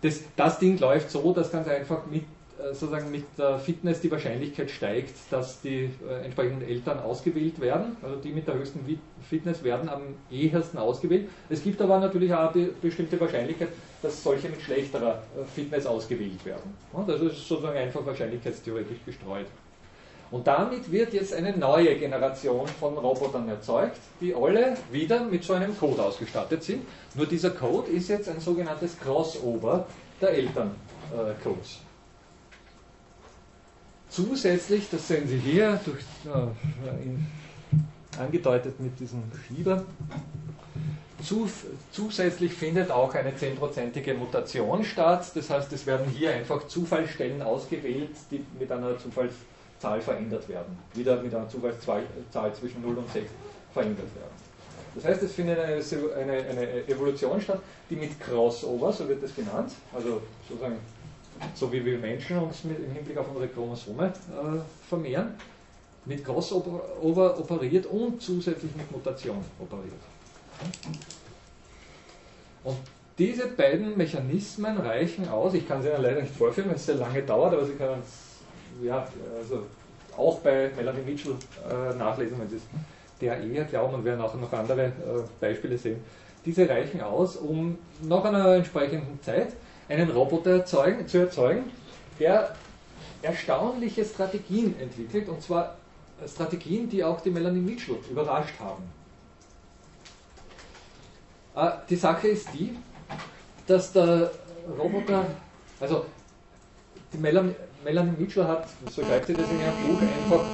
[0.00, 2.22] Das, das Ding läuft so, dass ganz einfach mit,
[2.58, 7.96] äh, sozusagen mit der Fitness die Wahrscheinlichkeit steigt, dass die äh, entsprechenden Eltern ausgewählt werden.
[8.02, 8.80] Also die mit der höchsten
[9.28, 11.28] Fitness werden am ehesten ausgewählt.
[11.48, 13.68] Es gibt aber natürlich auch eine bestimmte Wahrscheinlichkeit,
[14.02, 16.74] dass solche mit schlechterer äh, Fitness ausgewählt werden.
[17.06, 19.46] Das ist sozusagen einfach wahrscheinlichkeitstheoretisch gestreut.
[20.30, 25.54] Und damit wird jetzt eine neue Generation von Robotern erzeugt, die alle wieder mit so
[25.54, 26.84] einem Code ausgestattet sind.
[27.14, 29.86] Nur dieser Code ist jetzt ein sogenanntes Crossover
[30.20, 31.78] der Elterncodes.
[34.10, 39.84] Zusätzlich, das sehen Sie hier, durch, äh, angedeutet mit diesem Schieber,
[41.22, 41.48] zu,
[41.90, 45.30] zusätzlich findet auch eine zehnprozentige Mutation statt.
[45.34, 49.34] Das heißt, es werden hier einfach Zufallsstellen ausgewählt, die mit einer Zufalls
[49.78, 50.78] Zahl verändert werden.
[50.94, 53.30] Wieder mit einer Zufallszahl zwischen 0 und 6
[53.72, 54.48] verändert werden.
[54.94, 55.80] Das heißt, es findet eine,
[56.14, 60.76] eine, eine, Evolution statt, die mit Crossover, so wird das genannt, also sozusagen
[61.54, 65.34] so wie wir Menschen uns mit, im Hinblick auf unsere Chromosome äh, vermehren,
[66.04, 69.92] mit Crossover operiert und zusätzlich mit Mutation operiert.
[72.64, 72.78] Und
[73.18, 76.96] diese beiden Mechanismen reichen aus, ich kann sie Ihnen leider nicht vorführen, weil es sehr
[76.96, 78.27] lange dauert, aber Sie können es
[78.82, 79.06] ja,
[79.38, 79.66] also
[80.16, 81.34] auch bei Melanie Mitchell
[81.68, 82.62] äh, nachlesen, wenn Sie es
[83.20, 84.92] der eher glauben und werden auch noch andere äh,
[85.40, 86.02] Beispiele sehen.
[86.44, 89.52] Diese reichen aus, um nach einer entsprechenden Zeit
[89.88, 91.64] einen Roboter erzeugen, zu erzeugen,
[92.18, 92.54] der
[93.22, 95.76] erstaunliche Strategien entwickelt, und zwar
[96.26, 98.84] Strategien, die auch die Melanie Mitchell überrascht haben.
[101.56, 102.76] Äh, die Sache ist die,
[103.66, 104.30] dass der
[104.78, 105.26] Roboter,
[105.80, 106.06] also
[107.12, 110.44] die Melanie, Melanie Mitchell hat, so schreibt sie das in ihrem Buch, einfach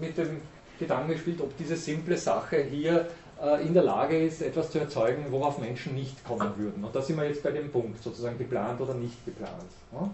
[0.00, 0.40] mit dem
[0.78, 3.08] Gedanken gespielt, ob diese simple Sache hier
[3.40, 6.84] äh, in der Lage ist, etwas zu erzeugen, worauf Menschen nicht kommen würden.
[6.84, 9.70] Und da sind wir jetzt bei dem Punkt, sozusagen geplant oder nicht geplant.
[9.92, 10.10] Ja?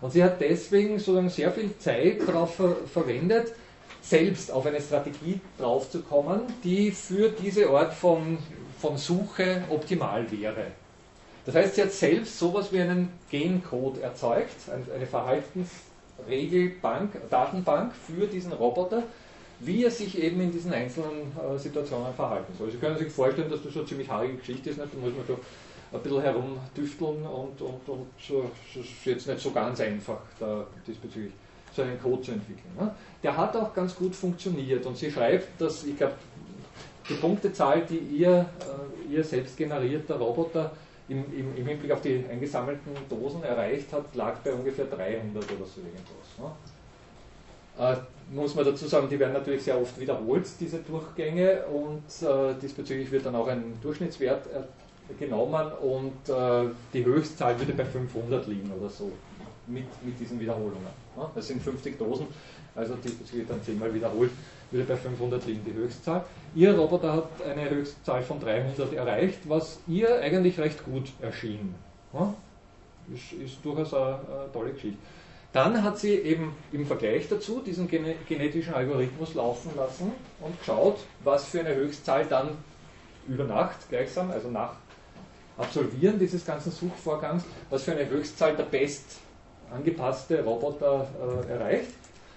[0.00, 3.52] Und sie hat deswegen sozusagen sehr viel Zeit darauf ver verwendet,
[4.00, 8.38] selbst auf eine Strategie draufzukommen, die für diese Art von,
[8.80, 10.66] von Suche optimal wäre.
[11.48, 14.54] Das heißt, sie hat selbst sowas wie einen Gencode erzeugt,
[14.94, 19.04] eine Verhaltensregelbank, Datenbank für diesen Roboter,
[19.60, 22.70] wie er sich eben in diesen einzelnen äh, Situationen verhalten soll.
[22.70, 24.92] Sie können sich vorstellen, dass das so eine ziemlich haarige Geschichte ist, nicht?
[24.92, 25.38] da muss man schon
[25.90, 30.66] ein bisschen herumdüfteln und, und, und so, das ist jetzt nicht so ganz einfach, da
[30.86, 31.32] diesbezüglich
[31.74, 32.74] so einen Code zu entwickeln.
[32.78, 32.94] Ne?
[33.22, 36.12] Der hat auch ganz gut funktioniert und sie schreibt, dass, ich glaube,
[37.08, 40.72] die Punktezahl, die ihr, äh, ihr selbst generierter Roboter
[41.08, 45.64] im, im, im, Hinblick auf die eingesammelten Dosen erreicht hat, lag bei ungefähr 300 oder
[45.64, 46.38] so irgendwas.
[46.38, 46.50] Ne?
[47.78, 47.96] Äh,
[48.34, 53.10] muss man dazu sagen, die werden natürlich sehr oft wiederholt, diese Durchgänge, und äh, diesbezüglich
[53.10, 58.70] wird dann auch ein Durchschnittswert äh, genommen und äh, die Höchstzahl würde bei 500 liegen
[58.78, 59.10] oder so
[59.68, 60.86] mit, mit diesen Wiederholungen.
[61.34, 62.26] Das sind 50 Dosen,
[62.74, 64.30] also diesbezüglich dann zehnmal wiederholt
[64.70, 66.24] würde bei 500 liegen die Höchstzahl.
[66.54, 71.74] Ihr Roboter hat eine Höchstzahl von 300 erreicht, was ihr eigentlich recht gut erschien.
[73.14, 74.98] Ist, ist, durchaus eine, eine, tolle Geschichte.
[75.52, 81.46] Dann hat sie eben im Vergleich dazu diesen genetischen Algorithmus laufen lassen und geschaut, was
[81.46, 82.50] für eine Höchstzahl dann
[83.26, 84.74] über Nacht gleichsam, also nach
[85.56, 89.18] Absolvieren dieses ganzen Suchvorgangs, was für eine Höchstzahl der best
[89.74, 91.06] angepasste Roboter
[91.46, 91.90] äh, erreicht.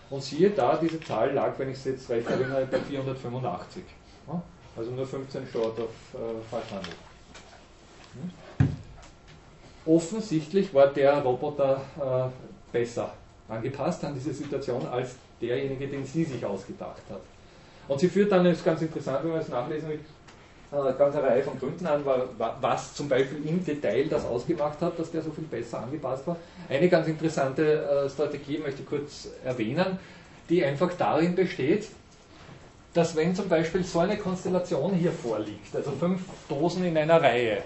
[0.09, 3.83] Und siehe da, diese Zahl lag, wenn ich es jetzt recht erinnere, bei 485.
[4.27, 4.41] Ja?
[4.75, 6.93] Also nur 15 Stort auf äh, Falschhandel.
[8.13, 8.69] Hm?
[9.85, 12.29] Offensichtlich war der Roboter äh,
[12.71, 13.13] besser
[13.47, 17.21] angepasst an diese Situation als derjenige, den sie sich ausgedacht hat.
[17.87, 19.99] Und sie führt dann, das ist ganz interessant, wenn man es nachlesen will,
[20.71, 22.03] eine ganze Reihe von Gründen an,
[22.61, 26.37] was zum Beispiel im Detail das ausgemacht hat, dass der so viel besser angepasst war.
[26.69, 29.99] Eine ganz interessante äh, Strategie möchte ich kurz erwähnen,
[30.49, 31.87] die einfach darin besteht,
[32.93, 37.63] dass wenn zum Beispiel so eine Konstellation hier vorliegt, also fünf Dosen in einer Reihe,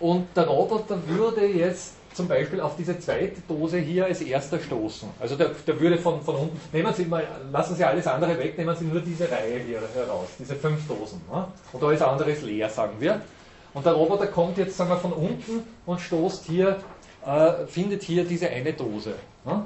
[0.00, 5.08] und der Roboter würde jetzt zum Beispiel auf diese zweite Dose hier als erster stoßen.
[5.20, 8.58] Also der, der würde von, von unten, nehmen Sie mal, lassen Sie alles andere weg,
[8.58, 11.20] nehmen Sie nur diese Reihe hier heraus, diese fünf Dosen.
[11.30, 11.46] Ne?
[11.72, 13.20] Und alles andere ist leer, sagen wir.
[13.72, 16.78] Und der Roboter kommt jetzt sagen wir, von unten und stoßt hier,
[17.24, 19.14] äh, findet hier diese eine Dose.
[19.44, 19.64] Ne?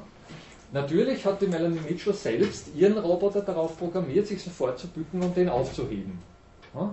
[0.73, 5.37] Natürlich hat die Melanie Mitchell selbst ihren Roboter darauf programmiert, sich sofort zu bücken und
[5.37, 6.19] den aufzuheben.
[6.75, 6.91] Ne?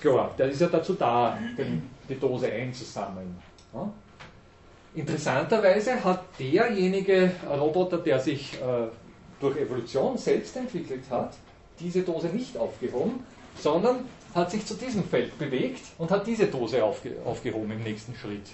[0.00, 3.36] Klar, der ist ja dazu da, den, die Dose einzusammeln.
[3.72, 3.90] Ne?
[4.94, 8.88] Interessanterweise hat derjenige Roboter, der sich äh,
[9.40, 11.34] durch Evolution selbst entwickelt hat,
[11.80, 13.24] diese Dose nicht aufgehoben,
[13.56, 14.04] sondern
[14.34, 18.46] hat sich zu diesem Feld bewegt und hat diese Dose aufge aufgehoben im nächsten Schritt.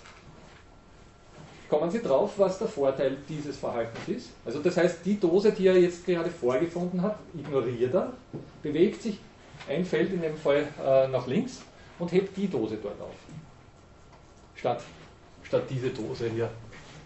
[1.68, 4.30] Kommen Sie drauf, was der Vorteil dieses Verhaltens ist?
[4.46, 8.12] Also das heißt, die Dose, die er jetzt gerade vorgefunden hat, ignoriert er,
[8.62, 9.18] bewegt sich
[9.68, 11.60] ein Feld in dem Fall äh, nach links
[11.98, 13.14] und hebt die Dose dort auf.
[14.54, 14.82] Statt
[15.48, 16.50] statt diese Dose hier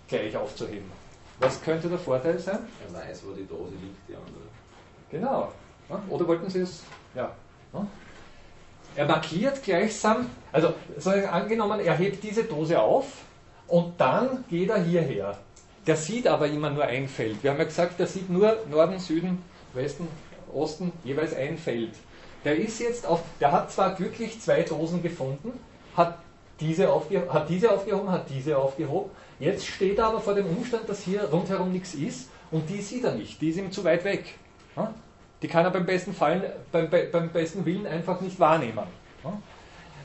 [0.08, 0.90] gleich aufzuheben.
[1.38, 2.58] Was könnte der Vorteil sein?
[2.86, 4.42] Er weiß, wo die Dose liegt, die andere.
[5.10, 5.52] Genau.
[6.08, 6.82] Oder wollten Sie es?
[7.14, 7.34] Ja.
[8.94, 10.74] Er markiert gleichsam, also
[11.30, 13.06] angenommen, er hebt diese Dose auf
[13.66, 15.38] und dann geht er hierher.
[15.86, 17.42] Der sieht aber immer nur ein Feld.
[17.42, 19.42] Wir haben ja gesagt, der sieht nur Norden, Süden,
[19.72, 20.06] Westen,
[20.52, 21.94] Osten, jeweils ein Feld.
[22.44, 25.58] Der ist jetzt auf, der hat zwar glücklich zwei Dosen gefunden,
[25.96, 26.18] hat
[26.62, 26.88] diese
[27.28, 29.10] hat diese aufgehoben, hat diese aufgehoben.
[29.38, 33.04] Jetzt steht er aber vor dem Umstand, dass hier rundherum nichts ist und die sieht
[33.04, 34.34] er nicht, die ist ihm zu weit weg.
[35.42, 38.86] Die kann er beim besten, Fallen, beim, beim besten Willen einfach nicht wahrnehmen.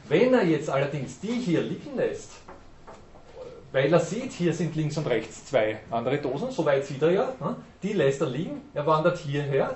[0.10, 2.32] Wenn er jetzt allerdings die hier liegen lässt,
[3.72, 7.34] weil er sieht, hier sind links und rechts zwei andere Dosen, soweit sieht er ja,
[7.84, 9.76] die lässt er liegen, er wandert hierher,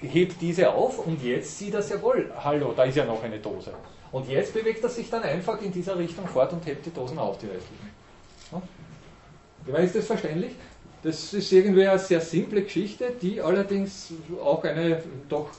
[0.00, 3.38] hebt diese auf und jetzt sieht er sehr wohl, hallo, da ist ja noch eine
[3.38, 3.72] Dose.
[4.10, 7.18] Und jetzt bewegt er sich dann einfach in dieser Richtung fort und hebt die Dosen
[7.18, 7.90] auf, die restlichen.
[9.66, 9.78] Ja?
[9.78, 10.52] Ist das verständlich?
[11.02, 14.12] Das ist irgendwie eine sehr simple Geschichte, die allerdings
[14.42, 15.50] auch eine doch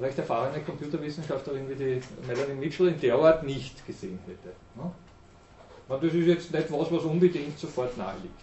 [0.00, 4.54] recht erfahrene Computerwissenschaftlerin wie die Melanie Mitchell in der Art nicht gesehen hätte.
[5.88, 8.40] Das ist jetzt nicht was, was unbedingt sofort nahe liegt.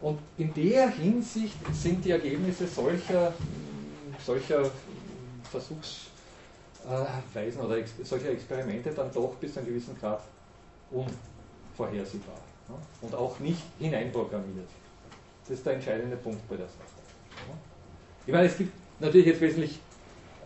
[0.00, 3.32] Und in der Hinsicht sind die Ergebnisse solcher,
[4.24, 4.70] solcher
[5.50, 6.10] Versuchs
[6.88, 10.22] äh, Weisen oder ex solche Experimente dann doch bis zu einem gewissen Grad
[10.90, 12.36] unvorhersehbar
[12.68, 12.74] ja?
[13.02, 14.68] und auch nicht hineinprogrammiert.
[15.42, 16.78] Das ist der entscheidende Punkt bei der Sache.
[17.48, 17.54] Ja?
[18.26, 19.80] Ich meine, es gibt natürlich jetzt wesentlich,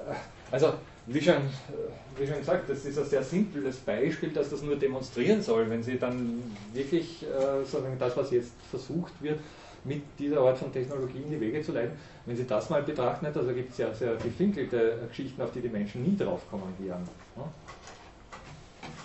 [0.07, 0.15] äh,
[0.51, 0.75] also
[1.07, 4.77] wie schon, äh, wie schon gesagt, das ist ein sehr simples Beispiel, dass das nur
[4.77, 6.43] demonstrieren soll, wenn Sie dann
[6.73, 9.41] wirklich äh, sagen, das, was jetzt versucht wird,
[9.85, 11.97] mit dieser Art von Technologie in die Wege zu leiten.
[12.27, 15.69] Wenn Sie das mal betrachten, also gibt es ja sehr gefinkelte Geschichten, auf die die
[15.69, 17.09] Menschen nie draufkommen werden.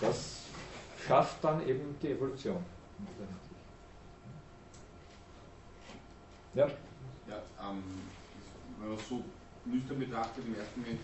[0.01, 0.41] Das
[1.07, 2.57] schafft dann eben die Evolution.
[6.53, 6.67] Ja?
[7.27, 7.83] Ja, ähm,
[8.79, 9.23] wenn man es so
[9.65, 10.99] nüchtern betrachtet, im ersten Moment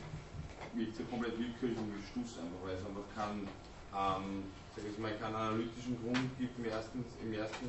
[0.74, 3.48] wirkt es ja komplett willkürlich und Stuss einfach, weil es einfach keinen,
[3.92, 4.44] ähm,
[4.76, 7.68] sag ich mal, keinen analytischen Grund gibt im ersten, im ersten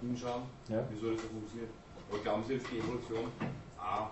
[0.00, 0.84] hinschauen, ja.
[0.90, 1.70] wieso das so funktioniert.
[2.10, 3.30] Aber glauben Sie jetzt, die Evolution
[3.78, 4.10] ah,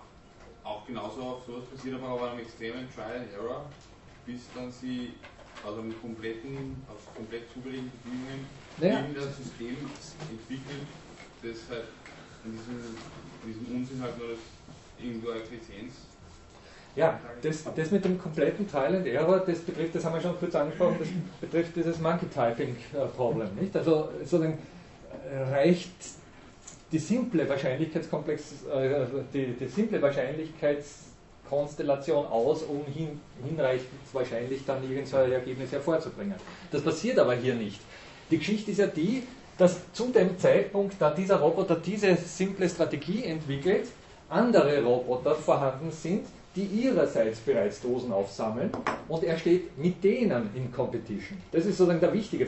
[0.63, 3.65] auch genauso auf sowas passiert, aber auf einem extremen Trial and Error,
[4.25, 5.13] bis dann sie
[5.65, 8.45] aus einem kompletten, aus komplett zufälligen Bedingungen
[8.81, 8.99] ja.
[8.99, 9.77] irgendein System
[10.29, 10.87] entwickelt,
[11.41, 11.87] das halt
[12.43, 12.97] in diesem,
[13.43, 14.39] in diesem Unsinn halt nur das,
[14.99, 15.93] irgendwo Effizienz
[16.95, 20.39] ja, das, das mit dem kompletten Trial and Error, das betrifft, das haben wir schon
[20.39, 21.09] kurz angesprochen, das
[21.41, 23.49] betrifft dieses Monkey-Typing-Problem.
[23.59, 23.75] Nicht?
[23.75, 24.57] Also sozusagen
[25.51, 25.91] reicht
[26.91, 35.31] die simple Wahrscheinlichkeitskomplex, äh, die, die simple Wahrscheinlichkeitskonstellation aus, um hin, hinreichend wahrscheinlich dann irgendein
[35.31, 36.35] Ergebnis hervorzubringen.
[36.71, 37.79] Das passiert aber hier nicht.
[38.31, 39.23] Die Geschichte ist ja die,
[39.57, 43.87] dass zu dem Zeitpunkt, da dieser Roboter diese simple Strategie entwickelt,
[44.29, 46.25] andere Roboter vorhanden sind,
[46.55, 48.71] die ihrerseits bereits Dosen aufsammeln
[49.07, 51.37] und er steht mit denen in Competition.
[51.51, 52.47] Das ist sozusagen der wichtige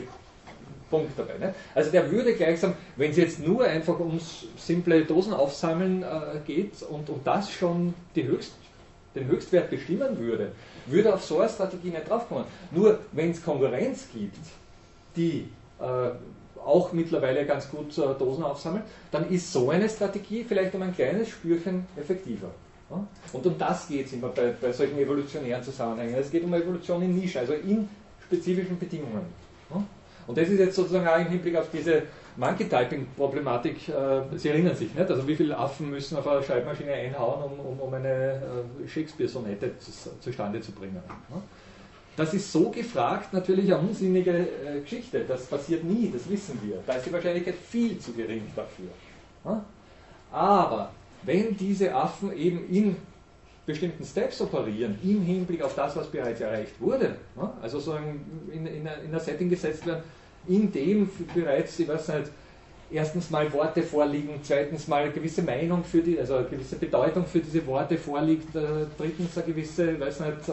[0.90, 1.38] Punkt dabei.
[1.38, 1.54] Ne?
[1.74, 6.82] Also der würde gleichsam, wenn es jetzt nur einfach ums simple Dosen aufsammeln äh, geht
[6.82, 8.54] und, und das schon Höchst,
[9.14, 10.52] den Höchstwert bestimmen würde,
[10.86, 12.44] würde auf so eine Strategie nicht draufkommen.
[12.70, 14.36] Nur wenn es Konkurrenz gibt,
[15.16, 15.48] die
[15.80, 16.10] äh,
[16.64, 20.94] auch mittlerweile ganz gut äh, Dosen aufsammelt, dann ist so eine Strategie vielleicht um ein
[20.94, 22.50] kleines Spürchen effektiver.
[23.32, 26.14] Und um das geht es immer bei, bei, solchen evolutionären Zusammenhängen.
[26.14, 27.88] Es geht um Evolution in Nische, also in
[28.24, 29.26] spezifischen Bedingungen.
[29.70, 29.84] Ja?
[30.28, 32.02] Und das ist jetzt sozusagen auch im Hinblick auf diese
[32.36, 35.10] Monkey-Typing-Problematik, äh, Sie erinnern sich, nicht?
[35.10, 38.34] Also wie viele Affen müssen auf eine Schreibmaschine einhauen, um, um, um eine
[38.84, 41.02] äh, Shakespeare-Sonette zu, zustande zu bringen.
[42.14, 45.24] Das ist so gefragt natürlich eine unsinnige äh, Geschichte.
[45.26, 46.78] Das passiert nie, das wissen wir.
[46.86, 49.62] Da ist die Wahrscheinlichkeit viel zu gering dafür.
[50.30, 50.90] Aber
[51.22, 52.96] wenn diese Affen eben in
[53.68, 57.16] bestimmten Steps operieren, im Hinblick auf das, was bereits erreicht wurde,
[57.60, 60.02] also so in, in, in, ein Setting gesetzt werden,
[60.48, 62.30] in dem bereits, ich weiß nicht,
[62.90, 67.26] erstens mal Worte vorliegen, zweitens mal eine gewisse Meinung für die, also eine gewisse Bedeutung
[67.26, 70.52] für diese Worte vorliegt, äh, drittens eine gewisse, weiß nicht, äh,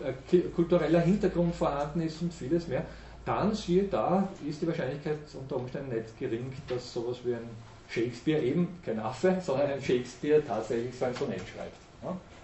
[0.00, 2.86] äh, äh, kultureller Hintergrund vorhanden ist und vieles mehr,
[3.26, 7.50] dann siehe da, ist die Wahrscheinlichkeit unter Umständen nicht gering, dass sowas wie ein
[7.90, 11.76] Shakespeare eben, kein Affe, sondern ein Shakespeare tatsächlich so ein Sonett schreibt.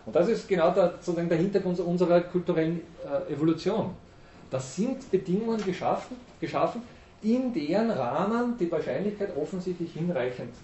[0.05, 3.94] Und das ist genau der, sozusagen der Hintergrund unserer kulturellen äh, Evolution.
[4.51, 6.82] Das sind Bedingungen geschaffen, geschaffen,
[7.23, 10.55] in deren Rahmen die Wahrscheinlichkeit offensichtlich hinreichend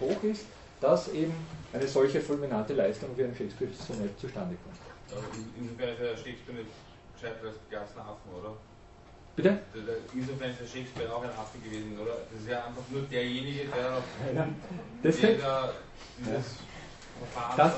[0.00, 0.44] hoch ist,
[0.80, 1.32] dass eben
[1.72, 5.22] eine solche fulminante Leistung wie ein Shakespeare-Sonett zustande kommt.
[5.58, 6.70] Insofern ist ja Shakespeare nicht
[7.14, 8.56] gescheiter als ganzen Affen, oder?
[9.42, 9.58] Bitte?
[10.14, 12.12] Insofern ist der Shakespeare auch ein Affe gewesen, oder?
[12.30, 14.48] Das ist ja einfach nur derjenige, der ja,
[15.02, 15.72] das der da
[16.18, 16.56] dieses
[17.18, 17.72] Verfahren das.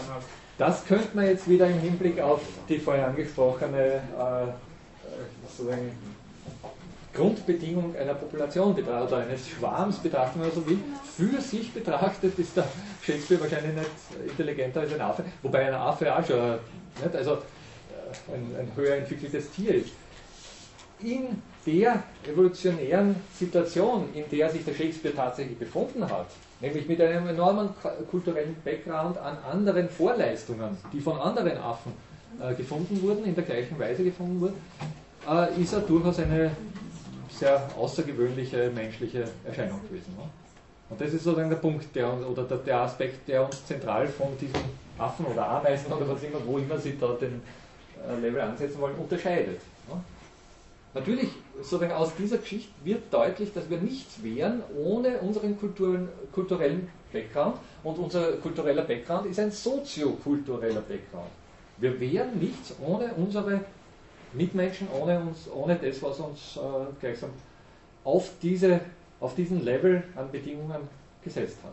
[0.59, 4.47] Das könnte man jetzt wieder im Hinblick auf die vorher angesprochene äh,
[5.47, 5.93] sozusagen
[7.15, 10.79] Grundbedingung einer Population betrachtet, oder eines Schwarms betrachten, wenn man so will.
[11.17, 12.67] Für sich betrachtet ist der
[13.03, 16.59] Shakespeare wahrscheinlich nicht intelligenter als ein Affe, wobei ein Affe auch schon
[17.03, 17.15] nicht?
[17.15, 19.93] also äh, ein, ein höher entwickeltes Tier ist.
[21.01, 26.27] In der evolutionären Situation, in der sich der Shakespeare tatsächlich befunden hat,
[26.61, 27.71] nämlich mit einem enormen
[28.11, 31.93] kulturellen Background an anderen Vorleistungen, die von anderen Affen
[32.41, 34.57] äh, gefunden wurden, in der gleichen Weise gefunden wurden,
[35.29, 36.51] äh, ist er durchaus eine
[37.31, 40.15] sehr außergewöhnliche menschliche Erscheinung gewesen.
[40.17, 40.25] Ne?
[40.91, 44.37] Und das ist sozusagen der Punkt, der, oder der, der Aspekt, der uns zentral von
[44.39, 44.61] diesem
[44.99, 47.41] Affen oder Ameisen oder was immer, wo immer Sie da den
[48.07, 49.61] äh, Level ansetzen wollen, unterscheidet.
[49.89, 50.01] Ja?
[50.95, 55.57] Natürlich, sozusagen aus dieser Geschichte wird deutlich, dass wir nichts wären ohne unseren
[56.33, 61.31] kulturellen Background und unser kultureller Background ist ein soziokultureller Background.
[61.79, 63.61] Wir wären nichts ohne unsere
[64.35, 66.61] Mitmenschen, ohne, uns, ohne das, was uns äh,
[67.01, 67.31] gleichsam
[68.05, 68.81] auf, diese,
[69.21, 70.89] auf diesen Level an Bedingungen
[71.23, 71.73] gesetzt hat.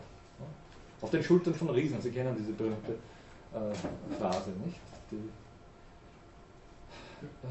[1.02, 4.78] Auf den Schultern von Riesen, Sie kennen diese berühmte äh, Phrase, nicht?
[5.10, 5.28] Die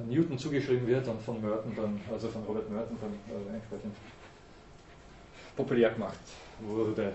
[0.07, 3.95] Newton zugeschrieben wird und von Merton dann, also von Robert Merton dann äh, entsprechend
[5.55, 6.19] populär gemacht
[6.61, 7.11] wurde.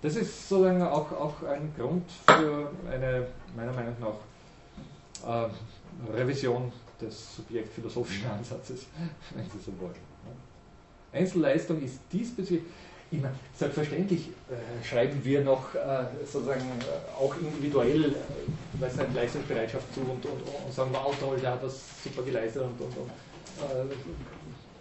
[0.00, 3.26] Das ist sozusagen auch, auch ein Grund für eine,
[3.56, 5.50] meiner Meinung nach, äh,
[6.12, 8.86] Revision des subjektphilosophischen Ansatzes,
[9.34, 9.94] wenn Sie so wollen.
[11.12, 12.64] Einzelleistung ist diesbezüglich
[13.12, 20.00] immer, selbstverständlich äh, schreiben wir noch äh, sozusagen äh, auch individuell äh, eine Leistungsbereitschaft zu
[20.00, 23.10] und, und, und sagen, wow, toll, der hat das super geleistet und, und, und
[23.60, 23.94] äh,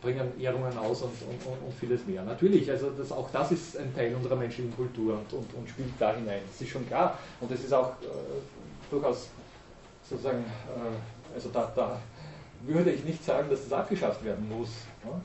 [0.02, 2.24] bringen Ehrungen aus und, und, vieles mehr.
[2.24, 6.42] Natürlich, also das, auch das ist ein Teil unserer menschlichen Kultur und, spielt da hinein.
[6.52, 7.20] Das ist schon klar.
[7.40, 8.06] Und das ist auch äh,
[8.90, 9.28] durchaus
[10.10, 10.44] sozusagen,
[11.34, 12.00] also da, da,
[12.66, 14.70] würde ich nicht sagen, dass das abgeschafft werden muss.
[15.06, 15.20] Ja?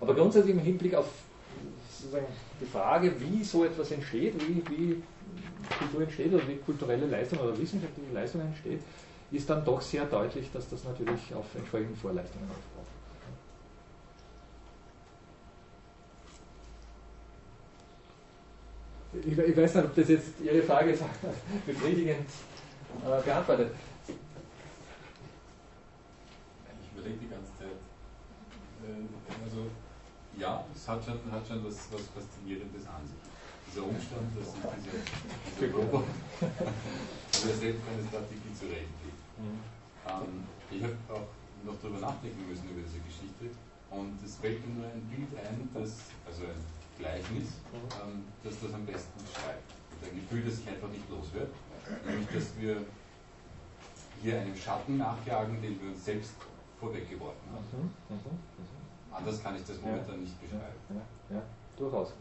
[0.00, 1.06] Aber grundsätzlich im Hinblick auf
[2.06, 5.02] sozusagen die Frage, wie so etwas entsteht, wie, wie
[5.78, 8.80] Kultur entsteht oder wie kulturelle Leistung oder wissenschaftliche Leistung entsteht,
[9.32, 12.86] ist dann doch sehr deutlich, dass das natürlich auf entsprechenden Vorleistungen aufbaut.
[19.24, 20.96] Ich, ich, weiß nicht, ob das jetzt Ihre Frage
[21.66, 22.28] befriedigend
[23.02, 23.70] äh, beantwortet.
[26.82, 27.78] Ich überlege die ganze Zeit.
[28.84, 29.70] Äh, also
[30.38, 33.16] ja, es hat schon, hat schon was, was Faszinierendes an sich.
[33.66, 36.06] Dieser Umstand, dass sich diese, diese Roboter
[36.40, 39.20] also selbst keine Strategie zurechtlegt.
[39.36, 39.60] Mhm.
[40.06, 41.28] Ähm, ich habe auch
[41.64, 43.50] noch darüber nachdenken müssen über diese Geschichte
[43.90, 46.62] und es fällt mir nur ein Bild ein, das, also ein
[46.98, 47.90] Gleichnis, mhm.
[48.00, 49.66] ähm, das das am besten beschreibt.
[50.04, 51.50] ein Gefühl, das sich einfach nicht los wird.
[52.06, 52.84] nämlich dass wir
[54.22, 56.34] hier einem Schatten nachjagen, den wir uns selbst
[56.80, 57.90] vorweggeworfen haben.
[59.16, 60.20] Anders kann ich das momentan ja.
[60.20, 61.02] nicht beschreiben.
[61.30, 61.42] Ja, ja,
[61.76, 62.12] durchaus.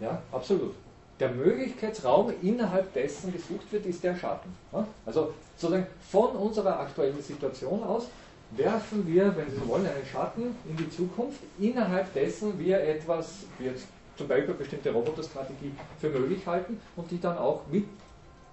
[0.00, 0.74] Ja, absolut.
[1.20, 4.52] Der Möglichkeitsraum, innerhalb dessen gesucht wird, ist der Schatten.
[5.06, 8.08] Also sozusagen von unserer aktuellen Situation aus
[8.52, 13.44] werfen wir, wenn Sie so wollen, einen Schatten in die Zukunft, innerhalb dessen wir etwas,
[13.58, 13.86] wie jetzt
[14.16, 17.86] zum Beispiel bestimmte Roboterstrategie für möglich halten und die dann auch mit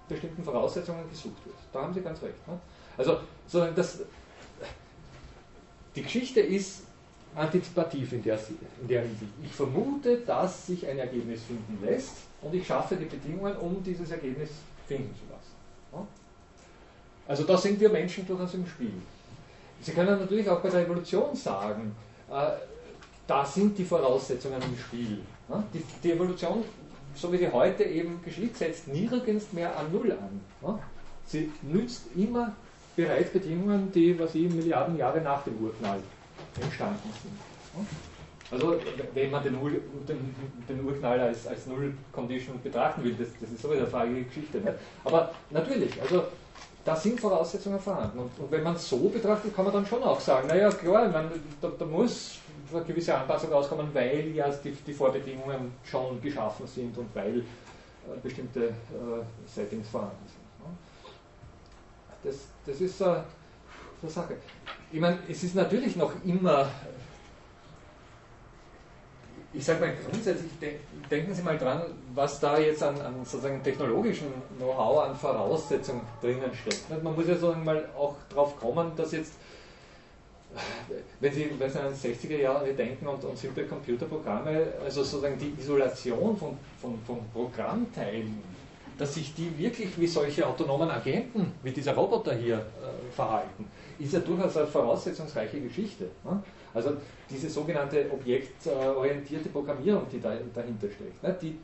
[0.08, 1.56] bestimmten Voraussetzungen gesucht wird.
[1.72, 2.48] Da haben Sie ganz recht.
[2.48, 2.58] Ne?
[2.96, 4.00] Also sozusagen das,
[5.94, 6.82] die Geschichte ist
[7.34, 8.38] antizipativ in der,
[8.80, 9.32] in der Hinsicht.
[9.44, 14.10] Ich vermute, dass sich ein Ergebnis finden lässt und ich schaffe die Bedingungen, um dieses
[14.10, 14.50] Ergebnis
[14.86, 16.06] finden zu lassen.
[17.28, 18.92] Also da sind wir Menschen durchaus im Spiel.
[19.80, 21.94] Sie können natürlich auch bei der Evolution sagen,
[22.28, 22.50] äh,
[23.26, 25.20] da sind die Voraussetzungen im Spiel.
[25.72, 26.64] Die, die, Evolution,
[27.14, 30.78] so wie sie heute eben geschieht, setzt nirgends mehr an Null an.
[31.26, 32.52] Sie nützt immer
[32.96, 36.00] bereits Bedingungen, die, was ich, Milliarden Jahre nach dem Urknall
[36.60, 37.80] entstanden sind.
[37.80, 37.86] Ne?
[38.50, 38.76] Also
[39.14, 39.54] wenn man den,
[40.08, 40.34] den,
[40.68, 44.58] den Urknall als, als Null-Condition betrachten will, das, das ist sowieso eine fragliche Geschichte.
[44.58, 44.74] Nicht?
[45.04, 46.24] Aber natürlich, also
[46.84, 48.18] da sind Voraussetzungen vorhanden.
[48.18, 51.08] Und, und wenn man es so betrachtet, kann man dann schon auch sagen, naja klar,
[51.08, 52.38] man, da, da, muss
[52.72, 57.42] eine gewisse Anpassung rauskommen, weil ja die, die Vorbedingungen schon geschaffen sind und weil äh,
[58.22, 58.72] bestimmte äh,
[59.46, 60.68] Settings vorhanden sind.
[60.68, 60.76] Ne?
[62.24, 62.36] Das,
[62.66, 64.36] das ist äh, eine Sache.
[64.92, 66.68] Ich meine, es ist natürlich noch immer
[69.52, 70.52] ich sage mal grundsätzlich,
[71.10, 71.82] denken Sie mal dran,
[72.14, 77.02] was da jetzt an, an sozusagen technologischen Know-how, an Voraussetzungen drinnen steckt.
[77.02, 79.32] Man muss ja so mal auch drauf kommen, dass jetzt,
[81.18, 85.36] wenn Sie, wenn Sie an die 60er Jahre denken und, und simple Computerprogramme, also sozusagen
[85.38, 88.40] die Isolation von, von, von Programmteilen,
[88.98, 93.66] dass sich die wirklich wie solche autonomen Agenten, wie dieser Roboter hier, äh, verhalten,
[94.00, 96.04] ist ja durchaus eine voraussetzungsreiche Geschichte.
[96.24, 96.42] Ne?
[96.72, 96.92] Also
[97.28, 101.58] diese sogenannte objektorientierte Programmierung, die da, dahinter steckt, ne, die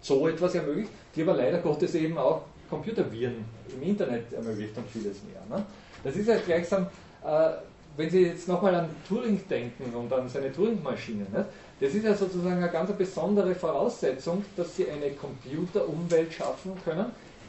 [0.00, 3.44] so etwas ermöglicht, die aber leider Gottes eben auch Computerviren
[3.74, 5.42] im Internet ermöglicht und vieles mehr.
[5.58, 5.64] Ne.
[6.02, 6.86] Das ist ja gleichsam,
[7.24, 7.50] äh,
[7.96, 11.46] wenn Sie jetzt nochmal an Turing denken und an seine Turing-Maschine, ne,
[11.78, 17.06] das ist ja sozusagen eine ganz besondere Voraussetzung, dass Sie eine Computerumwelt schaffen können,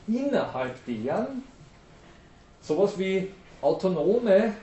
[0.08, 1.44] innerhalb deren
[2.60, 3.30] sowas wie
[3.64, 4.54] autonome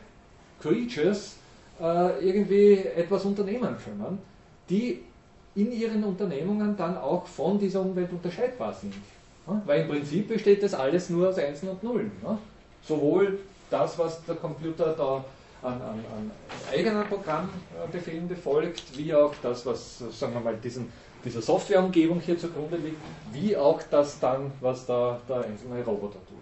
[0.60, 1.36] Creatures
[1.81, 4.18] äh, irgendwie etwas unternehmen können,
[4.68, 5.02] die
[5.55, 8.94] in ihren Unternehmungen dann auch von dieser Umwelt unterscheidbar sind.
[9.66, 12.12] Weil im Prinzip besteht das alles nur aus Einsen und Nullen.
[12.82, 15.24] Sowohl das, was der Computer da
[15.62, 16.31] an, an, an
[16.72, 20.90] eigenen Programmbefehlen befolgt, wie auch das, was, sagen wir mal, diesen,
[21.24, 23.01] dieser Softwareumgebung hier zugrunde liegt,
[23.32, 26.40] wie auch das dann, was da der einzelne Roboter tut.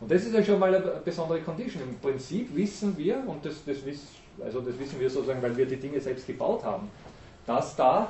[0.00, 1.82] Und das ist ja schon mal eine besondere Condition.
[1.82, 3.76] Im Prinzip wissen wir, und das, das
[4.42, 6.90] also das wissen wir sozusagen, weil wir die Dinge selbst gebaut haben,
[7.46, 8.08] dass da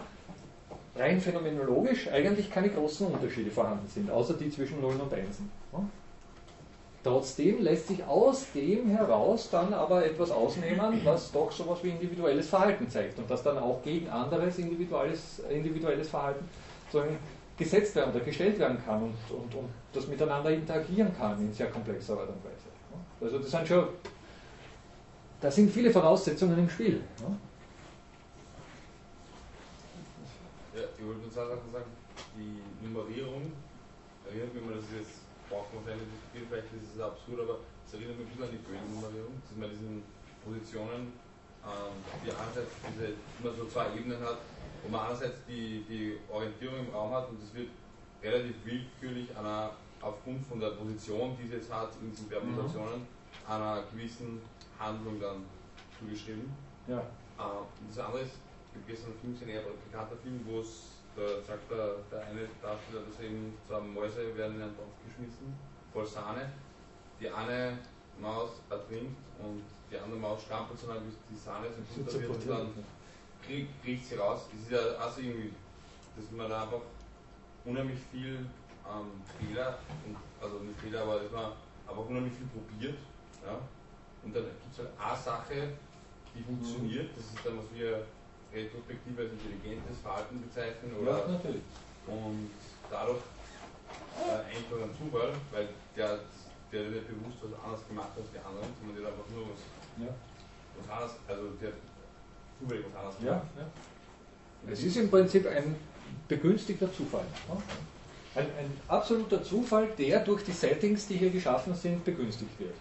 [0.96, 5.50] rein phänomenologisch eigentlich keine großen Unterschiede vorhanden sind, außer die zwischen Nullen und Einsen.
[7.02, 12.48] Trotzdem lässt sich aus dem heraus dann aber etwas ausnehmen, was doch sowas wie individuelles
[12.48, 16.46] Verhalten zeigt und das dann auch gegen anderes individuelles, individuelles Verhalten
[17.60, 21.68] gesetzt werden oder gestellt werden kann und, und, und das miteinander interagieren kann in sehr
[21.68, 22.68] komplexer Art und Weise.
[23.20, 23.86] Also das sind schon
[25.40, 27.02] da sind viele Voraussetzungen im Spiel.
[30.74, 31.58] Ja, ich wollte nur sagen,
[32.36, 33.52] die Nummerierung,
[34.28, 37.58] erinnert mich mal, dass ich jetzt braucht man keine diskutieren, vielleicht ist es absurd, aber
[37.86, 40.04] es erinnert mich ein bisschen an die Böden-Nummerierung, dass man diesen
[40.44, 41.16] Positionen,
[41.64, 44.44] ähm, die einerseits diese, immer so zwei Ebenen hat,
[44.82, 47.68] wo man einerseits die, die Orientierung im Raum hat und es wird
[48.22, 53.52] relativ willkürlich einer, aufgrund von der Position, die es jetzt hat in diesen Permutationen, mhm.
[53.52, 54.40] einer gewissen
[54.78, 55.44] Handlung dann
[55.98, 56.50] zugeschrieben.
[56.86, 57.02] Ja.
[57.38, 58.36] Uh, und das andere ist,
[58.70, 62.26] ich habe gestern einen Film gesehen, ein bekannter Film, wo es, da sagt der, der
[62.26, 65.54] eine Darsteller, dass eben zwei Mäuse werden in einen Topf geschmissen,
[65.92, 66.52] voll Sahne.
[67.20, 67.78] Die eine
[68.20, 72.30] Maus ertrinkt und die andere Maus strampelt so lange, bis die Sahne so runter wird
[72.30, 72.84] und dann
[73.46, 74.42] kriegt, kriegt sie raus.
[74.52, 75.52] Das ist ja also irgendwie,
[76.16, 76.80] dass man da einfach
[77.64, 78.46] unheimlich viel
[78.86, 81.52] ähm, Fehler, und, also nicht Fehler, aber dass man
[81.86, 82.98] einfach unheimlich viel probiert.
[83.44, 83.58] Ja?
[84.22, 85.72] Und dann gibt es halt eine Sache,
[86.34, 88.06] die funktioniert, das ist dann, was wir
[88.52, 90.94] retrospektiv als intelligentes Verhalten bezeichnen.
[91.00, 91.62] Oder ja, natürlich.
[92.06, 92.50] Und
[92.90, 93.22] dadurch
[94.18, 96.20] äh, einfach ein Zufall, weil der,
[96.72, 99.44] der nicht bewusst was anders gemacht hat als die anderen, sondern der hat einfach nur
[99.50, 99.62] was,
[99.98, 100.12] ja.
[100.78, 101.72] was anderes, also der
[103.24, 103.42] Ja, ja.
[104.70, 105.74] Es ist im Prinzip ein
[106.28, 107.24] begünstigter Zufall.
[108.34, 112.74] Ein, ein, absoluter Zufall, der durch die Settings, die hier geschaffen sind, begünstigt wird.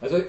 [0.00, 0.22] Also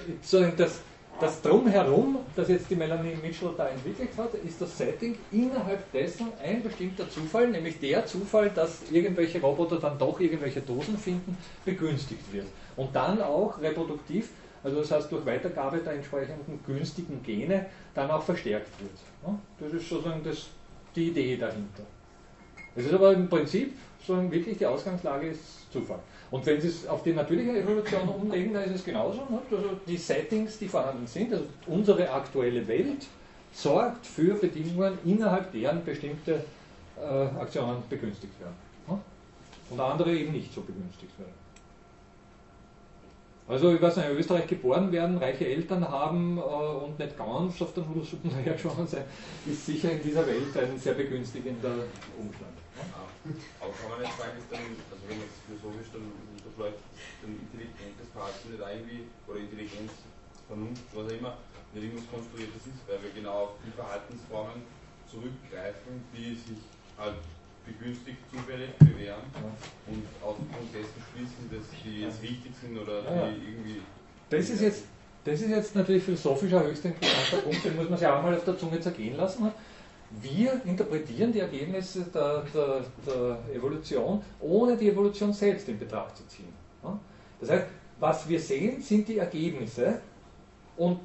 [0.56, 0.80] das,
[1.20, 6.28] das Drumherum, das jetzt die Melanie Mitchell da entwickelt hat, ist das Setting innerhalb dessen
[6.42, 12.32] ein bestimmter Zufall, nämlich der Zufall, dass irgendwelche Roboter dann doch irgendwelche Dosen finden, begünstigt
[12.32, 12.46] wird.
[12.76, 14.30] Und dann auch reproduktiv,
[14.64, 19.36] also das heißt durch Weitergabe der entsprechenden günstigen Gene, dann auch verstärkt wird.
[19.60, 20.48] Das ist sozusagen das,
[20.96, 21.82] die Idee dahinter.
[22.74, 23.74] Es ist aber im Prinzip
[24.06, 25.98] sondern wirklich die Ausgangslage ist Zufall.
[26.30, 29.20] Und wenn Sie es auf die natürliche Evolution umlegen, dann ist es genauso.
[29.30, 29.40] Ne?
[29.50, 33.06] Also die Settings, die vorhanden sind, also unsere aktuelle Welt,
[33.52, 36.44] sorgt für Bedingungen, innerhalb deren bestimmte
[37.00, 38.54] äh, Aktionen begünstigt werden.
[38.88, 38.98] Ne?
[39.70, 41.43] Und andere eben nicht so begünstigt werden.
[43.46, 47.60] Also ich weiß nicht, in Österreich geboren werden, reiche Eltern haben äh, und nicht ganz
[47.60, 49.04] auf der Nudelsuppe dahergeschossen sein,
[49.44, 51.84] ist sicher in dieser Welt ein sehr begünstigender
[52.18, 52.56] Umstand.
[53.60, 56.80] Aber kann man nicht sagen, ist dann, also wenn man es philosophisch dann unterschlägt,
[57.20, 59.92] dann intelligentes Verhalten nicht irgendwie, oder Intelligenz,
[60.48, 61.36] Vernunft, was auch immer,
[61.76, 64.64] nicht irgendwas Konstruiertes ist, weil wir genau auf die Verhaltensformen
[65.04, 66.64] zurückgreifen, die sich
[66.96, 67.20] halt
[67.66, 69.22] begünstigt zufällig bewähren
[69.86, 73.80] und aufgrund dessen schließen, dass die jetzt richtig sind oder die irgendwie.
[74.30, 74.84] Das ist jetzt,
[75.24, 78.34] das ist jetzt natürlich philosophisch ein höchst interessanter Punkt, den muss man sich auch mal
[78.34, 79.50] auf der Zunge zergehen lassen.
[80.22, 86.26] Wir interpretieren die Ergebnisse der, der, der Evolution, ohne die Evolution selbst in Betracht zu
[86.28, 86.52] ziehen.
[87.40, 87.66] Das heißt,
[87.98, 90.00] was wir sehen, sind die Ergebnisse
[90.76, 91.00] und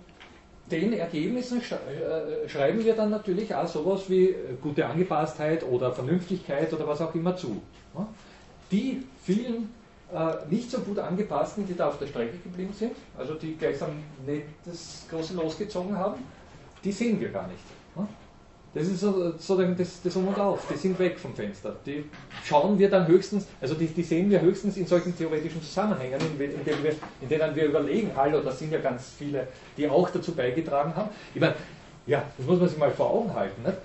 [0.72, 6.88] den Ergebnissen äh, schreiben wir dann natürlich auch sowas wie gute Angepasstheit oder Vernünftigkeit oder
[6.88, 7.62] was auch immer zu.
[8.72, 9.70] Die vielen
[10.14, 13.90] äh, nicht so gut angepassten, die da auf der Strecke geblieben sind, also die gleichsam
[14.26, 16.24] nicht das große losgezogen haben,
[16.84, 17.60] die sehen wir gar nicht.
[18.74, 21.76] Das ist sozusagen das, das Um und Auf, die sind weg vom Fenster.
[21.86, 22.06] Die
[22.44, 26.52] schauen wir dann höchstens, also die, die sehen wir höchstens in solchen theoretischen Zusammenhängen, in,
[26.52, 26.91] in, denen wir,
[27.22, 31.10] in denen wir überlegen, hallo, da sind ja ganz viele, die auch dazu beigetragen haben.
[31.34, 31.56] Ich meine,
[32.06, 33.64] ja, das muss man sich mal vor Augen halten.
[33.64, 33.78] Nicht?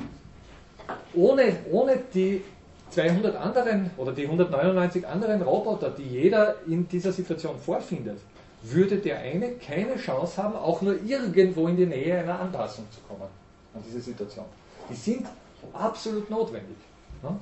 [1.14, 2.42] Ohne, ohne die
[2.90, 8.18] 200 anderen oder die 199 anderen Roboter, die jeder in dieser Situation vorfindet,
[8.62, 13.00] würde der eine keine Chance haben, auch nur irgendwo in die Nähe einer Anpassung zu
[13.08, 13.28] kommen
[13.74, 14.46] an diese Situation.
[14.90, 15.26] Die sind
[15.72, 16.76] absolut notwendig.
[17.22, 17.38] Ne?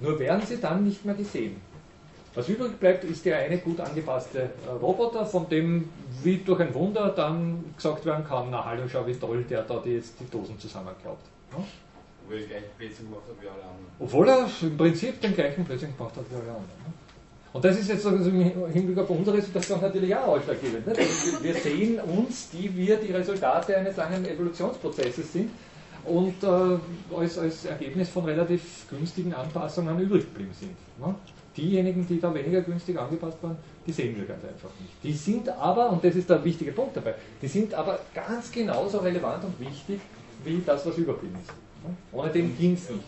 [0.00, 1.60] Nur werden sie dann nicht mehr gesehen.
[2.34, 5.88] Was übrig bleibt, ist der eine gut angepasste äh, Roboter, von dem
[6.22, 9.80] wie durch ein Wunder dann gesagt werden kann, na hallo, schau wie toll der da
[9.84, 11.24] die jetzt die Dosen zusammenklappt.
[11.56, 11.64] Ne?
[12.24, 13.86] Obwohl er gleich Blödsinn gemacht hat wie alle anderen.
[13.98, 16.80] Obwohl er im Prinzip den gleichen Blödsinn gemacht hat wie alle anderen.
[16.86, 16.92] Ne?
[17.52, 20.86] Und das ist jetzt also im Hinblick auf unsere Situation natürlich auch ausschlaggebend.
[20.86, 20.94] Ne?
[21.42, 25.50] Wir sehen uns, die wir die Resultate eines langen Evolutionsprozesses sind,
[26.04, 30.76] und äh, als, als Ergebnis von relativ günstigen Anpassungen übrig geblieben sind.
[30.98, 31.14] Ne?
[31.56, 33.56] Diejenigen, die da weniger günstig angepasst waren,
[33.86, 34.92] die sehen wir ganz einfach nicht.
[35.02, 38.98] Die sind aber, und das ist der wichtige Punkt dabei, die sind aber ganz genauso
[38.98, 40.00] relevant und wichtig
[40.44, 41.52] wie das, was überblieben ist.
[41.86, 41.94] Ne?
[42.12, 43.04] Ohne den ging es nicht.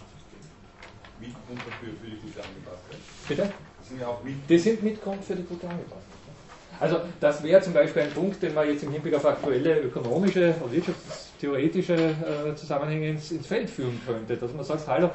[1.21, 2.99] Mitgrund dafür für die gute Angepasstheit.
[3.29, 3.53] Bitte?
[3.81, 4.35] Die sind ja auch mit.
[4.49, 6.12] Die sind Mitgrund für die gute Angepasstheit.
[6.83, 10.53] Also das wäre zum Beispiel ein Punkt, den man jetzt im Hinblick auf aktuelle ökonomische
[10.61, 14.37] und wirtschaftstheoretische äh, Zusammenhänge ins, ins, Feld führen könnte.
[14.37, 15.11] Dass man sagt, hallo,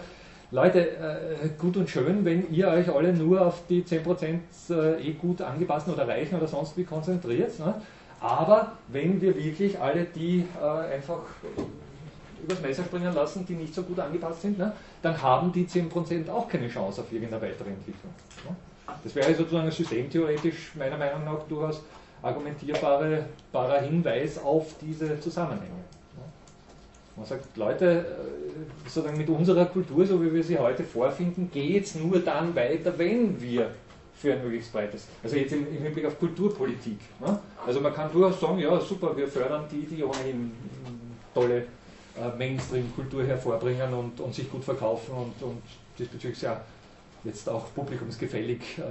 [0.51, 4.39] Leute, äh, gut und schön, wenn ihr euch alle nur auf die 10%
[4.69, 7.59] äh, eh gut angepassten oder reichen oder sonst wie konzentriert.
[7.59, 7.73] Ne?
[8.21, 11.19] Aber wenn wir wirklich alle die äh, einfach
[12.41, 14.71] übers Messer springen lassen, die nicht so gut angepasst sind, ne?
[15.01, 18.13] dann haben die 10% auch keine Chance auf irgendeine weitere Entwicklung.
[18.45, 18.55] Ne?
[19.03, 21.83] Das wäre sozusagen systemtheoretisch meiner Meinung nach durchaus
[22.21, 25.83] argumentierbarer Hinweis auf diese Zusammenhänge.
[27.15, 31.85] Man sagt, Leute, äh, sozusagen mit unserer Kultur, so wie wir sie heute vorfinden, geht
[31.85, 33.71] es nur dann weiter, wenn wir
[34.13, 36.99] für ein möglichst breites, also jetzt im, im Hinblick auf Kulturpolitik.
[37.19, 37.39] Ne?
[37.65, 40.51] Also man kann durchaus sagen, ja super, wir fördern die, die ohnehin
[41.33, 45.61] tolle äh, Mainstream-Kultur hervorbringen und, und, sich gut verkaufen und, und
[45.97, 46.61] diesbezüglich ja
[47.23, 48.81] jetzt auch publikumsgefällig äh,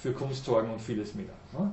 [0.00, 1.26] für Kunst sorgen und vieles mehr.
[1.52, 1.72] Ne?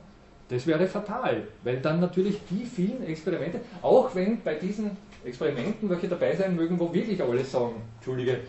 [0.50, 6.08] Das wäre fatal, weil dann natürlich die vielen Experimente, auch wenn bei diesen Experimenten welche
[6.08, 8.40] dabei sein mögen, wo wirklich alle sagen, Entschuldige,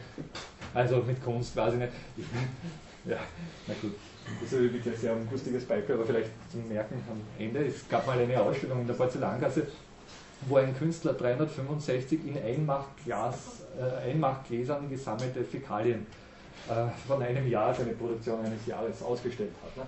[0.73, 1.93] also mit Kunst ich nicht.
[3.05, 3.19] ja,
[3.67, 3.93] na gut.
[4.41, 7.67] Das ist wirklich ein sehr ungustiges Beispiel, aber vielleicht zum Merken am Ende.
[7.67, 9.67] Es gab mal eine Ausstellung in der Porzellangasse,
[10.49, 16.07] wo ein Künstler 365 in Einmachglas, äh, Einmachgläsern gesammelte Fäkalien
[17.07, 19.77] von einem Jahr seine Produktion eines Jahres ausgestellt hat.
[19.77, 19.83] Ne?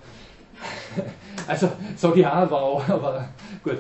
[1.47, 3.29] Also sage ich auch wow, aber
[3.65, 3.79] gut.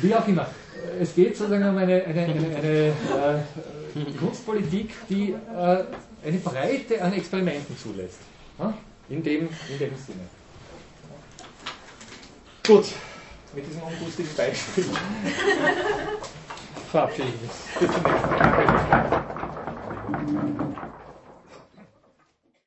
[0.00, 0.46] Wie auch immer.
[1.00, 3.42] es geht sozusagen um eine, eine, eine, eine
[3.94, 5.84] äh, Kunstpolitik, die äh,
[6.24, 8.18] eine Breite an Experimenten zulässt.
[9.08, 10.26] In, dem, in dem Sinne.
[12.66, 12.86] Gut,
[13.54, 14.84] mit diesem ungustigen Beispiel
[16.90, 17.50] verabschiede ich mich.
[17.78, 19.24] Bis zum nächsten Mal.